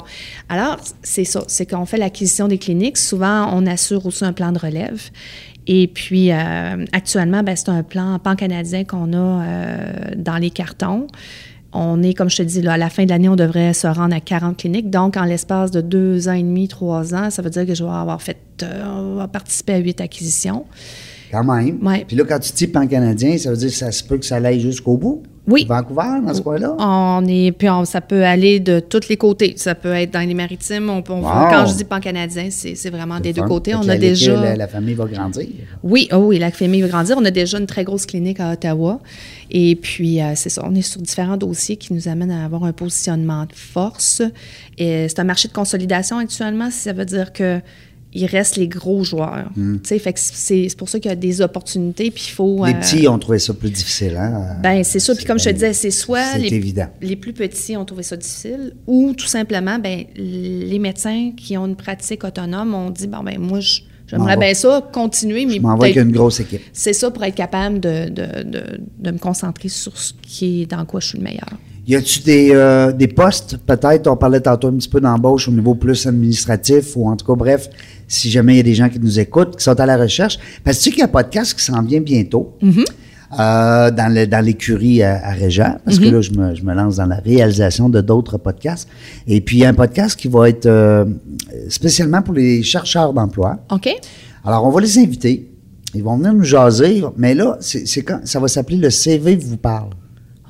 Alors, 0.47 0.77
c'est 1.03 1.25
ça, 1.25 1.43
c'est 1.47 1.69
qu'on 1.69 1.85
fait 1.85 1.97
l'acquisition 1.97 2.47
des 2.47 2.57
cliniques. 2.57 2.97
Souvent, 2.97 3.49
on 3.53 3.67
assure 3.67 4.05
aussi 4.05 4.23
un 4.23 4.33
plan 4.33 4.51
de 4.53 4.59
relève. 4.59 5.01
Et 5.67 5.87
puis, 5.87 6.31
euh, 6.31 6.85
actuellement, 6.91 7.43
ben, 7.43 7.55
c'est 7.55 7.69
un 7.69 7.83
plan 7.83 8.17
pan-canadien 8.17 8.83
qu'on 8.83 9.13
a 9.13 9.17
euh, 9.17 9.93
dans 10.15 10.37
les 10.37 10.49
cartons. 10.49 11.05
On 11.74 12.03
est, 12.03 12.13
comme 12.13 12.30
je 12.30 12.38
te 12.38 12.41
dis, 12.41 12.61
là, 12.61 12.74
à 12.74 12.78
la 12.78 12.89
fin 12.89 13.05
de 13.05 13.09
l'année, 13.09 13.30
on 13.30 13.36
devrait 13.36 13.74
se 13.74 13.88
rendre 13.88 14.13
à 14.15 14.19
40 14.19 14.57
cliniques. 14.57 14.89
Donc, 14.89 15.15
en 15.15 15.24
l'espace 15.24 15.72
de 15.72 15.82
deux 15.82 16.28
ans 16.28 16.34
et 16.34 16.43
demi, 16.43 16.67
trois 16.67 17.15
ans, 17.15 17.30
ça 17.30 17.41
veut 17.41 17.49
dire 17.49 17.65
que 17.65 17.74
je 17.74 17.84
vais 17.84 17.89
avoir 17.89 18.22
fait, 18.22 18.38
euh, 18.63 18.84
on 18.86 19.15
va 19.15 19.28
participer 19.28 19.74
à 19.74 19.78
huit 19.78 20.01
acquisitions. 20.01 20.65
Quand 21.32 21.45
même. 21.45 21.80
Ouais. 21.82 22.03
Puis 22.05 22.17
là, 22.17 22.26
quand 22.26 22.39
tu 22.39 22.51
dis 22.51 22.67
pan-canadien, 22.67 23.38
ça 23.38 23.51
veut 23.51 23.57
dire 23.57 23.69
que 23.69 23.76
ça 23.76 23.91
se 23.91 24.03
peut 24.03 24.17
que 24.17 24.26
ça 24.26 24.36
aille 24.36 24.59
jusqu'au 24.59 24.97
bout? 24.97 25.24
Oui. 25.51 25.65
Vancouver, 25.67 26.21
dans 26.25 26.33
ce 26.33 26.41
coin-là? 26.41 26.75
On 26.79 27.23
est, 27.27 27.51
puis 27.51 27.69
on- 27.69 27.85
ça 27.85 28.01
peut 28.01 28.23
aller 28.25 28.59
de 28.59 28.79
tous 28.79 29.07
les 29.09 29.17
côtés. 29.17 29.53
Ça 29.57 29.75
peut 29.75 29.93
être 29.93 30.11
dans 30.11 30.27
les 30.27 30.33
maritimes. 30.33 30.89
On, 30.89 31.01
peut- 31.01 31.13
on- 31.13 31.21
Wow. 31.21 31.49
Quand 31.51 31.65
je 31.67 31.75
dis 31.75 31.83
pan-canadien, 31.83 32.47
c'est 32.49 32.75
c'est 32.75 32.89
vraiment 32.89 33.19
des 33.19 33.33
deux 33.33 33.43
côtés. 33.43 33.75
On 33.75 33.87
a 33.89 33.97
déjà. 33.97 34.33
La, 34.41 34.55
la 34.55 34.67
famille 34.67 34.93
va 34.95 35.05
grandir. 35.05 35.47
Oui, 35.83 36.07
oh 36.11 36.17
oui, 36.17 36.39
la 36.39 36.51
famille 36.51 36.81
va 36.81 36.87
grandir. 36.87 37.17
On 37.19 37.25
a 37.25 37.31
déjà 37.31 37.59
une 37.59 37.67
très 37.67 37.83
grosse 37.83 38.05
clinique 38.05 38.39
à 38.39 38.51
Ottawa. 38.53 38.99
Et 39.51 39.75
puis, 39.75 40.21
euh, 40.21 40.31
c'est 40.35 40.47
ça, 40.49 40.63
on 40.65 40.73
est 40.75 40.81
sur 40.81 41.01
différents 41.01 41.35
dossiers 41.37 41.75
qui 41.75 41.93
nous 41.93 42.07
amènent 42.07 42.31
à 42.31 42.45
avoir 42.45 42.63
un 42.63 42.71
positionnement 42.71 43.43
de 43.43 43.53
force. 43.53 44.21
Et 44.77 45.07
c'est 45.09 45.19
un 45.19 45.25
marché 45.25 45.47
de 45.49 45.53
consolidation 45.53 46.17
actuellement. 46.17 46.69
Ça 46.71 46.93
veut 46.93 47.05
dire 47.05 47.33
que 47.33 47.59
il 48.14 48.26
reste 48.26 48.57
les 48.57 48.68
gros 48.68 49.03
joueurs. 49.03 49.49
Hmm. 49.55 49.78
Tu 49.82 49.88
sais, 49.88 49.99
fait 49.99 50.12
que 50.14 50.20
c'est 50.22 50.68
pour 50.78 50.89
ça 50.89 50.99
qu'il 50.99 51.09
y 51.09 51.12
a 51.14 51.16
des 51.16 51.41
opportunités. 51.41 52.12
Puis 52.12 52.26
il 52.28 52.32
faut. 52.34 52.66
Les 52.66 52.74
euh, 52.74 52.80
petits 52.80 53.07
ont 53.07 53.18
trouvé 53.20 53.39
ça 53.39 53.53
plus 53.53 53.70
difficile, 53.70 54.16
hein? 54.18 54.57
ben, 54.62 54.84
c'est 54.84 54.99
ça. 54.99 55.16
Puis 55.16 55.26
comme 55.26 55.39
je 55.39 55.45
te 55.45 55.49
disais, 55.51 55.74
c'est 55.74 55.91
soit 55.91 56.38
les, 56.38 56.53
évident. 56.53 56.88
les 57.01 57.16
plus 57.16 57.34
petits 57.34 57.78
ont 57.78 57.86
trouvé 57.86 58.03
ça 58.03 58.18
difficile 58.18 58.74
ou 58.88 59.14
tout 59.14 59.28
simplement, 59.28 59.80
ben, 59.80 60.03
les 60.16 60.80
médecins 60.80 61.32
qui 61.38 61.57
ont 61.57 61.66
une 61.66 61.76
pratique 61.78 62.24
autonome 62.24 62.74
ont 62.74 62.89
dit, 62.89 63.07
bon, 63.07 63.24
ben, 63.24 63.39
moi, 63.39 63.59
je- 63.62 63.82
j'aimerais 64.07 64.36
bien 64.36 64.53
ça, 64.53 64.86
continuer, 64.91 65.45
mais 65.45 65.55
Je 65.55 65.62
m'en 65.62 65.78
vais 65.78 65.84
avec 65.86 65.93
peut-être- 65.95 66.05
une 66.07 66.12
grosse 66.14 66.39
équipe. 66.41 66.62
c'est 66.74 66.91
ça 66.93 67.12
pour 67.12 67.24
être 67.24 67.36
capable 67.36 67.80
de, 67.80 68.09
de, 68.09 68.43
de, 68.43 68.64
de 68.99 69.12
me 69.12 69.18
concentrer 69.20 69.70
sur 69.70 69.97
ce 69.97 70.12
qui 70.22 70.64
est 70.64 70.66
dans 70.66 70.84
quoi 70.86 70.99
je 70.99 71.07
suis 71.07 71.18
le 71.18 71.24
meilleur. 71.24 71.47
Y 71.91 71.95
a-tu 71.97 72.21
des, 72.21 72.51
euh, 72.53 72.91
des 72.93 73.07
postes, 73.09 73.57
peut-être, 73.57 74.07
on 74.07 74.15
parlait 74.15 74.39
tantôt 74.39 74.69
un 74.69 74.73
petit 74.73 74.87
peu 74.87 75.01
d'embauche 75.01 75.49
au 75.49 75.51
niveau 75.51 75.75
plus 75.75 76.07
administratif, 76.07 76.95
ou 76.95 77.09
en 77.09 77.17
tout 77.17 77.25
cas, 77.25 77.35
bref, 77.35 77.69
si 78.07 78.31
jamais 78.31 78.53
il 78.53 78.57
y 78.57 78.59
a 78.61 78.63
des 78.63 78.75
gens 78.75 78.87
qui 78.87 78.99
nous 78.99 79.19
écoutent, 79.19 79.57
qui 79.57 79.63
sont 79.63 79.77
à 79.79 79.85
la 79.85 79.97
recherche. 79.97 80.39
Parce 80.63 80.77
que 80.77 80.83
tu 80.83 80.85
sais 80.85 80.89
qu'il 80.91 80.99
y 80.99 81.01
a 81.01 81.05
un 81.05 81.09
podcast 81.09 81.53
qui 81.57 81.63
s'en 81.65 81.81
vient 81.81 81.99
bientôt. 81.99 82.55
euh, 83.39 83.91
dans, 83.91 84.13
le, 84.13 84.25
dans 84.25 84.43
l'écurie 84.43 85.03
à, 85.03 85.25
à 85.25 85.31
Régent, 85.31 85.77
parce 85.85 85.97
que 85.99 86.05
là, 86.15 86.21
je 86.21 86.31
me, 86.31 86.53
je 86.55 86.63
me 86.63 86.73
lance 86.73 86.97
dans 86.97 87.05
la 87.05 87.15
réalisation 87.17 87.87
de 87.89 88.01
d'autres 88.01 88.37
podcasts. 88.37 88.87
Et 89.27 89.39
puis, 89.41 89.57
il 89.57 89.59
y 89.61 89.65
a 89.65 89.69
un 89.69 89.73
podcast 89.73 90.17
qui 90.19 90.27
va 90.29 90.49
être 90.49 90.65
euh, 90.65 91.05
spécialement 91.69 92.21
pour 92.21 92.33
les 92.33 92.61
chercheurs 92.63 93.13
d'emploi. 93.13 93.57
OK? 93.71 93.89
Alors, 94.45 94.65
on 94.65 94.69
va 94.69 94.81
les 94.81 94.97
inviter. 94.97 95.49
Ils 95.93 96.03
vont 96.03 96.17
venir 96.17 96.33
nous 96.33 96.43
jaser, 96.43 97.03
mais 97.17 97.33
là, 97.33 97.57
c'est, 97.59 97.85
c'est 97.87 98.01
quand, 98.01 98.21
ça 98.25 98.39
va 98.39 98.47
s'appeler 98.47 98.77
le 98.77 98.89
CV 98.89 99.35
vous 99.35 99.57
parle. 99.57 99.89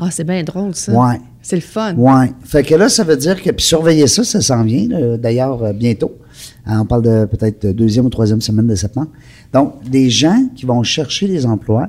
Ah, 0.03 0.09
c'est 0.09 0.23
bien 0.23 0.43
drôle, 0.43 0.73
ça. 0.73 0.91
Ouais. 0.91 1.21
C'est 1.43 1.55
le 1.55 1.61
fun. 1.61 1.93
Ouais. 1.95 2.33
Fait 2.43 2.63
que 2.63 2.73
là, 2.73 2.89
ça 2.89 3.03
veut 3.03 3.15
dire 3.15 3.39
que, 3.39 3.51
puis 3.51 3.63
surveillez 3.63 4.07
ça, 4.07 4.23
ça 4.23 4.41
s'en 4.41 4.63
vient, 4.63 4.87
d'ailleurs, 5.17 5.63
euh, 5.63 5.73
bientôt. 5.73 6.17
Hein, 6.65 6.81
on 6.81 6.85
parle 6.85 7.03
de 7.03 7.25
peut-être 7.25 7.67
de 7.67 7.71
deuxième 7.71 8.07
ou 8.07 8.09
troisième 8.09 8.41
semaine 8.41 8.65
de 8.65 8.73
septembre. 8.73 9.09
Donc, 9.53 9.87
des 9.87 10.09
gens 10.09 10.49
qui 10.55 10.65
vont 10.65 10.81
chercher 10.81 11.27
des 11.27 11.45
emplois 11.45 11.87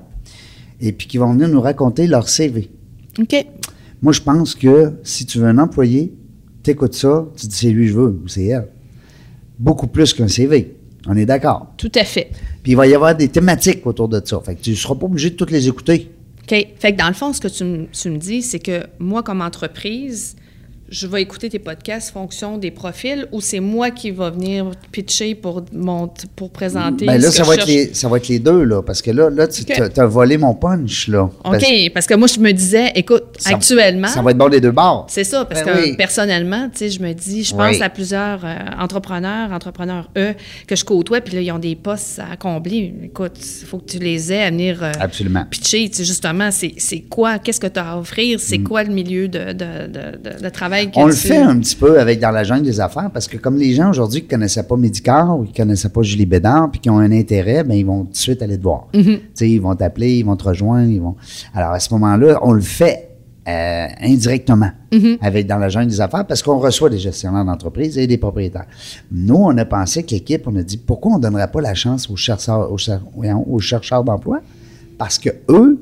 et 0.78 0.92
puis 0.92 1.06
qui 1.06 1.16
vont 1.16 1.32
venir 1.32 1.48
nous 1.48 1.62
raconter 1.62 2.06
leur 2.06 2.28
CV. 2.28 2.70
OK. 3.18 3.46
Moi, 4.02 4.12
je 4.12 4.20
pense 4.20 4.54
que 4.54 4.92
si 5.02 5.24
tu 5.24 5.38
veux 5.38 5.46
un 5.46 5.56
employé, 5.56 6.12
t'écoutes 6.62 6.94
ça, 6.94 7.26
tu 7.34 7.46
dis 7.46 7.56
c'est 7.56 7.70
lui 7.70 7.86
que 7.86 7.92
je 7.92 7.96
veux 7.96 8.20
ou 8.24 8.28
c'est 8.28 8.44
elle. 8.44 8.68
Beaucoup 9.58 9.86
plus 9.86 10.12
qu'un 10.12 10.28
CV. 10.28 10.76
On 11.06 11.16
est 11.16 11.26
d'accord. 11.26 11.72
Tout 11.78 11.92
à 11.94 12.04
fait. 12.04 12.30
Puis 12.62 12.72
il 12.72 12.74
va 12.76 12.86
y 12.86 12.94
avoir 12.94 13.16
des 13.16 13.28
thématiques 13.28 13.86
autour 13.86 14.08
de 14.08 14.20
ça. 14.22 14.38
Fait 14.44 14.54
que 14.54 14.60
tu 14.60 14.70
ne 14.70 14.76
seras 14.76 14.96
pas 14.96 15.06
obligé 15.06 15.30
de 15.30 15.34
toutes 15.34 15.50
les 15.50 15.66
écouter. 15.66 16.10
Fait 16.52 16.92
que 16.92 16.98
dans 16.98 17.08
le 17.08 17.14
fond, 17.14 17.32
ce 17.32 17.40
que 17.40 17.48
tu 17.48 17.64
me 17.64 18.16
dis, 18.18 18.42
c'est 18.42 18.58
que 18.58 18.86
moi, 18.98 19.22
comme 19.22 19.40
entreprise, 19.40 20.36
je 20.92 21.06
vais 21.06 21.22
écouter 21.22 21.48
tes 21.48 21.58
podcasts 21.58 22.12
fonction 22.12 22.58
des 22.58 22.70
profils 22.70 23.26
ou 23.32 23.40
c'est 23.40 23.60
moi 23.60 23.90
qui 23.90 24.10
va 24.10 24.28
venir 24.28 24.70
pitcher 24.92 25.34
pour, 25.34 25.64
mon, 25.72 26.08
pour 26.36 26.50
présenter 26.50 27.06
Ben 27.06 27.18
là, 27.20 27.30
ce 27.30 27.38
ça 27.38 27.42
que 27.44 27.48
va, 27.48 27.54
je 27.56 27.60
être 27.62 27.66
les, 27.66 27.94
ça 27.94 28.08
va 28.08 28.18
être 28.18 28.28
les 28.28 28.38
deux, 28.38 28.64
là. 28.64 28.82
Parce 28.82 29.00
que 29.00 29.10
là, 29.10 29.30
là 29.30 29.48
tu 29.48 29.64
as, 29.72 30.06
volé 30.06 30.36
mon 30.36 30.54
punch, 30.54 31.08
là. 31.08 31.30
OK, 31.44 31.64
parce 31.94 32.06
que 32.06 32.14
moi, 32.14 32.28
je 32.28 32.38
me 32.40 32.52
disais, 32.52 32.92
écoute, 32.94 33.24
ça- 33.38 33.54
actuellement, 33.54 34.08
Ça 34.08 34.20
va 34.20 34.32
être 34.32 34.36
bon 34.38 34.50
des 34.50 34.60
deux 34.60 34.70
bords. 34.70 35.06
c'est 35.08 35.24
ça, 35.24 35.46
parce 35.46 35.64
Ben 35.64 35.74
que 35.74 35.82
oui. 35.82 35.96
personnellement, 35.96 36.68
tu 36.70 36.78
sais, 36.80 36.90
je 36.90 37.00
me 37.00 37.12
dis, 37.14 37.42
je 37.44 37.54
pense 37.54 37.76
Oui. 37.76 37.82
à 37.82 37.88
plusieurs 37.88 38.44
euh, 38.44 38.54
entrepreneurs, 38.78 39.50
entrepreneurs 39.50 40.10
eux, 40.18 40.34
que 40.66 40.76
je 40.76 40.84
côtoie, 40.84 41.22
puis 41.22 41.34
là, 41.36 41.40
ils 41.40 41.52
ont 41.52 41.58
des 41.58 41.74
postes 41.74 42.18
à 42.20 42.36
combler. 42.36 42.92
Écoute, 43.04 43.38
il 43.40 43.66
faut 43.66 43.78
que 43.78 43.90
tu 43.92 43.98
les 43.98 44.30
aies 44.30 44.42
à 44.42 44.50
venir 44.50 44.82
euh, 44.84 44.92
Absolument. 45.00 45.46
pitcher. 45.48 45.88
Tu 45.88 45.96
sais, 45.96 46.04
justement, 46.04 46.50
c'est 46.50 47.00
quoi, 47.08 47.38
qu'est-ce 47.38 47.60
que 47.60 47.66
tu 47.66 47.80
as 47.80 47.92
à 47.92 47.96
offrir, 47.98 48.38
c'est 48.40 48.58
quoi 48.58 48.82
le 48.84 48.92
milieu 48.92 49.28
de, 49.28 49.52
de, 49.52 49.86
de, 49.86 50.16
de- 50.36 50.42
de 50.42 50.48
travail 50.90 50.90
que. 50.90 51.00
On 51.00 51.06
le 51.06 51.12
fait 51.12 51.38
un 51.38 51.58
petit 51.58 51.76
peu 51.76 51.98
avec 52.00 52.20
dans 52.20 52.30
la 52.30 52.44
jungle 52.44 52.64
des 52.64 52.80
affaires 52.80 53.10
parce 53.12 53.28
que 53.28 53.36
comme 53.36 53.56
les 53.56 53.74
gens 53.74 53.90
aujourd'hui 53.90 54.22
qui 54.22 54.28
connaissaient 54.28 54.62
pas 54.62 54.76
Médicare 54.76 55.38
ou 55.38 55.44
qui 55.44 55.52
connaissaient 55.52 55.88
pas 55.88 56.02
Julie 56.02 56.26
Bédard 56.26 56.70
puis 56.70 56.80
qui 56.80 56.90
ont 56.90 56.98
un 56.98 57.12
intérêt, 57.12 57.64
ben 57.64 57.74
ils 57.74 57.86
vont 57.86 58.04
tout 58.04 58.12
de 58.12 58.16
suite 58.16 58.42
aller 58.42 58.58
te 58.58 58.62
voir. 58.62 58.88
Mm-hmm. 58.94 59.04
Tu 59.04 59.20
sais, 59.34 59.50
ils 59.50 59.60
vont 59.60 59.74
t'appeler, 59.74 60.16
ils 60.18 60.24
vont 60.24 60.36
te 60.36 60.44
rejoindre, 60.44 60.90
ils 60.90 61.00
vont. 61.00 61.16
Alors 61.54 61.70
à 61.72 61.80
ce 61.80 61.92
moment-là, 61.94 62.38
on 62.42 62.52
le 62.52 62.60
fait 62.60 63.08
euh, 63.48 63.86
indirectement 64.02 64.70
Mm-hmm. 64.92 65.18
avec 65.22 65.46
dans 65.46 65.56
la 65.56 65.70
jungle 65.70 65.86
des 65.88 66.02
affaires 66.02 66.26
parce 66.26 66.42
qu'on 66.42 66.58
reçoit 66.58 66.90
des 66.90 66.98
gestionnaires 66.98 67.46
d'entreprise 67.46 67.96
et 67.96 68.06
des 68.06 68.18
propriétaires. 68.18 68.66
Nous, 69.10 69.34
on 69.36 69.56
a 69.56 69.64
pensé 69.64 70.02
que 70.02 70.10
l'équipe, 70.10 70.46
on 70.46 70.54
a 70.56 70.62
dit 70.62 70.76
pourquoi 70.76 71.12
on 71.12 71.18
donnerait 71.18 71.50
pas 71.50 71.62
la 71.62 71.72
chance 71.72 72.10
aux 72.10 72.16
chercheurs, 72.16 72.70
aux, 72.70 72.76
cher- 72.76 73.00
voyons, 73.16 73.42
aux 73.50 73.58
chercheurs 73.58 74.04
d'emploi? 74.04 74.40
Parce 74.98 75.18
que 75.18 75.30
eux 75.48 75.80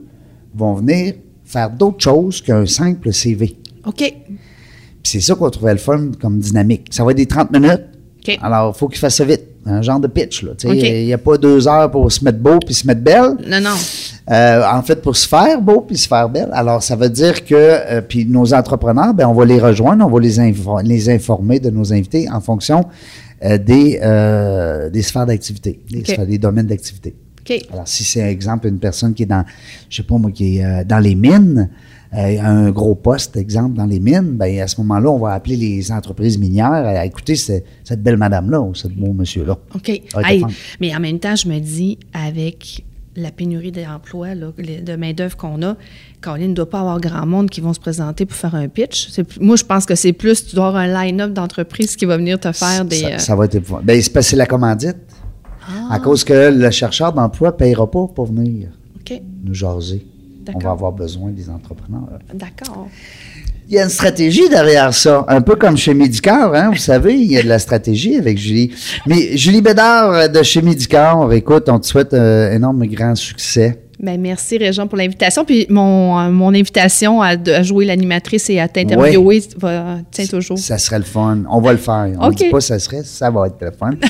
vont 0.55 0.75
venir 0.75 1.15
faire 1.45 1.71
d'autres 1.71 2.01
choses 2.05 2.41
qu'un 2.41 2.67
simple 2.67 3.13
CV. 3.13 3.57
OK. 3.85 4.15
Puis 5.03 5.13
c'est 5.13 5.21
ça 5.21 5.35
qu'on 5.35 5.51
trouvait 5.51 5.73
le 5.73 5.79
fun 5.79 6.11
comme 6.21 6.39
dynamique. 6.39 6.89
Ça 6.91 7.05
va 7.05 7.11
être 7.13 7.17
des 7.17 7.27
30 7.27 7.51
minutes. 7.53 7.83
Alors, 8.43 8.73
il 8.75 8.79
faut 8.79 8.89
qu'il 8.89 8.99
fasse 8.99 9.17
ça 9.17 9.25
vite. 9.25 9.43
un 9.65 9.81
genre 9.83 9.99
de 10.01 10.07
pitch. 10.07 10.45
Il 10.65 11.07
n'y 11.07 11.13
a 11.13 11.19
pas 11.19 11.39
deux 11.39 11.67
heures 11.67 11.91
pour 11.91 12.11
se 12.13 12.23
mettre 12.25 12.39
beau 12.39 12.59
puis 12.65 12.75
se 12.75 12.87
mettre 12.87 13.01
belle. 13.01 13.37
Non, 13.47 13.61
non. 13.63 13.77
Euh, 14.31 14.63
en 14.71 14.83
fait, 14.83 14.97
pour 15.03 15.17
se 15.17 15.27
faire 15.27 15.61
beau 15.61 15.81
puis 15.81 15.97
se 15.97 16.07
faire 16.07 16.29
belle. 16.29 16.51
Alors, 16.53 16.83
ça 16.83 16.97
veut 16.97 17.09
dire 17.09 17.45
que 17.45 17.55
euh, 17.57 18.01
puis 18.03 18.27
nos 18.27 18.53
entrepreneurs, 18.53 19.15
ben, 19.15 19.27
on 19.27 19.33
va 19.33 19.45
les 19.47 19.59
rejoindre, 19.59 20.07
on 20.07 20.11
va 20.11 20.21
les, 20.21 20.39
info- 20.39 20.81
les 20.85 21.09
informer 21.09 21.61
de 21.61 21.71
nos 21.71 21.93
invités 21.95 22.29
en 22.31 22.41
fonction 22.43 22.85
euh, 23.43 23.57
des, 23.57 23.99
des 24.93 25.03
sphères 25.03 25.27
d'activité, 25.27 25.81
des, 25.91 26.39
domaines 26.39 26.67
d'activité. 26.67 27.15
Alors, 27.73 27.89
si 27.89 28.05
c'est, 28.05 28.21
exemple, 28.21 28.69
une 28.69 28.79
personne 28.79 29.15
qui 29.15 29.23
est 29.25 29.27
dans, 29.27 29.45
je 29.89 29.97
sais 29.97 30.03
pas 30.03 30.17
moi, 30.19 30.31
qui 30.31 30.59
est 30.59 30.85
dans 30.85 30.99
les 31.01 31.15
mines, 31.15 31.71
un 32.13 32.71
gros 32.71 32.95
poste, 32.97 33.37
exemple, 33.37 33.77
dans 33.77 33.87
les 33.87 34.01
mines, 34.01 34.33
ben, 34.37 34.61
à 34.61 34.67
ce 34.67 34.81
moment-là, 34.81 35.11
on 35.11 35.19
va 35.19 35.33
appeler 35.35 35.57
les 35.57 35.93
entreprises 35.93 36.39
minières 36.39 36.73
à 36.73 37.07
écouter 37.07 37.37
ce- 37.37 37.61
cette 37.85 38.03
belle 38.03 38.17
madame-là 38.17 38.61
ou 38.61 38.75
ce 38.75 38.89
beau 38.89 39.13
monsieur-là. 39.13 39.57
OK. 39.75 40.03
Ah, 40.15 40.33
Hey, 40.33 40.45
mais 40.81 40.95
en 40.95 41.01
même 41.01 41.19
temps, 41.21 41.37
je 41.37 41.49
me 41.49 41.59
dis, 41.61 41.99
avec 42.13 42.85
la 43.17 43.31
pénurie 43.31 43.73
d'emplois, 43.73 44.35
de 44.35 44.97
main-d'œuvre 44.97 45.37
qu'on 45.37 45.63
a, 45.63 45.77
Caroline 46.23 46.51
ne 46.51 46.55
doit 46.55 46.71
pas 46.71 46.81
avoir 46.81 47.01
grand 47.01 47.27
monde 47.27 47.51
qui 47.51 47.61
vont 47.61 47.73
se 47.73 47.81
présenter 47.81 48.25
pour 48.27 48.37
faire 48.37 48.55
un 48.55 48.69
pitch. 48.69 49.09
Moi, 49.41 49.57
je 49.57 49.65
pense 49.65 49.85
que 49.87 49.95
c'est 49.95 50.13
plus, 50.13 50.47
tu 50.47 50.57
dois 50.57 50.69
avoir 50.69 50.83
un 50.83 51.05
line-up 51.05 51.33
d'entreprise 51.33 51.97
qui 51.97 52.05
va 52.07 52.17
venir 52.17 52.39
te 52.41 52.51
faire 52.53 52.85
des. 52.85 52.97
Ça, 53.01 53.07
euh, 53.09 53.19
ça 53.19 53.37
va 53.37 53.45
être 53.45 53.55
épouvantable. 53.57 53.87
Ben, 53.87 54.01
c'est 54.03 54.13
parce 54.13 54.31
que 54.31 54.37
la 54.37 54.47
commandite. 54.47 54.97
Ah. 55.63 55.95
À 55.95 55.99
cause 56.01 56.25
que 56.25 56.51
le 56.51 56.71
chercheur 56.71 57.13
d'emploi 57.13 57.51
ne 57.51 57.57
payera 57.57 57.89
pas 57.89 58.07
pour 58.09 58.27
venir 58.27 58.69
OK. 58.97 59.21
nous 59.45 59.55
jaser. 59.55 60.05
On 60.55 60.59
va 60.59 60.71
avoir 60.71 60.93
besoin 60.93 61.31
des 61.31 61.49
entrepreneurs. 61.49 62.09
D'accord. 62.33 62.89
Il 63.69 63.75
y 63.75 63.79
a 63.79 63.85
une 63.85 63.89
stratégie 63.91 64.49
derrière 64.49 64.93
ça, 64.93 65.25
un 65.29 65.43
peu 65.43 65.55
comme 65.55 65.77
chez 65.77 65.95
Médicor, 65.95 66.57
hein, 66.57 66.71
vous 66.73 66.77
savez, 66.79 67.15
il 67.15 67.31
y 67.31 67.39
a 67.39 67.43
de 67.43 67.49
la 67.49 67.61
stratégie 67.61 68.17
avec 68.17 68.37
Julie. 68.37 68.73
Mais 69.07 69.37
Julie 69.37 69.63
Bédard 69.63 70.11
euh, 70.13 70.27
de 70.27 70.43
chez 70.43 70.61
Médicor, 70.61 71.33
écoute, 71.33 71.69
on 71.69 71.79
te 71.79 71.87
souhaite 71.87 72.13
un 72.13 72.51
énorme 72.51 72.85
grand 72.87 73.15
succès. 73.15 73.79
Ben, 74.03 74.19
merci, 74.19 74.57
Réjean, 74.57 74.87
pour 74.87 74.97
l'invitation. 74.97 75.45
Puis 75.45 75.67
mon, 75.69 76.19
euh, 76.19 76.31
mon 76.31 76.55
invitation 76.55 77.21
à, 77.21 77.37
jouer 77.63 77.85
l'animatrice 77.85 78.49
et 78.49 78.59
à 78.59 78.67
t'interviewer 78.67 79.43
va, 79.59 79.99
tient 80.11 80.25
toujours. 80.25 80.59
Ça 80.59 80.79
serait 80.79 80.99
le 80.99 81.05
fun. 81.05 81.43
On 81.51 81.61
va 81.61 81.73
le 81.73 81.79
faire. 81.79 82.11
On 82.19 82.29
ne 82.29 82.35
dit 82.35 82.49
pas 82.49 82.63
ça 82.63 82.79
serait, 82.79 83.03
ça 83.05 83.31
va 83.31 83.49
être 83.49 83.61
le 83.61 83.73
fun. 83.73 83.91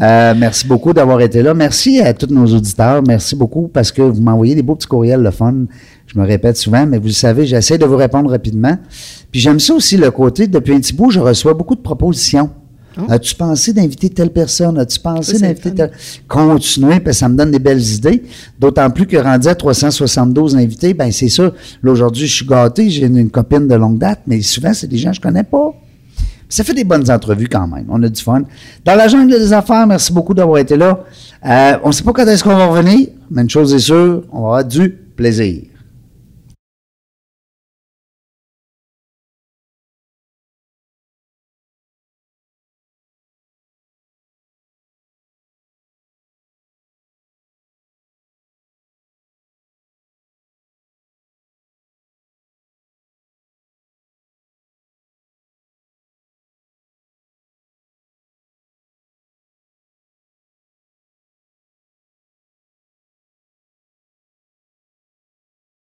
Euh, 0.00 0.34
merci 0.36 0.66
beaucoup 0.66 0.92
d'avoir 0.92 1.20
été 1.20 1.42
là. 1.42 1.52
Merci 1.52 2.00
à 2.00 2.14
tous 2.14 2.32
nos 2.32 2.46
auditeurs. 2.46 3.02
Merci 3.06 3.36
beaucoup 3.36 3.68
parce 3.68 3.92
que 3.92 4.00
vous 4.00 4.20
m'envoyez 4.20 4.54
des 4.54 4.62
beaux 4.62 4.74
petits 4.74 4.86
courriels, 4.86 5.20
le 5.20 5.30
fun. 5.30 5.66
Je 6.06 6.18
me 6.18 6.26
répète 6.26 6.56
souvent, 6.56 6.86
mais 6.86 6.98
vous 6.98 7.06
le 7.06 7.12
savez, 7.12 7.46
j'essaie 7.46 7.76
de 7.76 7.84
vous 7.84 7.96
répondre 7.96 8.30
rapidement. 8.30 8.76
Puis 9.30 9.40
j'aime 9.40 9.60
ça 9.60 9.74
aussi, 9.74 9.96
le 9.96 10.10
côté, 10.10 10.46
depuis 10.46 10.74
un 10.74 10.80
petit 10.80 10.94
bout, 10.94 11.10
je 11.10 11.20
reçois 11.20 11.54
beaucoup 11.54 11.74
de 11.74 11.80
propositions. 11.80 12.50
Oh. 12.98 13.02
As-tu 13.08 13.34
pensé 13.34 13.72
d'inviter 13.72 14.10
telle 14.10 14.30
personne? 14.30 14.78
As-tu 14.78 15.00
pensé 15.00 15.38
d'inviter 15.38 15.70
le 15.70 15.74
telle... 15.76 15.92
Continuez, 16.26 17.00
parce 17.00 17.16
que 17.16 17.20
ça 17.20 17.28
me 17.28 17.36
donne 17.36 17.50
des 17.50 17.58
belles 17.58 17.82
idées. 17.82 18.22
D'autant 18.58 18.90
plus 18.90 19.06
que 19.06 19.16
rendu 19.16 19.48
à 19.48 19.54
372 19.54 20.56
invités, 20.56 20.94
ben 20.94 21.10
c'est 21.12 21.28
ça. 21.28 21.52
Là, 21.82 21.92
aujourd'hui, 21.92 22.26
je 22.26 22.34
suis 22.34 22.46
gâté, 22.46 22.90
j'ai 22.90 23.06
une, 23.06 23.16
une 23.16 23.30
copine 23.30 23.68
de 23.68 23.74
longue 23.74 23.98
date, 23.98 24.20
mais 24.26 24.40
souvent, 24.42 24.74
c'est 24.74 24.88
des 24.88 24.98
gens 24.98 25.10
que 25.10 25.16
je 25.16 25.20
connais 25.20 25.44
pas. 25.44 25.72
Ça 26.50 26.64
fait 26.64 26.74
des 26.74 26.84
bonnes 26.84 27.08
entrevues 27.08 27.48
quand 27.48 27.68
même. 27.68 27.86
On 27.88 28.02
a 28.02 28.08
du 28.08 28.20
fun. 28.20 28.42
Dans 28.84 28.96
la 28.96 29.06
jungle 29.06 29.30
des 29.30 29.52
affaires, 29.52 29.86
merci 29.86 30.12
beaucoup 30.12 30.34
d'avoir 30.34 30.58
été 30.58 30.76
là. 30.76 30.98
Euh, 31.46 31.78
on 31.84 31.88
ne 31.88 31.92
sait 31.92 32.02
pas 32.02 32.12
quand 32.12 32.26
est-ce 32.26 32.42
qu'on 32.42 32.56
va 32.56 32.66
revenir, 32.66 33.08
mais 33.30 33.42
une 33.42 33.50
chose 33.50 33.72
est 33.72 33.78
sûre, 33.78 34.24
on 34.32 34.38
avoir 34.38 34.64
du 34.64 34.90
plaisir. 34.90 35.62